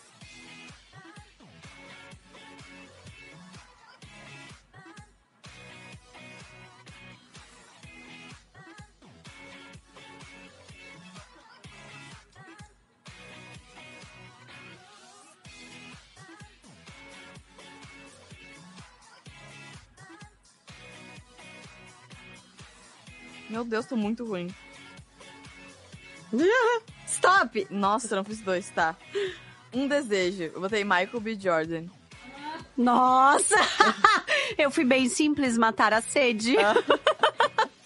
Meu 23.51 23.65
Deus, 23.65 23.85
tô 23.85 23.97
muito 23.97 24.23
ruim. 24.25 24.47
Stop! 27.05 27.67
Nossa, 27.69 28.15
não 28.15 28.23
fiz 28.23 28.39
dois, 28.39 28.69
tá. 28.69 28.95
Um 29.73 29.89
desejo. 29.89 30.43
Eu 30.43 30.61
botei 30.61 30.85
Michael 30.85 31.19
B. 31.19 31.37
Jordan. 31.37 31.83
Nossa! 32.77 33.57
Eu 34.57 34.71
fui 34.71 34.85
bem 34.85 35.09
simples, 35.09 35.57
matar 35.57 35.91
a 35.91 36.01
sede. 36.01 36.55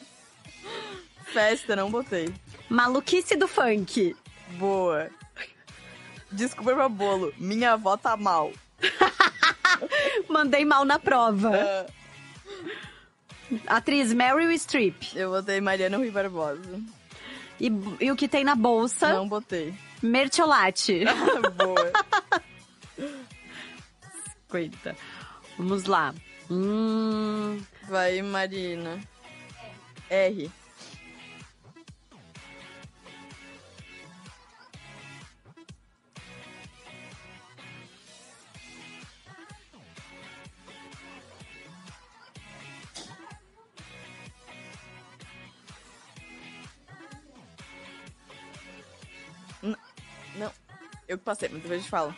Festa, 1.34 1.76
não 1.76 1.90
botei. 1.90 2.32
Maluquice 2.70 3.36
do 3.36 3.48
funk. 3.48 4.16
Boa. 4.60 5.10
Desculpa 6.32 6.76
pra 6.76 6.88
bolo. 6.88 7.34
Minha 7.40 7.74
avó 7.74 7.98
tá 7.98 8.16
mal. 8.16 8.54
Mandei 10.30 10.64
mal 10.64 10.86
na 10.86 11.00
prova. 11.00 11.52
Ah, 11.56 11.86
Atriz 13.68 14.14
Meryl 14.14 14.52
Streep. 14.58 14.96
eu 15.16 15.30
botei 15.32 15.62
Mariana 15.62 15.98
Rui 15.98 16.10
Barbosa. 16.12 16.62
E, 17.60 17.72
e 18.02 18.12
o 18.12 18.16
que 18.16 18.28
tem 18.28 18.44
na 18.44 18.56
bolsa? 18.56 19.14
Não 19.14 19.28
botei. 19.30 19.74
Mertiolate. 20.02 21.04
Boa. 21.58 21.92
Coita. 24.50 24.96
Vamos 25.58 25.86
lá. 25.86 26.14
Hum, 26.50 27.60
Vai, 27.88 28.22
Marina. 28.22 29.00
R. 30.10 30.52
eu 51.08 51.18
que 51.18 51.24
passei, 51.24 51.50
mas 51.50 51.62
depois 51.62 51.80
a 51.80 51.82
gente 51.82 51.90
fala. 51.90 52.16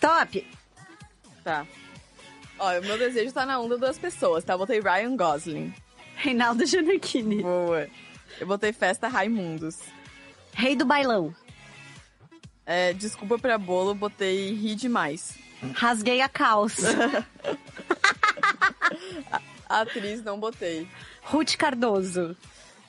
stop. 0.00 0.46
Tá. 1.44 1.66
Ó, 2.58 2.78
o 2.78 2.82
meu 2.82 2.98
desejo 2.98 3.32
tá 3.32 3.44
na 3.44 3.60
onda 3.60 3.76
das 3.76 3.98
pessoas, 3.98 4.42
tá? 4.42 4.54
Eu 4.54 4.58
botei 4.58 4.80
Ryan 4.80 5.16
Gosling. 5.16 5.74
Reinaldo 6.16 6.64
Giannichini. 6.66 7.42
Boa. 7.42 7.86
Eu 8.38 8.46
botei 8.46 8.72
Festa 8.72 9.08
Raimundos. 9.08 9.78
Rei 10.52 10.74
do 10.74 10.84
bailão. 10.84 11.34
É, 12.64 12.92
desculpa 12.92 13.38
pra 13.38 13.58
bolo, 13.58 13.94
botei 13.94 14.54
ri 14.54 14.74
demais. 14.74 15.34
Rasguei 15.74 16.20
a 16.20 16.28
calça. 16.28 17.26
Atriz 19.70 20.22
não 20.24 20.38
botei. 20.38 20.88
Ruth 21.22 21.56
Cardoso. 21.56 22.36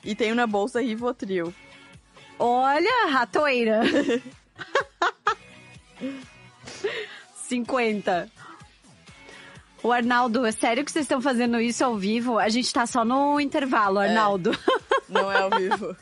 E 0.04 0.16
tenho 0.16 0.34
na 0.34 0.48
bolsa 0.48 0.80
Rivotril. 0.82 1.54
Olha, 2.38 3.08
ratoeira. 3.08 3.82
50. 7.48 8.28
O 9.82 9.92
Arnaldo, 9.92 10.44
é 10.44 10.50
sério 10.50 10.84
que 10.84 10.90
vocês 10.90 11.04
estão 11.04 11.20
fazendo 11.20 11.60
isso 11.60 11.84
ao 11.84 11.96
vivo? 11.96 12.38
A 12.38 12.48
gente 12.48 12.72
tá 12.72 12.84
só 12.86 13.04
no 13.04 13.40
intervalo, 13.40 13.98
Arnaldo. 14.00 14.56
Não 15.08 15.30
é 15.30 15.38
ao 15.38 15.50
vivo. 15.56 15.96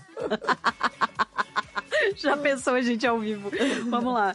Já 2.17 2.37
pensou 2.39 2.75
a 2.75 2.81
gente 2.83 3.07
ao 3.07 3.19
vivo? 3.19 3.51
Vamos 3.89 4.15
lá. 4.15 4.35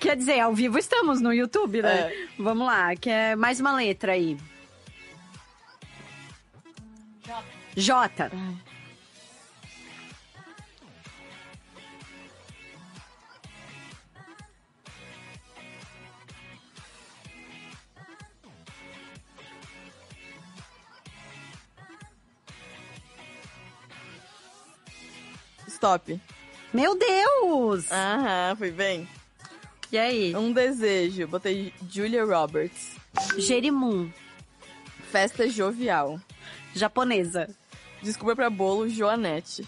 Quer 0.00 0.16
dizer, 0.16 0.40
ao 0.40 0.54
vivo 0.54 0.76
estamos 0.78 1.20
no 1.20 1.32
YouTube, 1.32 1.82
né? 1.82 2.12
É. 2.12 2.26
Vamos 2.38 2.66
lá, 2.66 2.94
quer 2.96 3.36
mais 3.36 3.60
uma 3.60 3.74
letra 3.74 4.12
aí. 4.12 4.36
J. 7.76 8.30
Stop. 25.68 26.20
Meu 26.72 26.98
Deus! 26.98 27.90
Aham, 27.90 28.56
fui 28.56 28.70
bem. 28.70 29.08
E 29.92 29.98
aí? 29.98 30.34
Um 30.34 30.52
desejo. 30.52 31.26
Botei 31.28 31.72
Julia 31.90 32.24
Roberts. 32.24 32.96
Jerimum, 33.38 34.10
Festa 35.10 35.48
jovial. 35.48 36.20
japonesa. 36.74 37.48
Desculpa 38.04 38.36
pra 38.36 38.50
bolo, 38.50 38.88
Joanete. 38.88 39.66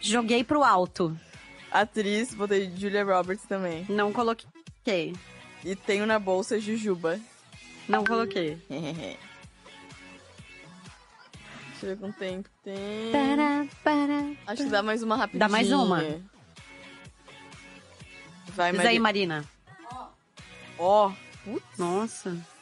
Joguei 0.00 0.42
pro 0.42 0.64
alto. 0.64 1.16
Atriz, 1.70 2.32
botei 2.34 2.72
Julia 2.74 3.04
Roberts 3.04 3.44
também. 3.46 3.84
Não 3.88 4.12
coloquei. 4.12 5.14
E 5.64 5.76
tenho 5.76 6.06
na 6.06 6.18
bolsa 6.18 6.58
Jujuba. 6.58 7.20
Não 7.88 8.02
coloquei. 8.04 8.58
Deixa 11.70 11.86
eu 11.86 11.88
ver 11.90 11.96
quanto 11.98 12.18
tempo 12.18 12.48
tem. 12.62 13.12
Para, 13.12 13.66
para. 13.82 14.32
Acho 14.46 14.64
que 14.64 14.70
dá 14.70 14.82
mais 14.82 15.02
uma 15.02 15.16
rapidinha. 15.16 15.40
Dá 15.40 15.48
mais 15.48 15.70
uma. 15.70 15.98
Vai, 18.54 18.70
Diz 18.70 18.76
Maria. 18.78 18.90
aí, 18.90 18.98
Marina. 18.98 19.44
Ó, 20.78 21.12
putz. 21.44 21.64
Nossa. 21.76 22.53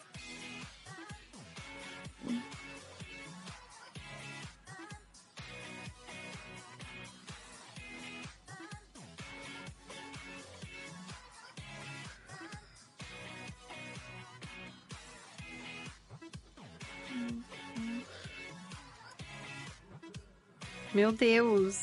Meu 20.94 21.10
Deus. 21.12 21.80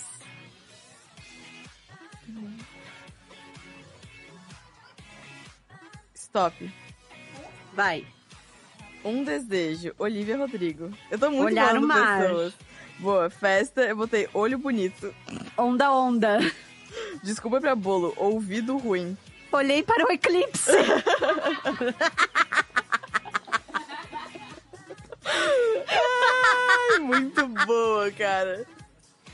Stop. 6.14 6.72
Vai. 7.74 8.06
Um 9.04 9.24
desejo, 9.24 9.94
Olivia 9.98 10.38
Rodrigo. 10.38 10.92
Eu 11.10 11.18
tô 11.18 11.32
muito 11.32 11.46
Olhar 11.46 11.78
o 11.78 11.82
mar. 11.82 12.22
pessoas. 12.22 12.54
Boa, 13.00 13.30
festa, 13.30 13.82
eu 13.82 13.96
botei 13.96 14.28
olho 14.34 14.58
bonito. 14.58 15.16
Onda, 15.58 15.92
onda. 15.92 16.40
Desculpa 17.24 17.62
pra 17.62 17.76
bolo, 17.76 18.14
ouvido 18.18 18.78
ruim. 18.78 19.18
Olhei 19.52 19.82
para 19.82 20.06
o 20.06 20.12
eclipse. 20.12 20.70
Ai, 26.92 27.00
muito 27.00 27.48
boa, 27.66 28.12
cara. 28.12 28.66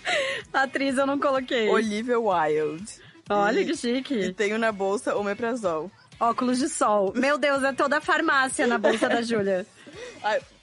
Atriz 0.53 0.97
eu 0.97 1.05
não 1.05 1.19
coloquei. 1.19 1.67
Olivia 1.69 2.19
Wilde. 2.19 2.85
Olha 3.29 3.59
E- 3.61 3.65
que 3.65 3.71
E 3.71 3.77
chique. 3.77 4.33
tenho 4.33 4.57
na 4.57 4.71
bolsa 4.71 5.15
Omeprazol. 5.15 5.89
Óculos 6.19 6.59
de 6.59 6.69
sol. 6.69 7.11
Meu 7.15 7.37
Deus, 7.37 7.63
é 7.63 7.73
toda 7.73 7.97
a 7.97 8.01
farmácia 8.01 8.65
na 8.67 8.77
bolsa 8.77 9.09
da 9.09 9.21
Júlia. 9.21 9.65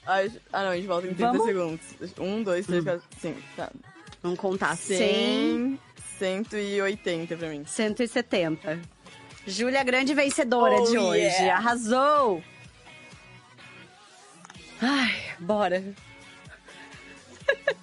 Ah, 0.05 0.61
não, 0.63 0.69
a 0.71 0.75
gente 0.75 0.85
volta 0.85 1.07
em 1.07 1.13
30 1.13 1.31
Vamos? 1.31 1.45
segundos. 1.45 1.81
Um, 2.19 2.43
dois, 2.43 2.65
três, 2.67 2.83
quatro, 2.83 3.03
cinco. 3.21 3.41
Tá. 3.55 3.71
Vamos 4.21 4.37
contar. 4.37 4.75
100, 4.75 5.79
100, 6.19 6.43
180 6.43 7.37
pra 7.37 7.47
mim. 7.47 7.63
170. 7.65 8.81
Júlia, 9.47 9.81
grande 9.81 10.13
vencedora 10.13 10.75
Oh, 10.75 10.83
de 10.91 10.97
hoje. 10.97 11.19
yeah. 11.21 11.55
Arrasou! 11.57 12.43
Ai, 14.81 15.15
bora. 15.39 15.81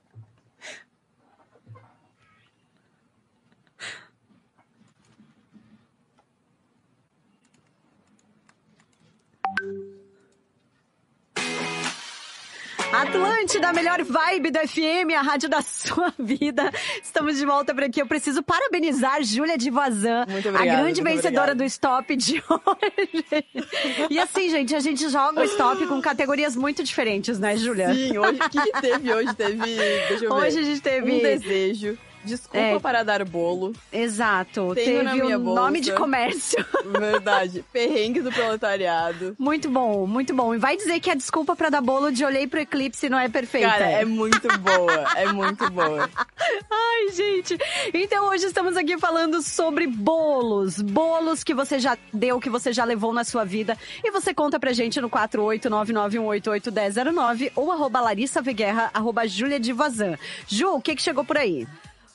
Atlântida, 13.01 13.69
a 13.69 13.73
melhor 13.73 14.03
vibe 14.03 14.51
do 14.51 14.59
FM, 14.59 15.13
a 15.17 15.21
rádio 15.21 15.49
da 15.49 15.61
sua 15.63 16.13
vida. 16.19 16.71
Estamos 17.03 17.37
de 17.37 17.45
volta 17.45 17.73
por 17.73 17.83
aqui. 17.83 18.01
Eu 18.01 18.05
preciso 18.05 18.43
parabenizar 18.43 19.23
Júlia 19.23 19.57
de 19.57 19.69
Vazan, 19.71 20.25
a 20.57 20.65
grande 20.65 21.01
vencedora 21.01 21.51
obrigada. 21.53 21.55
do 21.55 21.63
Stop 21.63 22.15
de 22.15 22.41
hoje. 22.47 23.45
E 24.09 24.19
assim, 24.19 24.49
gente, 24.49 24.75
a 24.75 24.79
gente 24.79 25.09
joga 25.09 25.41
o 25.41 25.43
Stop 25.45 25.85
com 25.87 25.99
categorias 26.01 26.55
muito 26.55 26.83
diferentes, 26.83 27.39
né, 27.39 27.57
Júlia? 27.57 27.93
Sim, 27.93 28.17
hoje, 28.17 28.39
o 28.39 28.49
que, 28.49 28.61
que 28.71 28.81
teve 28.81 29.13
hoje? 29.13 29.33
Teve, 29.35 29.57
deixa 29.57 30.25
eu 30.25 30.35
ver. 30.35 30.45
Hoje 30.47 30.59
a 30.59 30.63
gente 30.63 30.81
teve- 30.81 31.11
Um 31.11 31.19
desejo, 31.19 31.97
desculpa 32.23 32.57
É. 32.59 32.79
para 32.79 33.03
dar 33.03 33.23
bolo, 33.25 33.73
Exato. 33.91 34.73
Tenho 34.75 35.03
Teve 35.05 35.21
o 35.35 35.39
nome 35.39 35.79
bolsa. 35.79 35.81
de 35.81 35.91
comércio. 35.93 36.65
verdade, 36.99 37.63
perrengue 37.71 38.21
do 38.21 38.31
proletariado. 38.31 39.35
Muito 39.39 39.69
bom, 39.69 40.05
muito 40.07 40.33
bom. 40.33 40.53
E 40.55 40.57
vai 40.57 40.75
dizer 40.77 40.99
que 40.99 41.09
a 41.09 41.15
desculpa 41.15 41.55
pra 41.55 41.69
dar 41.69 41.81
bolo 41.81 42.11
de 42.11 42.23
olhei 42.25 42.47
pro 42.47 42.59
eclipse 42.59 43.09
não 43.09 43.17
é 43.19 43.29
perfeita. 43.29 43.69
Cara, 43.69 43.85
é 43.89 44.05
muito 44.05 44.47
boa, 44.59 45.07
é 45.17 45.31
muito 45.31 45.69
boa. 45.71 46.09
Ai, 46.71 47.09
gente. 47.13 47.57
Então 47.93 48.27
hoje 48.29 48.45
estamos 48.45 48.75
aqui 48.77 48.97
falando 48.97 49.41
sobre 49.41 49.87
bolos. 49.87 50.81
Bolos 50.81 51.43
que 51.43 51.53
você 51.53 51.79
já 51.79 51.97
deu, 52.13 52.39
que 52.39 52.49
você 52.49 52.71
já 52.73 52.83
levou 52.83 53.13
na 53.13 53.23
sua 53.23 53.43
vida. 53.43 53.77
E 54.03 54.11
você 54.11 54.33
conta 54.33 54.59
pra 54.59 54.73
gente 54.73 54.99
no 55.01 55.09
48991881009 55.09 57.51
ou 57.55 57.71
arroba 57.71 58.01
Larissa 58.01 58.41
Veguerra, 58.41 58.89
arroba 58.93 59.27
Júlia 59.27 59.59
de 59.59 59.73
Vazan. 59.73 60.17
Ju, 60.47 60.75
o 60.75 60.81
que 60.81 60.95
que 60.95 61.01
chegou 61.01 61.23
por 61.23 61.37
aí? 61.37 61.67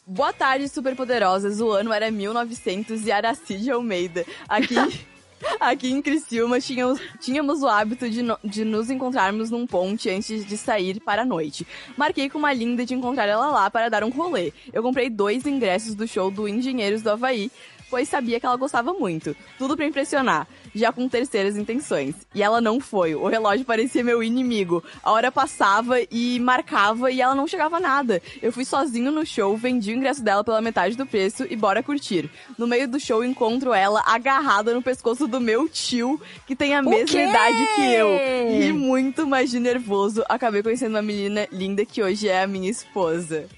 Boa 0.07 0.33
tarde, 0.33 0.69
superpoderosas. 0.69 1.61
O 1.61 1.71
ano 1.73 1.93
era 1.93 2.11
1900 2.11 3.05
e 3.07 3.11
Aracide 3.13 3.71
Almeida. 3.71 4.25
Aqui, 4.49 4.77
aqui 5.59 5.91
em 5.91 6.01
Criciúma 6.01 6.61
tínhamos, 6.61 7.01
tínhamos 7.21 7.61
o 7.63 7.67
hábito 7.67 8.09
de, 8.09 8.23
no- 8.23 8.39
de 8.45 8.65
nos 8.65 8.89
encontrarmos 8.89 9.51
num 9.51 9.67
ponte 9.67 10.09
antes 10.09 10.47
de 10.47 10.57
sair 10.57 11.01
para 11.01 11.23
a 11.23 11.25
noite. 11.27 11.67
Marquei 11.97 12.31
com 12.31 12.39
uma 12.39 12.53
linda 12.53 12.87
de 12.87 12.95
encontrar 12.95 13.27
ela 13.27 13.49
lá 13.51 13.69
para 13.69 13.89
dar 13.89 14.05
um 14.05 14.11
rolê. 14.11 14.53
Eu 14.73 14.81
comprei 14.83 15.11
dois 15.11 15.45
ingressos 15.45 15.95
do 15.97 16.07
show 16.07 16.31
do 16.31 16.47
Engenheiros 16.47 17.03
do 17.03 17.11
Havaí, 17.11 17.51
pois 17.91 18.09
sabia 18.09 18.39
que 18.41 18.47
ela 18.47 18.57
gostava 18.57 18.93
muito. 18.93 19.37
Tudo 19.59 19.77
pra 19.77 19.87
impressionar, 19.87 20.47
já 20.75 20.93
com 20.93 21.09
terceiras 21.09 21.57
intenções. 21.57 22.15
E 22.35 22.43
ela 22.43 22.61
não 22.61 22.81
foi. 22.81 23.15
O 23.15 23.27
relógio 23.27 23.65
parecia 23.65 24.05
meu 24.05 24.23
inimigo. 24.23 24.83
A 25.03 25.13
hora 25.13 25.33
passava 25.33 25.97
e 26.11 26.39
marcava 26.41 27.11
e 27.11 27.21
ela 27.21 27.35
não 27.35 27.47
chegava 27.47 27.77
a 27.77 27.81
nada. 27.81 28.23
Eu 28.43 28.53
fui 28.53 28.65
sozinho 28.65 29.11
no 29.11 29.25
show, 29.25 29.57
vendi 29.57 29.93
o 29.93 29.97
ingresso 29.97 30.23
dela 30.23 30.45
pela 30.45 30.61
metade 30.61 30.97
do 30.97 31.07
preço 31.07 31.47
e 31.49 31.57
bora 31.57 31.83
curtir. 31.83 32.31
No 32.59 32.67
meio 32.67 32.89
do 32.89 33.01
show 33.01 33.25
encontro 33.25 33.73
ela 33.73 34.03
agarrada 34.07 34.75
no 34.75 34.83
pescoço 34.83 35.27
do 35.27 35.41
meu 35.41 35.69
tio, 35.69 36.21
que 36.47 36.57
tem 36.57 36.75
a 36.75 36.83
mesma 36.83 37.21
idade 37.21 37.67
que 37.75 37.93
eu. 37.93 38.09
E 38.63 38.73
muito 38.73 39.27
mais 39.27 39.51
de 39.51 39.61
nervoso, 39.61 40.25
acabei 40.29 40.63
conhecendo 40.63 40.95
uma 40.95 41.03
menina 41.03 41.47
linda 41.51 41.85
que 41.85 42.03
hoje 42.03 42.29
é 42.29 42.43
a 42.43 42.47
minha 42.47 42.71
esposa. 42.71 43.49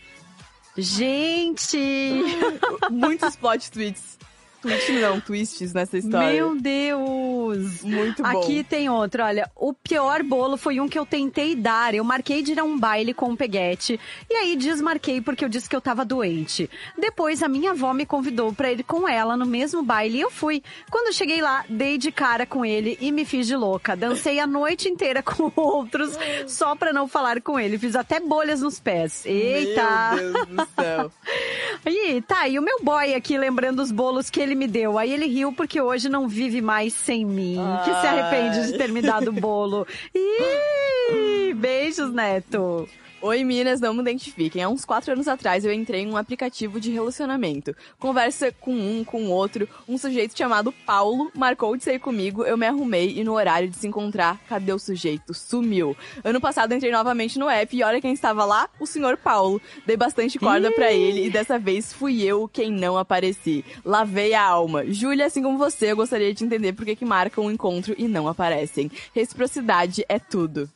Gente! 0.77 2.23
Muitos 2.91 3.35
plot 3.35 3.71
tweets. 3.71 4.17
Tweets 4.61 5.01
não, 5.01 5.21
twists 5.21 5.73
nessa 5.73 5.99
história. 5.99 6.33
Meu 6.33 6.57
Deus! 6.57 7.83
Muito 7.83 8.23
bom. 8.23 8.29
Aqui 8.29 8.65
tem 8.65 8.89
outro, 8.89 9.23
olha. 9.23 9.49
O 9.55 9.73
pior 9.73 10.23
bolo 10.23 10.57
foi 10.57 10.81
um 10.81 10.89
que 10.89 10.99
eu 10.99 11.07
tentei 11.07 11.55
dar. 11.55 11.95
Eu 11.95 12.03
marquei 12.03 12.43
de 12.43 12.53
ir 12.53 12.59
a 12.59 12.65
um 12.65 12.79
baile 12.79 13.15
com 13.15 13.33
o 13.33 13.37
peguete. 13.37 14.01
E 14.29 14.35
aí 14.35 14.57
desmarquei 14.57 15.21
porque 15.21 15.45
eu 15.45 15.49
disse 15.49 15.69
que 15.69 15.77
eu 15.77 15.81
tava 15.81 16.05
doente. 16.05 16.69
Depois 16.99 17.43
a 17.43 17.49
minha 17.49 17.71
avó 17.71 17.93
me 17.93 18.05
convidou 18.05 18.53
pra 18.53 18.73
ir 18.73 18.83
com 18.83 19.09
ela 19.09 19.37
no 19.37 19.47
mesmo 19.47 19.83
baile 19.83 20.19
e 20.19 20.21
eu 20.21 20.31
fui. 20.31 20.63
Quando 20.91 21.15
cheguei 21.15 21.41
lá, 21.41 21.65
dei 21.69 21.97
de 21.97 22.11
cara 22.11 22.45
com 22.45 22.65
ele 22.65 22.99
e 23.01 23.13
me 23.13 23.25
fiz 23.25 23.47
de 23.47 23.55
louca. 23.55 23.97
Dancei 23.97 24.41
a 24.41 24.47
noite 24.47 24.89
inteira 24.89 25.23
com 25.25 25.53
outros 25.55 26.19
só 26.49 26.75
pra 26.75 26.93
não 26.93 27.07
falar 27.07 27.41
com 27.41 27.61
ele. 27.61 27.79
Fiz 27.79 27.95
até 27.95 28.19
bolhas 28.19 28.61
nos 28.61 28.81
pés. 28.81 29.25
Eita! 29.25 30.15
Meu 30.17 30.33
Deus 30.33 30.47
do 30.49 30.69
céu. 30.75 31.13
Aí, 31.87 32.23
tá, 32.23 32.49
e 32.49 32.59
o 32.59 32.63
meu 32.63 32.83
boy 32.83 33.15
aqui 33.15 33.39
lembrando 33.39 33.81
os 33.81 33.93
bolos 33.93 34.29
que 34.29 34.41
ele 34.41 34.48
me 34.55 34.67
deu. 34.67 34.99
Aí 34.99 35.13
ele 35.13 35.27
riu 35.27 35.53
porque 35.53 35.81
hoje 35.81 36.09
não 36.09 36.29
vive 36.29 36.61
mais 36.61 36.93
sem 36.93 37.25
mim. 37.25 37.59
Que 37.85 37.91
se 38.01 38.07
arrepende 38.07 38.73
de 38.73 38.79
ter 38.79 38.91
me 38.91 39.03
dado 39.03 39.29
o 39.29 39.33
bolo. 39.33 39.87
Ih, 40.15 41.55
beijos, 41.55 42.13
Neto. 42.13 42.89
Oi, 43.21 43.43
Minas, 43.43 43.81
não 43.81 43.95
me 43.95 44.01
identifiquem. 44.01 44.63
Há 44.63 44.69
uns 44.69 44.85
quatro 44.85 45.13
anos 45.13 45.27
atrás 45.27 45.65
eu 45.65 45.73
entrei 45.73 46.03
em 46.03 46.07
um 46.09 46.17
aplicativo 46.17 46.79
de 46.79 46.93
relacionamento. 46.93 47.75
Conversa 47.99 48.53
com 48.53 48.73
um, 48.73 49.03
com 49.03 49.29
outro. 49.29 49.69
Um 49.89 49.99
sujeito 49.99 50.39
chamado 50.39 50.71
Paulo 50.87 51.29
marcou 51.35 51.77
de 51.77 51.83
sair 51.83 51.99
comigo, 51.99 52.45
eu 52.45 52.57
me 52.57 52.65
arrumei 52.65 53.19
e 53.19 53.25
no 53.25 53.33
horário 53.33 53.69
de 53.69 53.77
se 53.77 53.89
encontrar, 53.89 54.39
cadê 54.49 54.73
o 54.73 54.79
sujeito? 54.79 55.35
Sumiu. 55.35 55.97
Ano 56.23 56.41
passado 56.41 56.73
entrei 56.73 56.93
novamente 56.93 57.41
no 57.41 57.49
app 57.49 57.77
e 57.77 57.83
olha 57.83 58.01
quem 58.01 58.13
estava 58.13 58.45
lá, 58.45 58.71
o 58.79 58.87
senhor 58.87 59.17
Paulo. 59.17 59.61
Dei 59.85 59.97
bastante 59.97 60.39
corda 60.39 60.71
pra 60.71 60.93
ele 60.93 61.27
e 61.27 61.31
dessa 61.31 61.59
vez 61.59 61.93
fui 61.93 62.23
eu 62.23 62.47
quem 62.47 62.71
não 62.71 62.97
apareci. 62.97 63.65
Lavei 63.85 64.33
a 64.33 64.45
alma. 64.45 64.85
Júlia, 64.87 65.27
assim 65.27 65.43
como 65.43 65.59
você, 65.59 65.91
eu 65.91 65.97
gostaria 65.97 66.33
de 66.33 66.45
entender 66.45 66.73
por 66.73 66.85
que 66.85 66.95
que 66.95 67.05
marcam 67.05 67.47
um 67.47 67.51
encontro 67.51 67.97
e 67.99 68.07
não 68.07 68.29
aparecem. 68.29 68.89
Reciprocidade 69.13 70.05
é 70.09 70.21
tudo. 70.21 70.71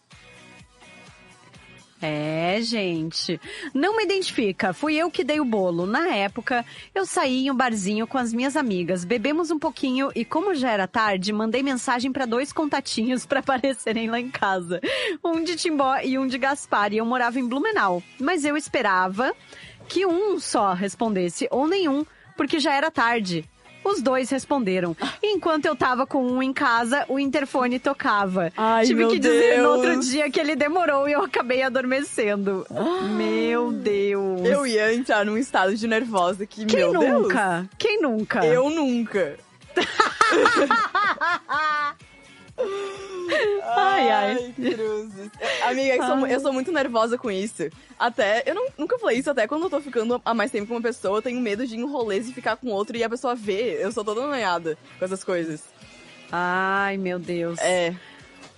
É, 2.05 2.59
gente. 2.61 3.40
Não 3.72 3.96
me 3.96 4.03
identifica. 4.03 4.72
Fui 4.72 4.96
eu 4.96 5.09
que 5.09 5.22
dei 5.22 5.38
o 5.38 5.44
bolo. 5.44 5.86
Na 5.86 6.09
época, 6.09 6.66
eu 6.92 7.07
saí 7.07 7.46
em 7.46 7.50
um 7.50 7.55
barzinho 7.55 8.09
com 8.09 8.18
as 8.18 8.32
minhas 8.34 8.57
amigas, 8.57 9.05
bebemos 9.05 9.53
um 9.53 9.59
pouquinho 9.59 10.11
e, 10.12 10.24
como 10.24 10.53
já 10.53 10.72
era 10.72 10.88
tarde, 10.88 11.32
mandei 11.32 11.62
mensagem 11.62 12.11
para 12.11 12.26
dois 12.26 12.53
contatinhos 12.53 13.24
para 13.26 13.38
aparecerem 13.38 14.11
lá 14.11 14.18
em 14.18 14.28
casa. 14.28 14.80
Um 15.24 15.44
de 15.44 15.55
Timbó 15.55 15.96
e 16.03 16.18
um 16.18 16.26
de 16.26 16.38
Gaspar. 16.38 16.92
E 16.92 16.96
eu 16.96 17.07
morava 17.07 17.38
em 17.38 17.46
Blumenau. 17.46 18.03
Mas 18.18 18.44
eu 18.44 18.57
esperava 18.57 19.32
que 19.88 20.05
um 20.05 20.40
só 20.40 20.72
respondesse, 20.72 21.46
ou 21.50 21.68
nenhum, 21.68 22.05
porque 22.36 22.59
já 22.59 22.74
era 22.74 22.90
tarde. 22.90 23.48
Os 23.85 24.01
dois 24.01 24.30
responderam. 24.30 24.97
Enquanto 25.22 25.66
eu 25.66 25.76
tava 25.76 26.07
com 26.07 26.24
um 26.24 26.43
em 26.43 26.53
casa, 26.53 27.05
o 27.09 27.18
interfone 27.18 27.78
tocava. 27.78 28.53
Ai, 28.57 28.85
Tive 28.87 29.07
que 29.09 29.18
dizer 29.18 29.59
no 29.59 29.62
Deus. 29.62 29.76
outro 29.76 30.01
dia 30.01 30.30
que 30.30 30.41
ele 30.41 30.55
demorou 30.57 31.09
e 31.09 31.12
eu 31.12 31.22
acabei 31.22 31.62
adormecendo. 31.62 32.64
meu 33.16 33.72
Deus. 33.72 34.41
Eu 34.45 34.66
ia 34.66 34.95
entrar 34.95 35.24
num 35.24 35.37
estado 35.37 35.74
de 35.76 35.87
nervosa 35.89 36.47
que, 36.47 36.64
Quem 36.64 36.78
meu 36.78 36.93
Deus. 36.99 37.22
nunca? 37.22 37.68
Quem 37.78 38.01
nunca? 38.01 38.45
Eu 38.47 38.70
nunca. 38.70 39.37
Ai, 43.74 44.11
ai. 44.11 44.55
cruzes. 44.57 45.30
Amiga, 45.62 45.94
eu 45.96 46.03
sou, 46.07 46.26
eu 46.26 46.40
sou 46.40 46.53
muito 46.53 46.70
nervosa 46.72 47.16
com 47.16 47.30
isso. 47.30 47.68
Até, 47.98 48.42
eu 48.46 48.55
não- 48.55 48.66
nunca 48.76 48.98
falei 48.98 49.18
isso, 49.18 49.30
até 49.30 49.46
quando 49.46 49.62
eu 49.64 49.70
tô 49.70 49.80
ficando 49.80 50.20
há 50.24 50.34
mais 50.34 50.50
tempo 50.50 50.66
com 50.68 50.74
uma 50.74 50.82
pessoa, 50.82 51.18
eu 51.18 51.22
tenho 51.22 51.40
medo 51.40 51.66
de 51.66 51.74
ir 51.74 51.78
em 51.78 51.86
rolês 51.86 52.28
e 52.28 52.32
ficar 52.32 52.57
com 52.57 52.68
outro 52.68 52.96
e 52.96 53.03
a 53.05 53.09
pessoa 53.09 53.34
vê. 53.34 53.78
Eu 53.82 53.90
sou 53.92 54.05
toda 54.05 54.26
noiada 54.26 54.76
com 54.98 55.05
essas 55.05 55.24
coisas. 55.24 55.62
Ai, 56.30 56.96
meu 56.96 57.18
Deus. 57.18 57.59
É. 57.61 57.94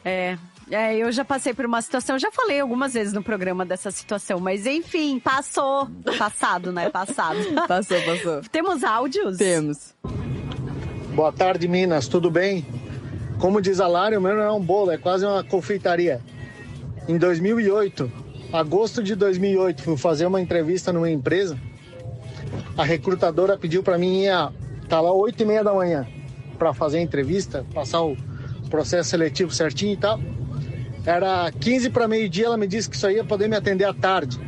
É. 0.05 0.39
É, 0.71 0.97
eu 0.97 1.13
já 1.13 1.25
passei 1.27 1.53
por 1.53 1.67
uma 1.67 1.83
situação, 1.83 2.19
já 2.19 2.31
falei 2.33 2.59
algumas 2.59 2.95
vezes 2.95 3.13
no 3.13 3.23
programa 3.23 3.67
dessa 3.67 3.91
situação, 3.91 4.41
mas 4.41 4.67
enfim, 4.67 5.21
passou. 5.21 5.89
Passado, 6.19 6.73
né? 6.73 6.89
Passado. 6.89 7.39
Passou, 7.69 8.01
passou. 8.03 8.41
Temos 8.51 8.83
áudios? 8.83 9.37
Temos. 9.37 9.95
Boa 11.15 11.31
tarde, 11.31 11.69
Minas, 11.69 12.09
tudo 12.09 12.31
bem? 12.31 12.65
Como 13.45 13.61
diz 13.61 13.79
a 13.79 13.87
Lari, 13.87 14.17
o 14.17 14.23
meu 14.23 14.35
não 14.35 14.43
é 14.43 14.51
um 14.51 14.59
bolo, 14.59 14.91
é 14.91 14.97
quase 14.97 15.27
uma 15.27 15.45
confeitaria. 15.45 16.19
Em 17.07 17.19
2008, 17.19 18.11
agosto 18.51 19.03
de 19.03 19.15
2008, 19.15 19.83
fui 19.83 19.99
fazer 19.99 20.25
uma 20.25 20.41
entrevista 20.41 20.95
numa 20.95 21.11
empresa. 21.11 21.59
A 22.75 22.83
recrutadora 22.83 23.59
pediu 23.59 23.83
para 23.83 23.99
mim 23.99 24.23
ir 24.23 24.31
a, 24.31 24.51
tá 24.89 24.99
lá 24.99 25.13
8 25.13 25.43
e 25.43 25.45
meia 25.45 25.63
da 25.63 25.75
manhã 25.75 26.07
para 26.59 26.73
fazer 26.73 26.97
a 26.97 27.03
entrevista, 27.03 27.67
passar 27.75 28.01
o 28.01 28.17
processo 28.71 29.11
seletivo 29.11 29.53
certinho 29.53 29.93
e 29.93 29.99
tal. 29.99 30.19
Era 31.05 31.53
15 31.53 31.91
para 31.91 32.09
meio-dia, 32.09 32.47
ela 32.47 32.57
me 32.57 32.67
disse 32.67 32.89
que 32.89 32.97
só 32.97 33.11
ia 33.11 33.25
poder 33.25 33.47
me 33.47 33.57
atender 33.57 33.85
à 33.85 33.93
tarde. 33.93 34.41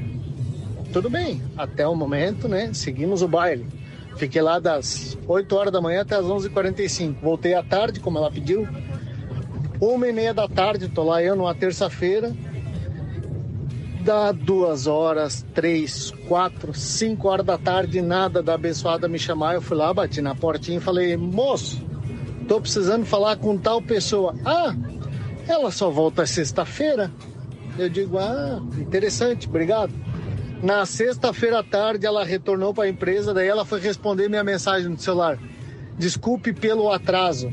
Tudo 0.90 1.10
bem, 1.10 1.42
até 1.54 1.86
o 1.86 1.94
momento, 1.94 2.48
né? 2.48 2.70
Seguimos 2.72 3.20
o 3.20 3.28
baile. 3.28 3.66
Fiquei 4.16 4.40
lá 4.40 4.58
das 4.58 5.18
8 5.28 5.54
horas 5.54 5.70
da 5.70 5.82
manhã 5.82 6.00
até 6.00 6.16
as 6.16 6.24
11h45. 6.24 7.16
Voltei 7.20 7.52
à 7.52 7.62
tarde, 7.62 8.00
como 8.00 8.16
ela 8.16 8.30
pediu. 8.30 8.66
Uma 9.80 10.08
e 10.08 10.12
meia 10.12 10.32
da 10.32 10.48
tarde, 10.48 10.88
tô 10.88 11.02
lá 11.02 11.22
eu 11.22 11.36
numa 11.36 11.54
terça-feira. 11.54 12.34
Dá 14.00 14.32
duas 14.32 14.86
horas, 14.86 15.44
três, 15.52 16.12
quatro, 16.28 16.72
cinco 16.72 17.28
horas 17.28 17.44
da 17.44 17.58
tarde, 17.58 18.00
nada 18.00 18.42
da 18.42 18.54
abençoada 18.54 19.08
me 19.08 19.18
chamar. 19.18 19.54
Eu 19.54 19.60
fui 19.60 19.76
lá, 19.76 19.92
bati 19.92 20.22
na 20.22 20.34
portinha 20.34 20.78
e 20.78 20.80
falei, 20.80 21.16
moço, 21.16 21.84
tô 22.48 22.60
precisando 22.60 23.04
falar 23.04 23.36
com 23.36 23.58
tal 23.58 23.82
pessoa. 23.82 24.34
Ah, 24.44 24.74
ela 25.46 25.70
só 25.70 25.90
volta 25.90 26.24
sexta-feira. 26.24 27.10
Eu 27.76 27.88
digo, 27.90 28.16
ah, 28.18 28.62
interessante, 28.78 29.46
obrigado. 29.48 29.92
Na 30.62 30.86
sexta-feira 30.86 31.58
à 31.58 31.62
tarde, 31.62 32.06
ela 32.06 32.24
retornou 32.24 32.72
para 32.72 32.84
a 32.84 32.88
empresa, 32.88 33.34
daí 33.34 33.48
ela 33.48 33.64
foi 33.64 33.80
responder 33.80 34.28
minha 34.28 34.44
mensagem 34.44 34.88
no 34.88 34.98
celular. 34.98 35.38
Desculpe 35.98 36.52
pelo 36.52 36.90
atraso. 36.90 37.52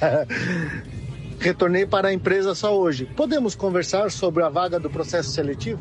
Retornei 1.38 1.86
para 1.86 2.08
a 2.08 2.12
empresa 2.12 2.54
só 2.54 2.76
hoje. 2.76 3.06
Podemos 3.16 3.54
conversar 3.54 4.10
sobre 4.10 4.42
a 4.42 4.48
vaga 4.48 4.78
do 4.80 4.90
processo 4.90 5.30
seletivo? 5.30 5.80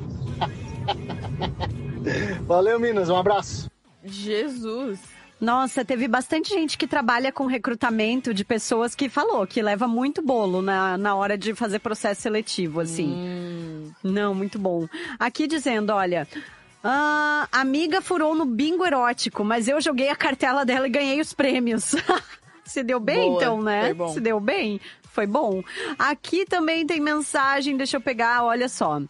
Valeu, 2.45 2.79
Minas. 2.79 3.09
Um 3.09 3.15
abraço. 3.17 3.69
Jesus. 4.03 4.99
Nossa, 5.39 5.83
teve 5.83 6.07
bastante 6.07 6.49
gente 6.49 6.77
que 6.77 6.87
trabalha 6.87 7.31
com 7.31 7.45
recrutamento 7.45 8.33
de 8.33 8.45
pessoas 8.45 8.95
que 8.95 9.09
falou 9.09 9.45
que 9.45 9.61
leva 9.61 9.87
muito 9.87 10.21
bolo 10.21 10.61
na, 10.61 10.97
na 10.97 11.15
hora 11.15 11.37
de 11.37 11.53
fazer 11.53 11.79
processo 11.79 12.21
seletivo, 12.21 12.79
assim. 12.79 13.91
Não, 14.03 14.33
muito 14.33 14.57
bom. 14.57 14.87
Aqui 15.19 15.45
dizendo, 15.47 15.91
olha. 15.91 16.27
"Ah, 16.83 17.47
amiga 17.51 18.01
furou 18.01 18.33
no 18.35 18.45
bingo 18.45 18.85
erótico, 18.85 19.43
mas 19.43 19.67
eu 19.67 19.81
joguei 19.81 20.09
a 20.09 20.15
cartela 20.15 20.63
dela 20.63 20.87
e 20.87 20.91
ganhei 20.91 21.19
os 21.19 21.33
prêmios. 21.33 21.95
Se 22.63 22.81
deu 22.83 22.99
bem, 22.99 23.29
Boa, 23.29 23.37
então, 23.41 23.61
né? 23.61 23.81
foi 23.85 23.93
bom. 23.93 24.07
Se 24.13 24.19
deu 24.19 24.39
bem? 24.39 24.79
Foi 25.15 25.25
bom. 25.25 25.63
Aqui 25.97 26.45
também 26.45 26.85
tem 26.85 26.99
mensagem, 26.99 27.77
deixa 27.77 27.95
eu 27.95 28.01
pegar, 28.01 28.43
olha 28.43 28.67
só. 28.67 29.01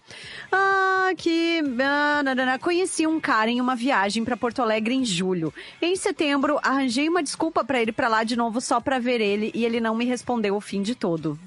Ah, 0.51 1.10
que. 1.18 1.64
ah, 1.82 2.22
nanana, 2.24 2.60
Conheci 2.60 3.08
um 3.08 3.20
cara 3.20 3.49
em 3.49 3.60
uma 3.60 3.76
viagem 3.76 4.24
para 4.24 4.38
Porto 4.38 4.62
Alegre 4.62 4.93
em 4.93 5.03
julho. 5.03 5.51
Em 5.82 5.95
setembro, 5.95 6.60
arranjei 6.62 7.10
uma 7.10 7.24
desculpa 7.24 7.66
para 7.66 7.82
ir 7.82 7.91
para 7.91 8.08
lá 8.08 8.24
de 8.24 8.36
novo 8.36 8.62
só 8.62 8.80
para 8.80 8.99
ver 8.99 9.20
ele 9.20 9.51
e 9.56 9.66
ele 9.66 9.80
não 9.80 9.95
me 9.95 10.06
respondeu 10.06 10.56
o 10.56 10.62
fim 10.62 10.84
de 10.84 10.93
todo. 10.93 11.39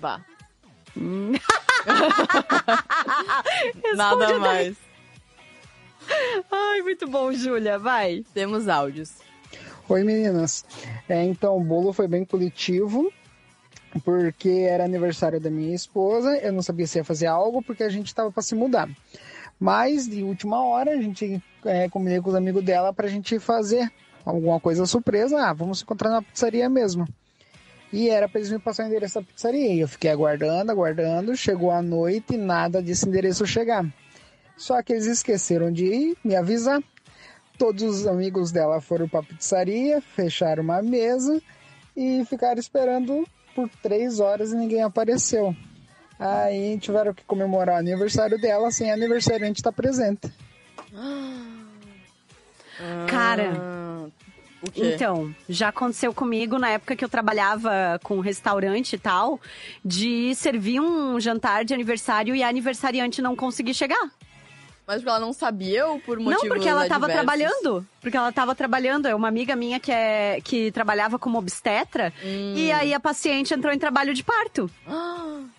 Vá. 0.00 0.24
Hum. 0.96 1.32
Nada 3.94 4.38
mais. 4.38 4.78
Ai, 6.50 6.80
muito 6.80 7.06
bom, 7.06 7.34
Júlia, 7.34 7.78
vai. 7.78 8.24
Temos 8.32 8.66
áudios. 8.66 9.12
Oi 9.86 10.02
meninas, 10.02 10.64
é, 11.06 11.22
então 11.22 11.58
o 11.58 11.60
bolo 11.62 11.92
foi 11.92 12.08
bem 12.08 12.24
coletivo, 12.24 13.12
porque 14.02 14.48
era 14.48 14.84
aniversário 14.84 15.40
da 15.40 15.50
minha 15.50 15.74
esposa, 15.74 16.36
eu 16.38 16.52
não 16.52 16.62
sabia 16.62 16.86
se 16.86 16.98
ia 16.98 17.04
fazer 17.04 17.26
algo, 17.26 17.62
porque 17.62 17.82
a 17.82 17.88
gente 17.88 18.06
estava 18.06 18.30
para 18.32 18.42
se 18.42 18.54
mudar. 18.54 18.88
Mas 19.58 20.08
de 20.08 20.22
última 20.22 20.64
hora 20.64 20.92
a 20.92 20.96
gente 21.00 21.42
é, 21.64 21.88
combinei 21.88 22.20
com 22.20 22.30
os 22.30 22.34
amigos 22.34 22.64
dela 22.64 22.92
para 22.92 23.06
a 23.06 23.10
gente 23.10 23.38
fazer 23.38 23.90
alguma 24.24 24.58
coisa 24.58 24.86
surpresa, 24.86 25.38
ah, 25.38 25.52
vamos 25.52 25.78
se 25.78 25.84
encontrar 25.84 26.10
na 26.10 26.22
pizzaria 26.22 26.68
mesmo. 26.68 27.06
E 27.92 28.08
era 28.08 28.28
para 28.28 28.40
eles 28.40 28.50
me 28.50 28.58
passar 28.58 28.84
o 28.84 28.86
endereço 28.88 29.20
da 29.20 29.26
pizzaria, 29.26 29.72
e 29.72 29.80
eu 29.80 29.86
fiquei 29.86 30.10
aguardando, 30.10 30.72
aguardando, 30.72 31.36
chegou 31.36 31.70
a 31.70 31.80
noite 31.80 32.34
e 32.34 32.38
nada 32.38 32.82
desse 32.82 33.08
endereço 33.08 33.46
chegar. 33.46 33.86
Só 34.56 34.82
que 34.82 34.92
eles 34.92 35.06
esqueceram 35.06 35.70
de 35.72 35.84
ir, 35.84 36.16
me 36.24 36.34
avisar. 36.34 36.82
Todos 37.56 37.82
os 37.82 38.06
amigos 38.06 38.50
dela 38.50 38.80
foram 38.80 39.08
para 39.08 39.20
a 39.20 39.22
pizzaria, 39.22 40.00
fecharam 40.00 40.62
uma 40.62 40.82
mesa 40.82 41.40
e 41.96 42.24
ficaram 42.24 42.58
esperando 42.58 43.24
por 43.54 43.68
três 43.82 44.20
horas 44.20 44.52
e 44.52 44.56
ninguém 44.56 44.82
apareceu. 44.82 45.54
Aí 46.18 46.78
tiveram 46.78 47.12
que 47.12 47.24
comemorar 47.24 47.76
o 47.76 47.78
aniversário 47.78 48.40
dela 48.40 48.70
sem 48.70 48.90
a 48.90 48.94
aniversariante 48.94 49.60
estar 49.60 49.72
presente. 49.72 50.32
Cara. 53.08 53.52
Ah, 53.56 54.06
quê? 54.72 54.94
Então, 54.94 55.34
já 55.48 55.68
aconteceu 55.68 56.12
comigo 56.12 56.58
na 56.58 56.70
época 56.70 56.96
que 56.96 57.04
eu 57.04 57.08
trabalhava 57.08 58.00
com 58.02 58.20
restaurante 58.20 58.94
e 58.94 58.98
tal, 58.98 59.40
de 59.84 60.34
servir 60.34 60.80
um 60.80 61.20
jantar 61.20 61.64
de 61.64 61.74
aniversário 61.74 62.34
e 62.34 62.42
a 62.42 62.48
aniversariante 62.48 63.20
não 63.20 63.36
conseguir 63.36 63.74
chegar. 63.74 64.10
Mas 64.86 64.96
porque 64.96 65.08
ela 65.08 65.20
não 65.20 65.32
sabia 65.32 65.86
ou 65.86 65.98
por 65.98 66.18
motivos 66.18 66.42
Não, 66.42 66.48
porque 66.48 66.68
ela 66.68 66.86
tava 66.86 67.06
adversos? 67.06 67.24
trabalhando. 67.24 67.86
Porque 68.00 68.16
ela 68.16 68.30
tava 68.32 68.54
trabalhando. 68.54 69.06
É 69.06 69.14
uma 69.14 69.28
amiga 69.28 69.56
minha 69.56 69.80
que, 69.80 69.90
é, 69.90 70.40
que 70.44 70.70
trabalhava 70.72 71.18
como 71.18 71.38
obstetra. 71.38 72.12
Hum. 72.22 72.54
E 72.54 72.70
aí 72.70 72.92
a 72.92 73.00
paciente 73.00 73.54
entrou 73.54 73.72
em 73.72 73.78
trabalho 73.78 74.12
de 74.12 74.22
parto. 74.22 74.70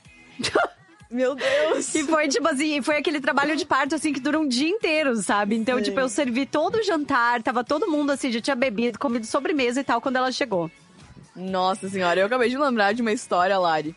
Meu 1.09 1.33
Deus! 1.35 1.93
E 1.95 2.03
foi 2.03 2.27
tipo 2.27 2.47
assim, 2.47 2.81
foi 2.81 2.97
aquele 2.97 3.21
trabalho 3.21 3.55
de 3.55 3.65
parto 3.65 3.95
assim 3.95 4.11
que 4.11 4.19
dura 4.19 4.39
um 4.39 4.47
dia 4.47 4.67
inteiro, 4.67 5.15
sabe? 5.17 5.55
Então, 5.55 5.77
Sim. 5.77 5.83
tipo, 5.83 5.99
eu 5.99 6.09
servi 6.09 6.45
todo 6.45 6.75
o 6.75 6.83
jantar, 6.83 7.41
tava 7.41 7.63
todo 7.63 7.89
mundo 7.89 8.11
assim, 8.11 8.31
já 8.31 8.41
tinha 8.41 8.55
bebido, 8.55 8.99
comido 8.99 9.25
sobremesa 9.25 9.79
e 9.79 9.83
tal 9.83 10.01
quando 10.01 10.17
ela 10.17 10.31
chegou. 10.31 10.69
Nossa 11.35 11.87
senhora, 11.87 12.19
eu 12.19 12.25
acabei 12.25 12.49
de 12.49 12.57
lembrar 12.57 12.93
de 12.93 13.01
uma 13.01 13.11
história, 13.11 13.57
Lari. 13.57 13.95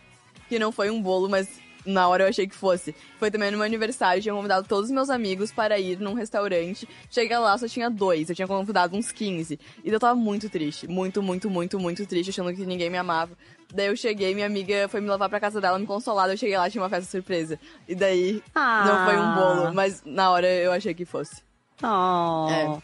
Que 0.49 0.59
não 0.59 0.71
foi 0.71 0.91
um 0.91 1.01
bolo, 1.03 1.29
mas 1.29 1.49
na 1.89 2.07
hora 2.09 2.25
eu 2.25 2.29
achei 2.29 2.47
que 2.47 2.55
fosse. 2.55 2.95
Foi 3.19 3.31
também 3.31 3.51
no 3.51 3.57
meu 3.59 3.67
aniversário, 3.67 4.19
eu 4.19 4.23
tinha 4.23 4.35
convidado 4.35 4.67
todos 4.69 4.87
os 4.87 4.95
meus 4.95 5.11
amigos 5.11 5.51
para 5.51 5.79
ir 5.79 5.99
num 5.99 6.15
restaurante. 6.15 6.89
Cheguei 7.11 7.37
lá, 7.39 7.57
só 7.59 7.67
tinha 7.67 7.91
dois, 7.91 8.29
eu 8.29 8.35
tinha 8.37 8.47
convidado 8.47 8.97
uns 8.97 9.11
15. 9.11 9.59
E 9.85 9.89
eu 9.91 9.99
tava 9.99 10.15
muito 10.15 10.49
triste, 10.51 10.87
muito, 10.87 11.23
muito, 11.23 11.49
muito, 11.51 11.79
muito 11.81 12.07
triste, 12.07 12.31
achando 12.31 12.53
que 12.55 12.65
ninguém 12.67 12.91
me 12.91 12.99
amava. 12.99 13.33
Daí 13.73 13.87
eu 13.87 13.97
cheguei, 13.97 14.35
minha 14.35 14.47
amiga 14.47 14.89
foi 14.89 15.01
me 15.01 15.09
levar 15.11 15.29
pra 15.29 15.39
casa 15.41 15.61
dela, 15.61 15.79
me 15.79 15.87
consolar, 15.87 16.29
eu 16.31 16.37
cheguei 16.37 16.57
lá, 16.57 16.71
tinha 16.71 16.83
uma 16.83 16.89
festa 16.89 17.11
surpresa. 17.11 17.59
E 17.87 17.95
daí, 17.95 18.43
Ah. 18.55 18.85
não 18.87 19.05
foi 19.05 19.19
um 19.19 19.35
bolo, 19.35 19.75
mas 19.75 20.03
na 20.07 20.31
hora 20.31 20.47
eu 20.47 20.73
achei 20.73 20.95
que 20.95 21.05
fosse. 21.05 21.43
Oh. 21.83 22.49
É. 22.51 22.83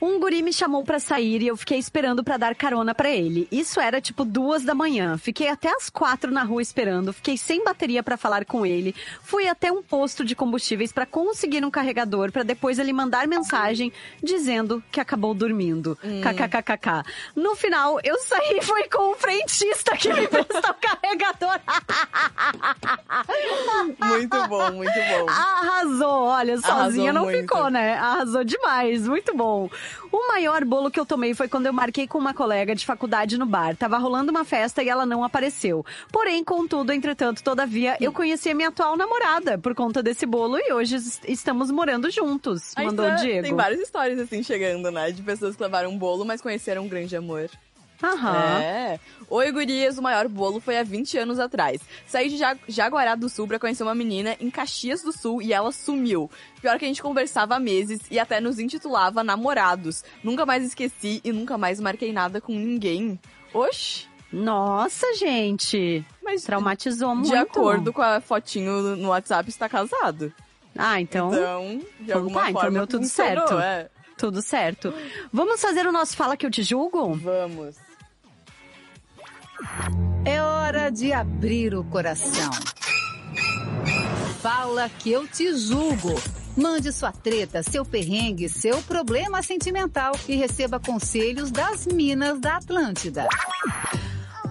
Um 0.00 0.20
guri 0.20 0.42
me 0.42 0.52
chamou 0.52 0.84
pra 0.84 0.98
sair 0.98 1.42
e 1.42 1.46
eu 1.46 1.56
fiquei 1.56 1.78
esperando 1.78 2.22
pra 2.22 2.36
dar 2.36 2.54
carona 2.54 2.94
pra 2.94 3.10
ele. 3.10 3.48
Isso 3.50 3.80
era 3.80 4.00
tipo 4.00 4.24
duas 4.24 4.62
da 4.62 4.74
manhã. 4.74 5.16
Fiquei 5.18 5.48
até 5.48 5.68
as 5.74 5.88
quatro 5.88 6.30
na 6.30 6.42
rua 6.42 6.60
esperando. 6.62 7.12
Fiquei 7.12 7.36
sem 7.36 7.64
bateria 7.64 8.02
pra 8.02 8.16
falar 8.16 8.44
com 8.44 8.64
ele. 8.66 8.94
Fui 9.22 9.48
até 9.48 9.72
um 9.72 9.82
posto 9.82 10.24
de 10.24 10.34
combustíveis 10.34 10.92
pra 10.92 11.06
conseguir 11.06 11.64
um 11.64 11.70
carregador 11.70 12.30
pra 12.30 12.42
depois 12.42 12.78
ele 12.78 12.92
mandar 12.92 13.26
mensagem 13.26 13.92
dizendo 14.22 14.82
que 14.90 15.00
acabou 15.00 15.32
dormindo. 15.34 15.96
KKKKK. 16.22 17.02
No 17.34 17.54
final, 17.56 17.98
eu 18.04 18.18
saí 18.20 18.58
e 18.58 18.62
foi 18.62 18.88
com 18.88 19.12
o 19.12 19.14
frentista 19.14 19.96
que 19.96 20.12
me 20.12 20.26
prestou 20.28 20.70
o 20.70 20.74
carregador. 20.74 21.60
Muito 24.00 24.48
bom, 24.48 24.70
muito 24.72 24.92
bom. 24.94 25.28
Arrasou, 25.28 26.24
olha, 26.24 26.56
sozinha 26.58 27.10
Arrasou 27.10 27.12
não 27.12 27.24
muito. 27.24 27.40
ficou, 27.40 27.70
né? 27.70 27.94
Arrasou 27.94 28.44
demais, 28.44 29.06
muito 29.06 29.34
bom. 29.36 29.68
O 30.12 30.28
maior 30.28 30.64
bolo 30.64 30.90
que 30.90 30.98
eu 31.00 31.06
tomei 31.06 31.34
foi 31.34 31.48
quando 31.48 31.66
eu 31.66 31.72
marquei 31.72 32.06
com 32.06 32.18
uma 32.18 32.32
colega 32.34 32.74
de 32.74 32.84
faculdade 32.86 33.38
no 33.38 33.46
bar. 33.46 33.76
Tava 33.76 33.98
rolando 33.98 34.30
uma 34.30 34.44
festa 34.44 34.82
e 34.82 34.88
ela 34.88 35.04
não 35.06 35.22
apareceu. 35.24 35.84
Porém, 36.12 36.42
contudo, 36.44 36.92
entretanto, 36.92 37.42
todavia, 37.42 37.96
eu 38.00 38.12
conheci 38.12 38.50
a 38.50 38.54
minha 38.54 38.68
atual 38.68 38.96
namorada 38.96 39.58
por 39.58 39.74
conta 39.74 40.02
desse 40.02 40.26
bolo 40.26 40.58
e 40.58 40.72
hoje 40.72 40.96
es- 40.96 41.20
estamos 41.26 41.70
morando 41.70 42.10
juntos. 42.10 42.72
Aí 42.76 42.86
mandou 42.86 43.06
o 43.06 43.08
tá- 43.10 43.14
Diego. 43.16 43.42
Tem 43.42 43.54
várias 43.54 43.80
histórias 43.80 44.18
assim 44.18 44.42
chegando, 44.42 44.90
né? 44.90 45.10
De 45.10 45.22
pessoas 45.22 45.56
que 45.56 45.62
levaram 45.62 45.90
um 45.90 45.98
bolo, 45.98 46.24
mas 46.24 46.40
conheceram 46.40 46.84
um 46.84 46.88
grande 46.88 47.16
amor. 47.16 47.48
Aham. 48.02 48.58
É. 48.60 49.00
Oi, 49.28 49.50
gurias, 49.52 49.98
o 49.98 50.02
maior 50.02 50.28
bolo 50.28 50.60
foi 50.60 50.78
há 50.78 50.82
20 50.82 51.18
anos 51.18 51.38
atrás. 51.38 51.80
Saí 52.06 52.28
de 52.28 52.36
Ja- 52.36 52.56
Jaguará 52.68 53.14
do 53.14 53.28
Sul 53.28 53.46
pra 53.48 53.58
conhecer 53.58 53.82
uma 53.82 53.94
menina 53.94 54.36
em 54.38 54.50
Caxias 54.50 55.02
do 55.02 55.12
Sul 55.12 55.40
e 55.42 55.52
ela 55.52 55.72
sumiu. 55.72 56.30
Pior 56.60 56.78
que 56.78 56.84
a 56.84 56.88
gente 56.88 57.02
conversava 57.02 57.56
há 57.56 57.60
meses 57.60 58.00
e 58.10 58.18
até 58.18 58.40
nos 58.40 58.58
intitulava 58.58 59.24
namorados. 59.24 60.04
Nunca 60.22 60.44
mais 60.46 60.62
esqueci 60.64 61.20
e 61.24 61.32
nunca 61.32 61.56
mais 61.58 61.80
marquei 61.80 62.12
nada 62.12 62.40
com 62.40 62.52
ninguém. 62.52 63.18
Oxi. 63.52 64.06
Nossa, 64.32 65.06
gente. 65.14 66.04
Mas 66.22 66.42
Traumatizou 66.42 67.14
muito. 67.14 67.28
de 67.30 67.36
acordo 67.36 67.92
com 67.92 68.02
a 68.02 68.20
fotinho 68.20 68.96
no 68.96 69.08
WhatsApp, 69.08 69.48
está 69.48 69.68
casado. 69.68 70.32
Ah, 70.76 71.00
então. 71.00 71.32
Então, 71.32 71.78
de 71.78 71.84
então 72.02 72.18
alguma 72.18 72.40
tá, 72.42 72.50
então 72.50 72.60
forma, 72.62 72.78
deu 72.78 72.86
tudo 72.86 73.06
certo. 73.06 73.54
é. 73.58 73.88
Tudo 74.18 74.40
certo. 74.42 74.92
Vamos 75.32 75.60
fazer 75.60 75.86
o 75.86 75.92
nosso 75.92 76.16
Fala 76.16 76.36
Que 76.36 76.44
Eu 76.46 76.50
Te 76.50 76.62
Julgo? 76.62 77.14
Vamos. 77.14 77.76
É 80.24 80.40
hora 80.42 80.90
de 80.90 81.12
abrir 81.12 81.74
o 81.74 81.84
coração. 81.84 82.50
Fala 84.40 84.88
que 84.88 85.10
eu 85.10 85.26
te 85.26 85.56
julgo. 85.56 86.14
Mande 86.56 86.90
sua 86.90 87.12
treta, 87.12 87.62
seu 87.62 87.84
perrengue, 87.84 88.48
seu 88.48 88.80
problema 88.82 89.42
sentimental 89.42 90.12
e 90.26 90.36
receba 90.36 90.80
conselhos 90.80 91.50
das 91.50 91.86
Minas 91.86 92.40
da 92.40 92.56
Atlântida. 92.56 93.28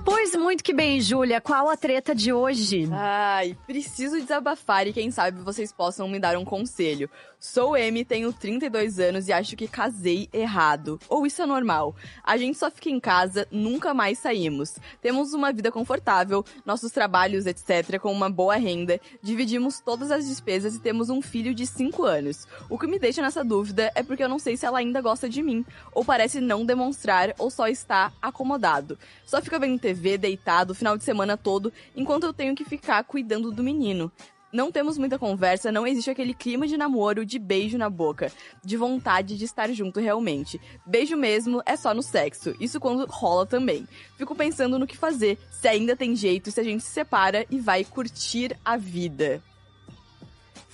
Pois 0.06 0.36
muito 0.36 0.64
que 0.64 0.72
bem, 0.72 1.02
Júlia. 1.02 1.42
Qual 1.42 1.68
a 1.68 1.76
treta 1.76 2.14
de 2.14 2.32
hoje? 2.32 2.88
Ai, 2.92 3.58
preciso 3.66 4.22
desabafar 4.22 4.88
e 4.88 4.94
quem 4.94 5.10
sabe 5.10 5.42
vocês 5.42 5.74
possam 5.74 6.08
me 6.08 6.20
dar 6.20 6.38
um 6.38 6.46
conselho. 6.46 7.10
Sou 7.40 7.76
M, 7.76 8.06
tenho 8.06 8.32
32 8.32 9.00
anos 9.00 9.28
e 9.28 9.34
acho 9.34 9.56
que 9.56 9.68
casei 9.68 10.30
errado. 10.34 11.00
Ou 11.10 11.26
isso 11.26 11.42
é 11.42 11.46
normal? 11.46 11.96
A 12.24 12.38
gente 12.38 12.58
só 12.58 12.72
fica 12.72 12.90
em 12.90 13.00
casa, 13.00 13.48
nunca 13.52 13.94
mais 13.94 14.20
saímos. 14.20 14.76
Temos 15.02 15.34
uma 15.34 15.52
vida 15.52 15.72
confortável, 15.72 16.46
nossos 16.66 16.92
trabalhos, 16.92 17.46
etc., 17.46 18.00
com 18.00 18.12
uma 18.12 18.30
boa 18.30 18.56
renda, 18.56 19.00
dividimos 19.22 19.80
todas 19.80 20.12
as 20.12 20.28
despesas 20.28 20.76
e 20.76 20.80
temos 20.80 21.10
um 21.10 21.22
filho 21.22 21.54
de 21.54 21.68
5 21.68 22.04
anos. 22.04 22.48
O 22.70 22.80
que 22.80 22.88
me 22.88 22.98
deixa 22.98 23.22
nessa 23.22 23.44
dúvida 23.44 23.92
é 23.94 24.02
porque 24.02 24.24
eu 24.24 24.30
não 24.30 24.40
sei 24.40 24.58
se 24.58 24.66
ela 24.66 24.80
ainda 24.80 25.02
gosta 25.02 25.30
de 25.30 25.44
mim, 25.44 25.66
ou 25.92 26.04
parece 26.04 26.42
não 26.42 26.66
demonstrar, 26.66 27.34
ou 27.38 27.52
só 27.52 27.68
está 27.68 28.12
acomodado. 28.22 28.98
Só 29.26 29.42
fica 29.42 29.60
vendo 29.60 29.80
TV, 29.80 29.95
deitado, 29.96 30.72
o 30.72 30.76
final 30.76 30.98
de 30.98 31.04
semana 31.04 31.38
todo, 31.38 31.72
enquanto 31.96 32.24
eu 32.24 32.34
tenho 32.34 32.56
que 32.56 32.66
ficar 32.66 33.04
cuidando 33.04 33.52
do 33.52 33.64
menino. 33.64 34.12
Não 34.56 34.72
temos 34.72 34.98
muita 34.98 35.20
conversa, 35.20 35.70
não 35.72 35.86
existe 35.86 36.10
aquele 36.10 36.34
clima 36.34 36.66
de 36.66 36.78
namoro, 36.78 37.26
de 37.26 37.38
beijo 37.38 37.78
na 37.78 37.90
boca, 37.90 38.32
de 38.64 38.78
vontade 38.78 39.38
de 39.38 39.44
estar 39.44 39.70
junto 39.74 40.00
realmente. 40.00 40.62
Beijo 40.86 41.18
mesmo 41.18 41.62
é 41.66 41.76
só 41.76 41.94
no 41.94 42.02
sexo, 42.02 42.56
isso 42.60 42.80
quando 42.80 43.06
rola 43.10 43.46
também. 43.46 43.86
Fico 44.18 44.34
pensando 44.34 44.80
no 44.80 44.88
que 44.88 44.98
fazer, 44.98 45.38
se 45.52 45.68
ainda 45.68 45.94
tem 45.94 46.16
jeito, 46.16 46.52
se 46.52 46.60
a 46.62 46.64
gente 46.64 46.84
se 46.84 46.90
separa 46.90 47.46
e 47.50 47.60
vai 47.60 47.84
curtir 47.84 48.56
a 48.64 48.78
vida. 48.78 49.44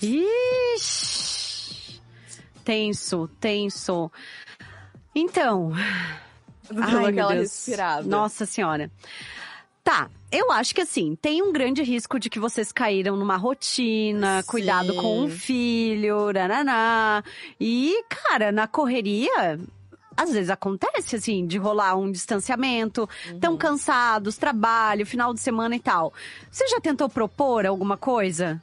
Ixi. 0.00 1.32
Tenso, 2.64 3.28
tenso. 3.40 4.12
Então. 5.14 5.72
Deu 6.90 6.98
Ai, 6.98 7.06
aquela 7.06 7.32
Deus. 7.34 7.42
respirada. 7.42 8.02
Nossa 8.08 8.46
senhora. 8.46 8.90
Tá, 9.84 10.08
eu 10.30 10.52
acho 10.52 10.72
que 10.74 10.80
assim, 10.80 11.16
tem 11.20 11.42
um 11.42 11.52
grande 11.52 11.82
risco 11.82 12.18
de 12.20 12.30
que 12.30 12.38
vocês 12.38 12.70
caíram 12.70 13.16
numa 13.16 13.36
rotina, 13.36 14.40
Sim. 14.42 14.48
cuidado 14.48 14.94
com 14.94 15.22
um 15.22 15.28
filho, 15.28 16.32
nananá. 16.32 17.24
E, 17.60 18.04
cara, 18.08 18.52
na 18.52 18.68
correria, 18.68 19.58
às 20.16 20.30
vezes 20.32 20.50
acontece, 20.50 21.16
assim, 21.16 21.44
de 21.48 21.58
rolar 21.58 21.96
um 21.96 22.12
distanciamento, 22.12 23.08
Uhum. 23.28 23.40
tão 23.40 23.56
cansados, 23.56 24.36
trabalho, 24.36 25.04
final 25.04 25.34
de 25.34 25.40
semana 25.40 25.74
e 25.74 25.80
tal. 25.80 26.14
Você 26.48 26.68
já 26.68 26.80
tentou 26.80 27.08
propor 27.08 27.66
alguma 27.66 27.96
coisa? 27.96 28.62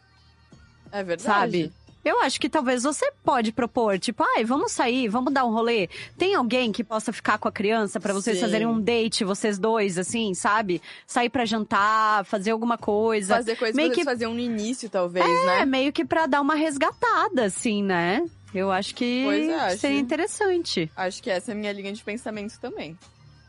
É 0.92 1.04
verdade. 1.04 1.22
sabe? 1.24 1.74
Eu 2.04 2.22
acho 2.22 2.40
que 2.40 2.50
talvez 2.50 2.84
você 2.84 3.12
pode 3.24 3.52
propor, 3.52 4.00
tipo, 4.00 4.24
ai, 4.36 4.46
vamos 4.46 4.72
sair, 4.72 5.10
vamos 5.10 5.34
dar 5.34 5.46
um 5.46 5.52
rolê. 5.52 5.90
Tem 6.18 6.34
alguém 6.34 6.72
que 6.72 6.84
possa 6.84 7.12
ficar 7.12 7.38
com 7.38 7.48
a 7.48 7.52
criança 7.52 8.00
pra 8.00 8.14
vocês 8.14 8.38
Sim. 8.38 8.44
fazerem 8.44 8.68
um 8.68 8.80
date, 8.80 9.26
vocês 9.26 9.60
dois, 9.60 9.98
assim, 9.98 10.34
sabe? 10.34 10.82
Sair 11.06 11.30
pra 11.30 11.46
jantar, 11.46 12.24
fazer 12.26 12.52
alguma 12.52 12.78
coisa. 12.78 13.36
Fazer 13.36 13.58
coisas 13.58 13.76
meio 13.76 13.92
que 13.92 14.04
faziam 14.04 14.34
no 14.34 14.40
início, 14.40 14.90
talvez, 14.90 15.26
é, 15.26 15.46
né? 15.46 15.66
meio 15.66 15.92
que 15.92 16.06
pra 16.06 16.26
dar 16.26 16.42
uma 16.42 16.56
resgatada, 16.56 17.46
assim, 17.46 17.84
né? 17.84 18.26
Eu 18.54 18.72
acho 18.72 18.96
que 18.96 19.28
é, 19.28 19.56
acho. 19.56 19.78
seria 19.80 20.00
interessante. 20.00 20.90
Acho 20.96 21.22
que 21.22 21.30
essa 21.30 21.52
é 21.52 21.54
a 21.54 21.58
minha 21.58 21.72
linha 21.72 21.94
de 21.94 22.04
pensamento 22.04 22.60
também. 22.60 22.98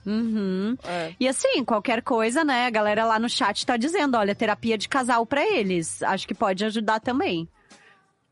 Uhum. 0.04 0.76
É. 0.84 1.14
E 1.20 1.28
assim, 1.28 1.64
qualquer 1.64 2.02
coisa, 2.02 2.42
né? 2.42 2.66
A 2.66 2.70
galera 2.70 3.04
lá 3.04 3.18
no 3.18 3.28
chat 3.28 3.64
tá 3.64 3.76
dizendo, 3.76 4.16
olha, 4.16 4.34
terapia 4.34 4.76
de 4.76 4.88
casal 4.88 5.24
pra 5.24 5.42
eles. 5.46 6.02
Acho 6.02 6.26
que 6.26 6.34
pode 6.34 6.64
ajudar 6.64 7.00
também. 7.00 7.48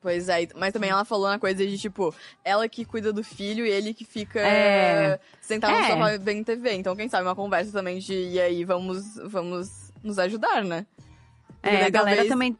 Pois 0.08 0.26
é, 0.30 0.48
mas 0.56 0.72
também 0.72 0.88
ela 0.88 1.04
falou 1.04 1.28
na 1.28 1.38
coisa 1.38 1.66
de, 1.66 1.76
tipo, 1.76 2.14
ela 2.42 2.66
que 2.66 2.82
cuida 2.82 3.12
do 3.12 3.22
filho 3.22 3.66
e 3.66 3.68
ele 3.70 3.92
que 3.92 4.06
fica 4.06 4.40
É. 4.40 5.20
sentado 5.38 5.72
no 5.72 5.78
É. 5.80 5.90
sofá 5.90 6.16
vendo 6.16 6.46
TV. 6.46 6.72
Então, 6.72 6.96
quem 6.96 7.10
sabe 7.10 7.24
uma 7.28 7.36
conversa 7.36 7.70
também 7.72 7.98
de, 7.98 8.14
e 8.14 8.40
aí, 8.40 8.64
vamos, 8.64 9.16
vamos 9.26 9.92
nos 10.02 10.18
ajudar, 10.18 10.64
né? 10.64 10.86
Porque 11.60 11.68
É, 11.68 11.72
daí 11.80 11.86
a 11.88 11.90
galera 11.90 12.16
talvez- 12.16 12.28
também 12.30 12.58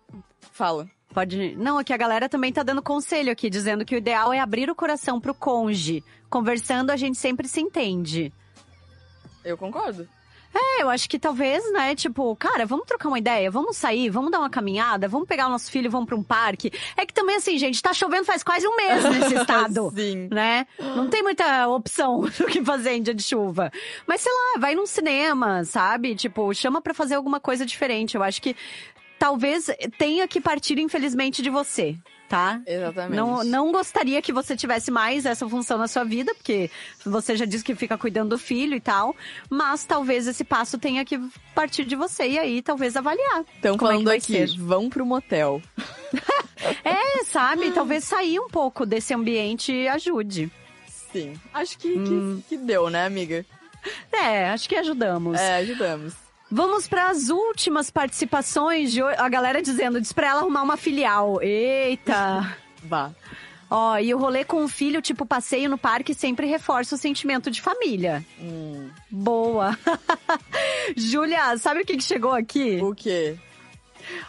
Fala. 0.53 0.86
Pode. 1.14 1.57
Não, 1.57 1.78
aqui 1.78 1.90
a 1.92 1.96
galera 1.96 2.28
também 2.28 2.53
tá 2.53 2.62
dando 2.62 2.82
conselho 2.82 3.32
aqui, 3.32 3.49
dizendo 3.49 3.82
que 3.82 3.94
o 3.94 3.99
ideal 3.99 4.30
é 4.30 4.40
abrir 4.40 4.68
o 4.68 4.74
coração 4.74 5.18
pro 5.18 5.32
cônjuge. 5.32 6.05
Conversando, 6.28 6.90
a 6.90 6.96
gente 6.96 7.16
sempre 7.16 7.49
se 7.49 7.62
entende. 7.62 8.30
Eu 9.42 9.57
concordo. 9.57 10.07
É, 10.55 10.82
eu 10.82 10.88
acho 10.88 11.09
que 11.09 11.18
talvez, 11.18 11.70
né, 11.72 11.94
tipo, 11.94 12.34
cara, 12.36 12.64
vamos 12.64 12.86
trocar 12.86 13.09
uma 13.09 13.18
ideia, 13.18 13.51
vamos 13.51 13.76
sair, 13.76 14.09
vamos 14.09 14.30
dar 14.30 14.38
uma 14.38 14.51
caminhada, 14.51 15.07
vamos 15.09 15.28
pegar 15.28 15.46
o 15.46 15.51
nosso 15.51 15.70
filho, 15.70 15.90
vamos 15.90 16.07
pra 16.07 16.16
um 16.16 16.22
parque. 16.22 16.72
É 16.96 17.05
que 17.05 17.12
também, 17.12 17.36
assim, 17.36 17.59
gente, 17.59 17.82
tá 17.82 17.92
chovendo 17.92 18.24
faz 18.24 18.42
quase 18.42 18.66
um 18.66 18.76
mês 18.76 19.05
nesse 19.05 19.34
estado. 19.40 19.92
Sim. 19.94 20.28
Né? 20.30 20.66
Não 20.78 21.09
tem 21.09 21.22
muita 21.22 21.68
opção 21.68 22.20
do 22.38 22.46
que 22.46 22.64
fazer 22.64 22.92
em 22.92 23.03
dia 23.03 23.14
de 23.14 23.22
chuva. 23.22 23.70
Mas 24.07 24.20
sei 24.20 24.32
lá, 24.32 24.61
vai 24.61 24.74
num 24.74 24.86
cinema, 24.86 25.64
sabe? 25.64 26.14
Tipo, 26.14 26.53
chama 26.55 26.80
pra 26.80 26.94
fazer 26.94 27.14
alguma 27.14 27.40
coisa 27.40 27.66
diferente. 27.66 28.16
Eu 28.16 28.22
acho 28.22 28.40
que 28.40 28.57
talvez 29.18 29.66
tenha 29.99 30.26
que 30.26 30.40
partir, 30.40 30.78
infelizmente, 30.78 31.42
de 31.42 31.51
você. 31.51 31.96
Tá? 32.29 32.61
Exatamente. 32.66 33.16
Não, 33.16 33.43
não 33.43 33.72
gostaria 33.72 34.20
que 34.20 34.33
você 34.35 34.55
tivesse 34.55 34.91
mais 34.91 35.24
essa 35.24 35.49
função 35.49 35.79
na 35.79 35.89
sua 35.89 36.05
vida, 36.05 36.35
porque 36.35 36.70
você 37.05 37.35
já 37.35 37.47
disse 37.47 37.64
que 37.64 37.74
fica 37.74 37.97
cuidando 37.97 38.31
do 38.31 38.39
filho 38.39 38.74
e 38.74 38.81
tal, 38.81 39.16
mas 39.49 39.85
talvez 39.87 40.26
esse 40.26 40.45
passo 40.45 40.76
tenha 40.79 41.05
que 41.07 41.18
partir 41.55 41.87
de 41.87 41.97
você 41.97 42.29
e 42.29 42.39
aí 42.39 42.61
talvez 42.61 42.97
avaliar. 42.97 43.45
Estão 43.55 43.79
como 43.79 43.91
é 43.93 43.95
que 43.95 43.95
falando 43.95 44.05
vai 44.09 44.16
aqui, 44.18 44.47
ser. 44.47 44.59
vão 44.59 44.91
pro 44.91 45.07
motel. 45.07 45.62
É, 46.85 47.24
sabe? 47.24 47.70
Talvez 47.70 48.03
sair 48.05 48.41
um 48.41 48.49
pouco 48.49 48.85
desse 48.85 49.14
ambiente 49.14 49.87
ajude. 49.89 50.51
Sim. 51.12 51.35
Acho 51.55 51.79
que, 51.79 51.93
que- 51.93 51.99
Hum. 51.99 52.43
que, 52.49 52.57
deu, 52.57 52.91
né, 52.91 53.07
amiga? 53.07 53.47
É, 54.12 54.51
acho 54.51 54.68
que 54.68 54.74
ajudamos. 54.74 55.39
É, 55.39 55.59
ajudamos. 55.59 56.14
Vamos 56.51 56.88
para 56.88 57.11
as 57.11 57.28
últimas 57.28 57.90
participações 57.90 58.92
de. 58.92 59.03
A 59.03 59.28
galera 59.28 59.61
dizendo, 59.61 60.01
diz 60.01 60.12
pra 60.12 60.28
ela 60.28 60.40
arrumar 60.40 60.62
uma 60.62 60.76
filial. 60.76 61.42
Eita! 61.42 62.57
Vá. 62.82 63.11
Ó, 63.70 63.99
e 63.99 64.14
o 64.14 64.18
rolê 64.18 64.44
com 64.44 64.64
o 64.64 64.68
filho, 64.68 65.03
tipo 65.03 65.26
passeio 65.26 65.68
no 65.68 65.76
parque, 65.76 66.14
sempre 66.14 66.46
reforça 66.46 66.94
o 66.94 66.99
sentimento 66.99 67.51
de 67.51 67.61
família. 67.61 68.24
Hum. 68.40 68.88
Boa. 69.11 69.78
Júlia, 70.96 71.57
sabe 71.59 71.82
o 71.82 71.84
que, 71.84 71.99
que 71.99 72.03
chegou 72.03 72.32
aqui? 72.32 72.78
O 72.80 72.94
quê? 72.94 73.36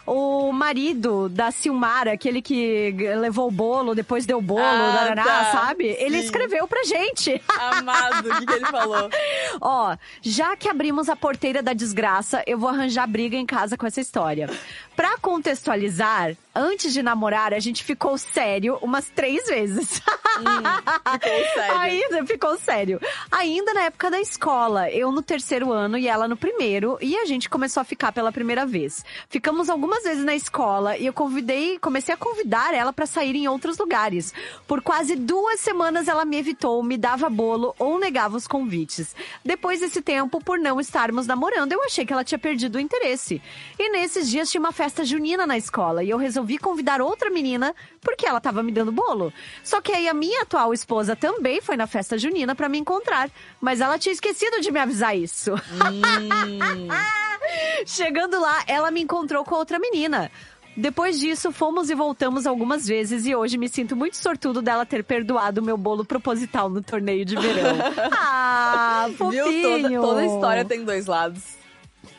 O 0.06 0.52
marido 0.52 1.28
da 1.28 1.50
Silmara, 1.50 2.12
aquele 2.12 2.42
que 2.42 2.90
levou 3.18 3.48
o 3.48 3.50
bolo, 3.50 3.94
depois 3.94 4.26
deu 4.26 4.38
o 4.38 4.42
bolo, 4.42 4.60
Ah, 4.62 5.12
tá. 5.14 5.52
sabe? 5.52 5.86
Ele 5.98 6.18
Sim. 6.18 6.24
escreveu 6.24 6.66
pra 6.66 6.82
gente. 6.84 7.40
Amado, 7.48 8.28
o 8.28 8.34
que, 8.38 8.46
que 8.46 8.52
ele 8.52 8.66
falou? 8.66 9.08
Ó, 9.60 9.96
já 10.22 10.56
que 10.56 10.68
abrimos 10.68 11.08
a 11.08 11.16
porteira 11.16 11.62
da 11.62 11.72
desgraça, 11.72 12.42
eu 12.46 12.58
vou 12.58 12.68
arranjar 12.68 13.06
briga 13.06 13.36
em 13.36 13.46
casa 13.46 13.76
com 13.76 13.86
essa 13.86 14.00
história. 14.00 14.48
Pra 14.96 15.16
contextualizar, 15.18 16.36
antes 16.54 16.92
de 16.92 17.02
namorar, 17.02 17.54
a 17.54 17.58
gente 17.58 17.84
ficou 17.84 18.18
sério 18.18 18.78
umas 18.82 19.08
três 19.08 19.46
vezes. 19.46 20.00
Ficou 20.40 21.44
sério. 21.54 21.78
Ainda 21.80 22.26
ficou 22.26 22.58
sério. 22.58 23.00
Ainda 23.30 23.74
na 23.74 23.82
época 23.82 24.10
da 24.10 24.20
escola, 24.20 24.90
eu 24.90 25.12
no 25.12 25.22
terceiro 25.22 25.72
ano 25.72 25.98
e 25.98 26.08
ela 26.08 26.26
no 26.26 26.36
primeiro, 26.36 26.98
e 27.00 27.16
a 27.16 27.24
gente 27.24 27.48
começou 27.48 27.80
a 27.80 27.84
ficar 27.84 28.12
pela 28.12 28.32
primeira 28.32 28.64
vez. 28.66 29.04
Ficamos 29.28 29.68
algumas 29.68 30.02
vezes 30.02 30.24
na 30.24 30.34
escola 30.34 30.96
e 30.96 31.06
eu 31.06 31.12
convidei, 31.12 31.78
comecei 31.78 32.14
a 32.14 32.16
convidar 32.16 32.74
ela 32.74 32.92
pra 32.92 33.06
sair 33.06 33.34
em 33.36 33.48
outros 33.48 33.78
lugares. 33.78 34.32
Por 34.66 34.82
quase 34.82 35.16
duas 35.16 35.60
semanas 35.60 36.08
ela 36.08 36.24
me 36.24 36.36
evitou, 36.36 36.82
me 36.82 36.96
dava 36.96 37.28
bolo 37.28 37.74
ou 37.78 37.98
negava 37.98 38.36
os 38.36 38.46
convites. 38.46 39.14
Depois 39.44 39.80
desse 39.80 40.00
tempo, 40.02 40.42
por 40.42 40.58
não 40.58 40.80
estarmos 40.80 41.26
namorando, 41.26 41.72
eu 41.72 41.84
achei 41.84 42.06
que 42.06 42.12
ela 42.12 42.24
tinha 42.24 42.38
perdido 42.38 42.76
o 42.76 42.80
interesse. 42.80 43.42
E 43.78 43.90
nesses 43.90 44.28
dias 44.28 44.50
tinha 44.50 44.60
uma 44.60 44.72
festa 44.72 45.04
junina 45.04 45.46
na 45.46 45.56
escola 45.56 46.02
e 46.02 46.10
eu 46.10 46.18
resolvi 46.18 46.39
convidar 46.58 47.00
outra 47.00 47.30
menina 47.30 47.74
porque 48.00 48.26
ela 48.26 48.40
tava 48.40 48.62
me 48.62 48.72
dando 48.72 48.92
bolo. 48.92 49.32
Só 49.62 49.80
que 49.80 49.92
aí 49.92 50.08
a 50.08 50.14
minha 50.14 50.42
atual 50.42 50.72
esposa 50.72 51.14
também 51.14 51.60
foi 51.60 51.76
na 51.76 51.86
festa 51.86 52.18
junina 52.18 52.54
pra 52.54 52.68
me 52.68 52.78
encontrar, 52.78 53.30
mas 53.60 53.80
ela 53.80 53.98
tinha 53.98 54.12
esquecido 54.12 54.60
de 54.60 54.70
me 54.70 54.80
avisar 54.80 55.16
isso. 55.16 55.52
Chegando 57.86 58.40
lá, 58.40 58.62
ela 58.66 58.90
me 58.90 59.02
encontrou 59.02 59.44
com 59.44 59.54
outra 59.54 59.78
menina. 59.78 60.30
Depois 60.76 61.18
disso, 61.18 61.50
fomos 61.50 61.90
e 61.90 61.94
voltamos 61.94 62.46
algumas 62.46 62.86
vezes 62.86 63.26
e 63.26 63.34
hoje 63.34 63.58
me 63.58 63.68
sinto 63.68 63.96
muito 63.96 64.16
sortudo 64.16 64.62
dela 64.62 64.86
ter 64.86 65.02
perdoado 65.02 65.60
o 65.60 65.64
meu 65.64 65.76
bolo 65.76 66.04
proposital 66.04 66.70
no 66.70 66.80
torneio 66.80 67.24
de 67.24 67.36
verão. 67.36 67.76
ah, 68.12 69.08
fofinho! 69.18 69.88
Viu? 69.88 70.00
Toda, 70.00 70.06
toda 70.06 70.26
história 70.26 70.64
tem 70.64 70.84
dois 70.84 71.06
lados. 71.06 71.59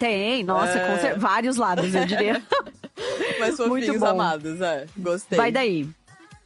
Tem, 0.01 0.43
nossa, 0.43 0.77
É. 0.79 0.87
com 0.95 1.01
cer- 1.01 1.19
vários 1.19 1.57
lados, 1.57 1.93
eu 1.93 2.05
diria. 2.05 2.41
Mas 3.39 3.57
Muito 3.59 3.69
fofinhos 3.69 3.99
bom. 3.99 4.05
amados, 4.07 4.59
é. 4.61 4.85
Gostei. 4.97 5.37
Vai 5.37 5.51
daí. 5.51 5.87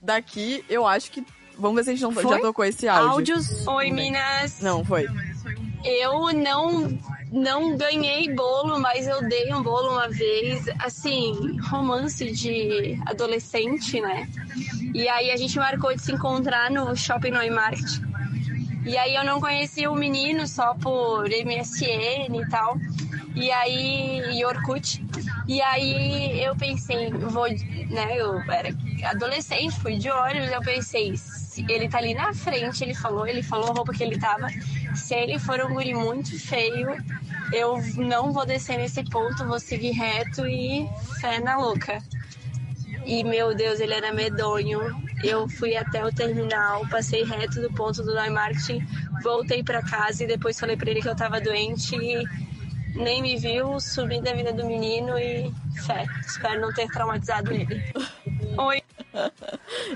Daqui, 0.01 0.63
eu 0.69 0.85
acho 0.85 1.09
que. 1.11 1.25
Vamos 1.57 1.77
ver 1.77 1.83
se 1.85 1.89
a 1.89 1.93
gente 1.93 2.01
não 2.03 2.11
Foi? 2.11 2.23
já 2.35 2.39
tocou 2.41 2.65
esse 2.65 2.85
áudio. 2.87 3.09
Áudios. 3.11 3.65
Oi, 3.67 3.91
Minas. 3.91 4.59
Não, 4.61 4.83
foi. 4.83 5.07
Eu 5.85 6.33
não 6.33 6.97
não 7.31 7.75
ganhei 7.77 8.33
bolo, 8.33 8.79
mas 8.79 9.07
eu 9.07 9.27
dei 9.27 9.53
um 9.53 9.61
bolo 9.61 9.91
uma 9.93 10.07
vez, 10.09 10.65
assim, 10.79 11.57
romance 11.69 12.29
de 12.31 12.97
adolescente, 13.05 13.99
né? 14.01 14.27
E 14.93 15.07
aí 15.09 15.31
a 15.31 15.35
gente 15.37 15.57
marcou 15.57 15.93
de 15.93 16.01
se 16.01 16.11
encontrar 16.13 16.69
no 16.71 16.95
Shopping 16.95 17.31
Neumarkt. 17.31 18.01
E 18.85 18.97
aí 18.97 19.15
eu 19.15 19.23
não 19.23 19.41
conhecia 19.41 19.89
o 19.91 19.95
menino 19.95 20.47
só 20.47 20.75
por 20.75 21.27
MSN 21.27 22.39
e 22.39 22.49
tal. 22.49 22.77
E 23.35 23.51
aí, 23.51 24.37
e 24.37 24.45
Orkut. 24.45 25.03
E 25.47 25.61
aí 25.61 26.41
eu 26.43 26.55
pensei, 26.55 27.11
vou, 27.11 27.47
né, 27.47 28.15
eu 28.15 28.39
era 28.49 28.69
adolescente, 29.03 29.79
fui 29.79 29.97
de 29.97 30.09
ônibus, 30.09 30.51
eu 30.51 30.61
pensei, 30.61 31.17
se 31.17 31.65
ele 31.69 31.89
tá 31.89 31.97
ali 31.97 32.13
na 32.13 32.33
frente, 32.33 32.83
ele 32.83 32.93
falou, 32.93 33.27
ele 33.27 33.43
falou 33.43 33.69
a 33.69 33.73
roupa 33.73 33.93
que 33.93 34.03
ele 34.03 34.17
tava. 34.17 34.47
Se 34.95 35.13
ele 35.13 35.37
for 35.37 35.59
um 35.61 35.73
guri 35.73 35.93
muito 35.93 36.39
feio, 36.39 36.95
eu 37.51 37.77
não 37.97 38.31
vou 38.31 38.45
descer 38.45 38.77
nesse 38.77 39.03
ponto, 39.03 39.45
vou 39.45 39.59
seguir 39.59 39.91
reto 39.91 40.47
e 40.47 40.87
fé 41.19 41.39
na 41.39 41.57
louca. 41.57 42.01
E 43.05 43.23
meu 43.23 43.55
Deus, 43.55 43.79
ele 43.79 43.93
era 43.93 44.13
medonho. 44.13 44.79
Eu 45.23 45.47
fui 45.47 45.75
até 45.75 46.03
o 46.05 46.11
terminal, 46.11 46.87
passei 46.89 47.23
reto 47.23 47.61
do 47.61 47.71
ponto 47.73 48.03
do 48.03 48.13
Neumarkt, 48.13 48.79
voltei 49.23 49.63
pra 49.63 49.81
casa 49.81 50.23
e 50.23 50.27
depois 50.27 50.59
falei 50.59 50.75
pra 50.75 50.91
ele 50.91 51.01
que 51.01 51.09
eu 51.09 51.15
tava 51.15 51.39
doente 51.41 51.95
e 51.95 52.23
nem 52.95 53.21
me 53.21 53.37
viu, 53.37 53.79
subi 53.79 54.21
da 54.21 54.33
vida 54.33 54.53
do 54.53 54.65
menino 54.65 55.17
e 55.17 55.51
fé. 55.85 56.05
Espero 56.25 56.61
não 56.61 56.73
ter 56.73 56.87
traumatizado 56.87 57.51
ele. 57.53 57.83
Oi. 58.57 58.81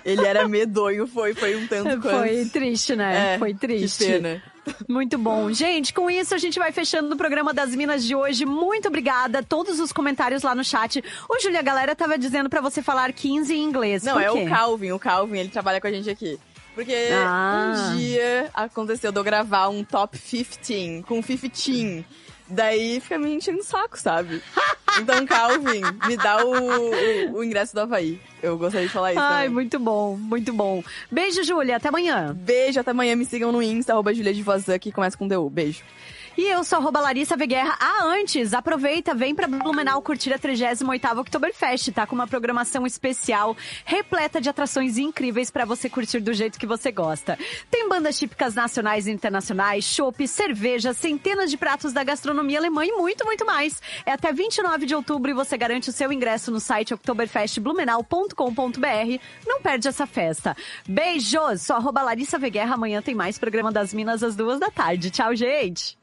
Ele 0.05 0.26
era 0.26 0.47
medonho, 0.47 1.05
foi, 1.07 1.34
foi 1.34 1.55
um 1.55 1.67
tanto 1.67 2.01
quanto. 2.01 2.17
Foi 2.17 2.45
triste, 2.45 2.95
né? 2.95 3.36
É, 3.36 3.38
Foi 3.38 3.53
triste. 3.53 4.05
Que 4.05 4.11
pena. 4.13 4.43
Muito 4.88 5.17
bom. 5.17 5.51
Gente, 5.51 5.93
com 5.93 6.09
isso 6.09 6.34
a 6.34 6.38
gente 6.38 6.57
vai 6.59 6.72
fechando 6.72 7.13
o 7.13 7.17
programa 7.17 7.53
das 7.53 7.76
Minas 7.76 8.03
de 8.03 8.15
hoje. 8.15 8.45
Muito 8.45 8.88
obrigada. 8.88 9.41
Todos 9.43 9.80
os 9.80 9.91
comentários 9.91 10.43
lá 10.43 10.53
no 10.55 10.63
chat. 10.63 11.03
Ô, 11.30 11.39
Júlia, 11.39 11.59
a 11.59 11.63
galera 11.63 11.95
tava 11.95 12.17
dizendo 12.17 12.49
pra 12.49 12.61
você 12.61 12.82
falar 12.82 13.11
15 13.13 13.53
em 13.53 13.63
inglês. 13.63 14.03
Não, 14.03 14.20
é 14.20 14.32
o 14.32 14.47
Calvin. 14.47 14.91
O 14.91 14.99
Calvin, 14.99 15.39
ele 15.39 15.49
trabalha 15.49 15.80
com 15.82 15.88
a 15.88 15.91
gente 15.91 16.09
aqui. 16.09 16.39
Porque 16.76 16.95
Ah. 17.13 17.91
um 17.91 17.97
dia 17.97 18.49
aconteceu 18.53 19.11
de 19.11 19.20
eu 19.20 19.24
gravar 19.24 19.67
um 19.70 19.84
top 19.84 20.17
15 20.17 21.03
com 21.07 21.22
15. 21.22 22.05
Daí 22.47 22.99
fica 22.99 23.20
me 23.20 23.34
enchendo 23.34 23.59
o 23.59 23.63
saco, 23.63 23.99
sabe? 23.99 24.41
Então, 25.00 25.26
Calvin, 25.26 25.82
me 26.08 26.18
dá 26.18 26.45
o, 26.45 26.52
o, 26.52 27.38
o 27.38 27.43
ingresso 27.43 27.74
do 27.74 27.82
Havaí. 27.82 28.20
Eu 28.41 28.58
gostaria 28.58 28.88
de 28.88 28.93
falar 28.93 29.12
isso. 29.12 29.22
Ai, 29.22 29.43
também. 29.43 29.50
muito 29.50 29.80
bom, 29.80 30.18
muito 30.18 30.54
bom. 30.54 30.84
Beijo, 31.12 31.43
Júlia. 31.43 31.78
Até 31.78 31.89
amanhã. 31.89 32.36
Beijo, 32.36 32.80
até 32.80 32.91
amanhã. 32.91 33.16
Me 33.16 33.26
sigam 33.26 33.52
no 33.52 33.62
Insta, 33.62 33.93
arroba 33.93 34.14
Julia 34.14 34.34
de 34.34 34.43
Vazan, 34.43 34.80
que 34.80 34.91
começa 34.91 35.18
com 35.18 35.28
DU. 35.28 35.50
Beijo. 35.50 35.84
E 36.38 36.46
eu 36.46 36.64
sou 36.64 36.78
arroba 36.80 37.02
Larissa 37.02 37.36
Veguerra. 37.36 37.76
Ah, 37.80 38.06
antes, 38.06 38.54
aproveita, 38.54 39.14
vem 39.14 39.36
pra 39.36 39.48
Blumenau 39.48 40.02
curtir 40.02 40.34
a 40.34 40.40
38ª 40.40 41.20
Oktoberfest, 41.20 41.92
tá? 41.92 42.08
Com 42.08 42.16
uma 42.16 42.28
programação 42.28 42.86
especial, 42.86 43.58
repleta 43.84 44.40
de 44.40 44.48
atrações 44.50 44.98
incríveis 44.98 45.52
pra 45.52 45.66
você 45.66 45.90
curtir 45.90 46.22
do 46.22 46.32
jeito 46.34 46.58
que 46.58 46.66
você 46.66 46.90
gosta. 46.92 47.38
Tem 47.70 47.90
bandas 47.90 48.18
típicas 48.18 48.56
nacionais 48.56 49.06
e 49.08 49.12
internacionais, 49.12 49.84
chopp, 49.84 50.26
cerveja, 50.28 50.94
centenas 50.94 51.52
de 51.52 51.58
pratos 51.58 51.92
da 51.92 52.04
gastronomia 52.04 52.60
alemã 52.60 52.86
e 52.86 52.92
muito, 52.92 53.26
muito 53.26 53.46
mais. 53.46 53.82
É 54.06 54.14
até 54.14 54.32
29 54.32 54.86
de 54.86 54.96
outubro 54.96 55.32
e 55.32 55.34
você 55.34 55.58
garante 55.58 55.90
o 55.90 55.94
seu 55.94 56.10
ingresso 56.12 56.52
no 56.52 56.60
site 56.60 56.94
oktoberfestblumenau.com.br. 56.94 59.20
Não 59.46 59.62
perde 59.62 59.90
essa 59.90 60.08
festa. 60.08 60.56
Beijos! 60.88 61.64
Sou 61.64 61.76
arroba 61.76 62.02
Larissa 62.02 62.40
Veguerra. 62.40 62.76
Amanhã 62.76 63.02
tem 63.02 63.14
mais 63.14 63.38
programa 63.38 63.72
das 63.72 63.94
Minas 63.94 64.24
às 64.24 64.38
duas 64.38 64.60
da 64.60 64.72
tarde. 64.72 65.12
Tchau, 65.12 65.36
gente! 65.36 65.99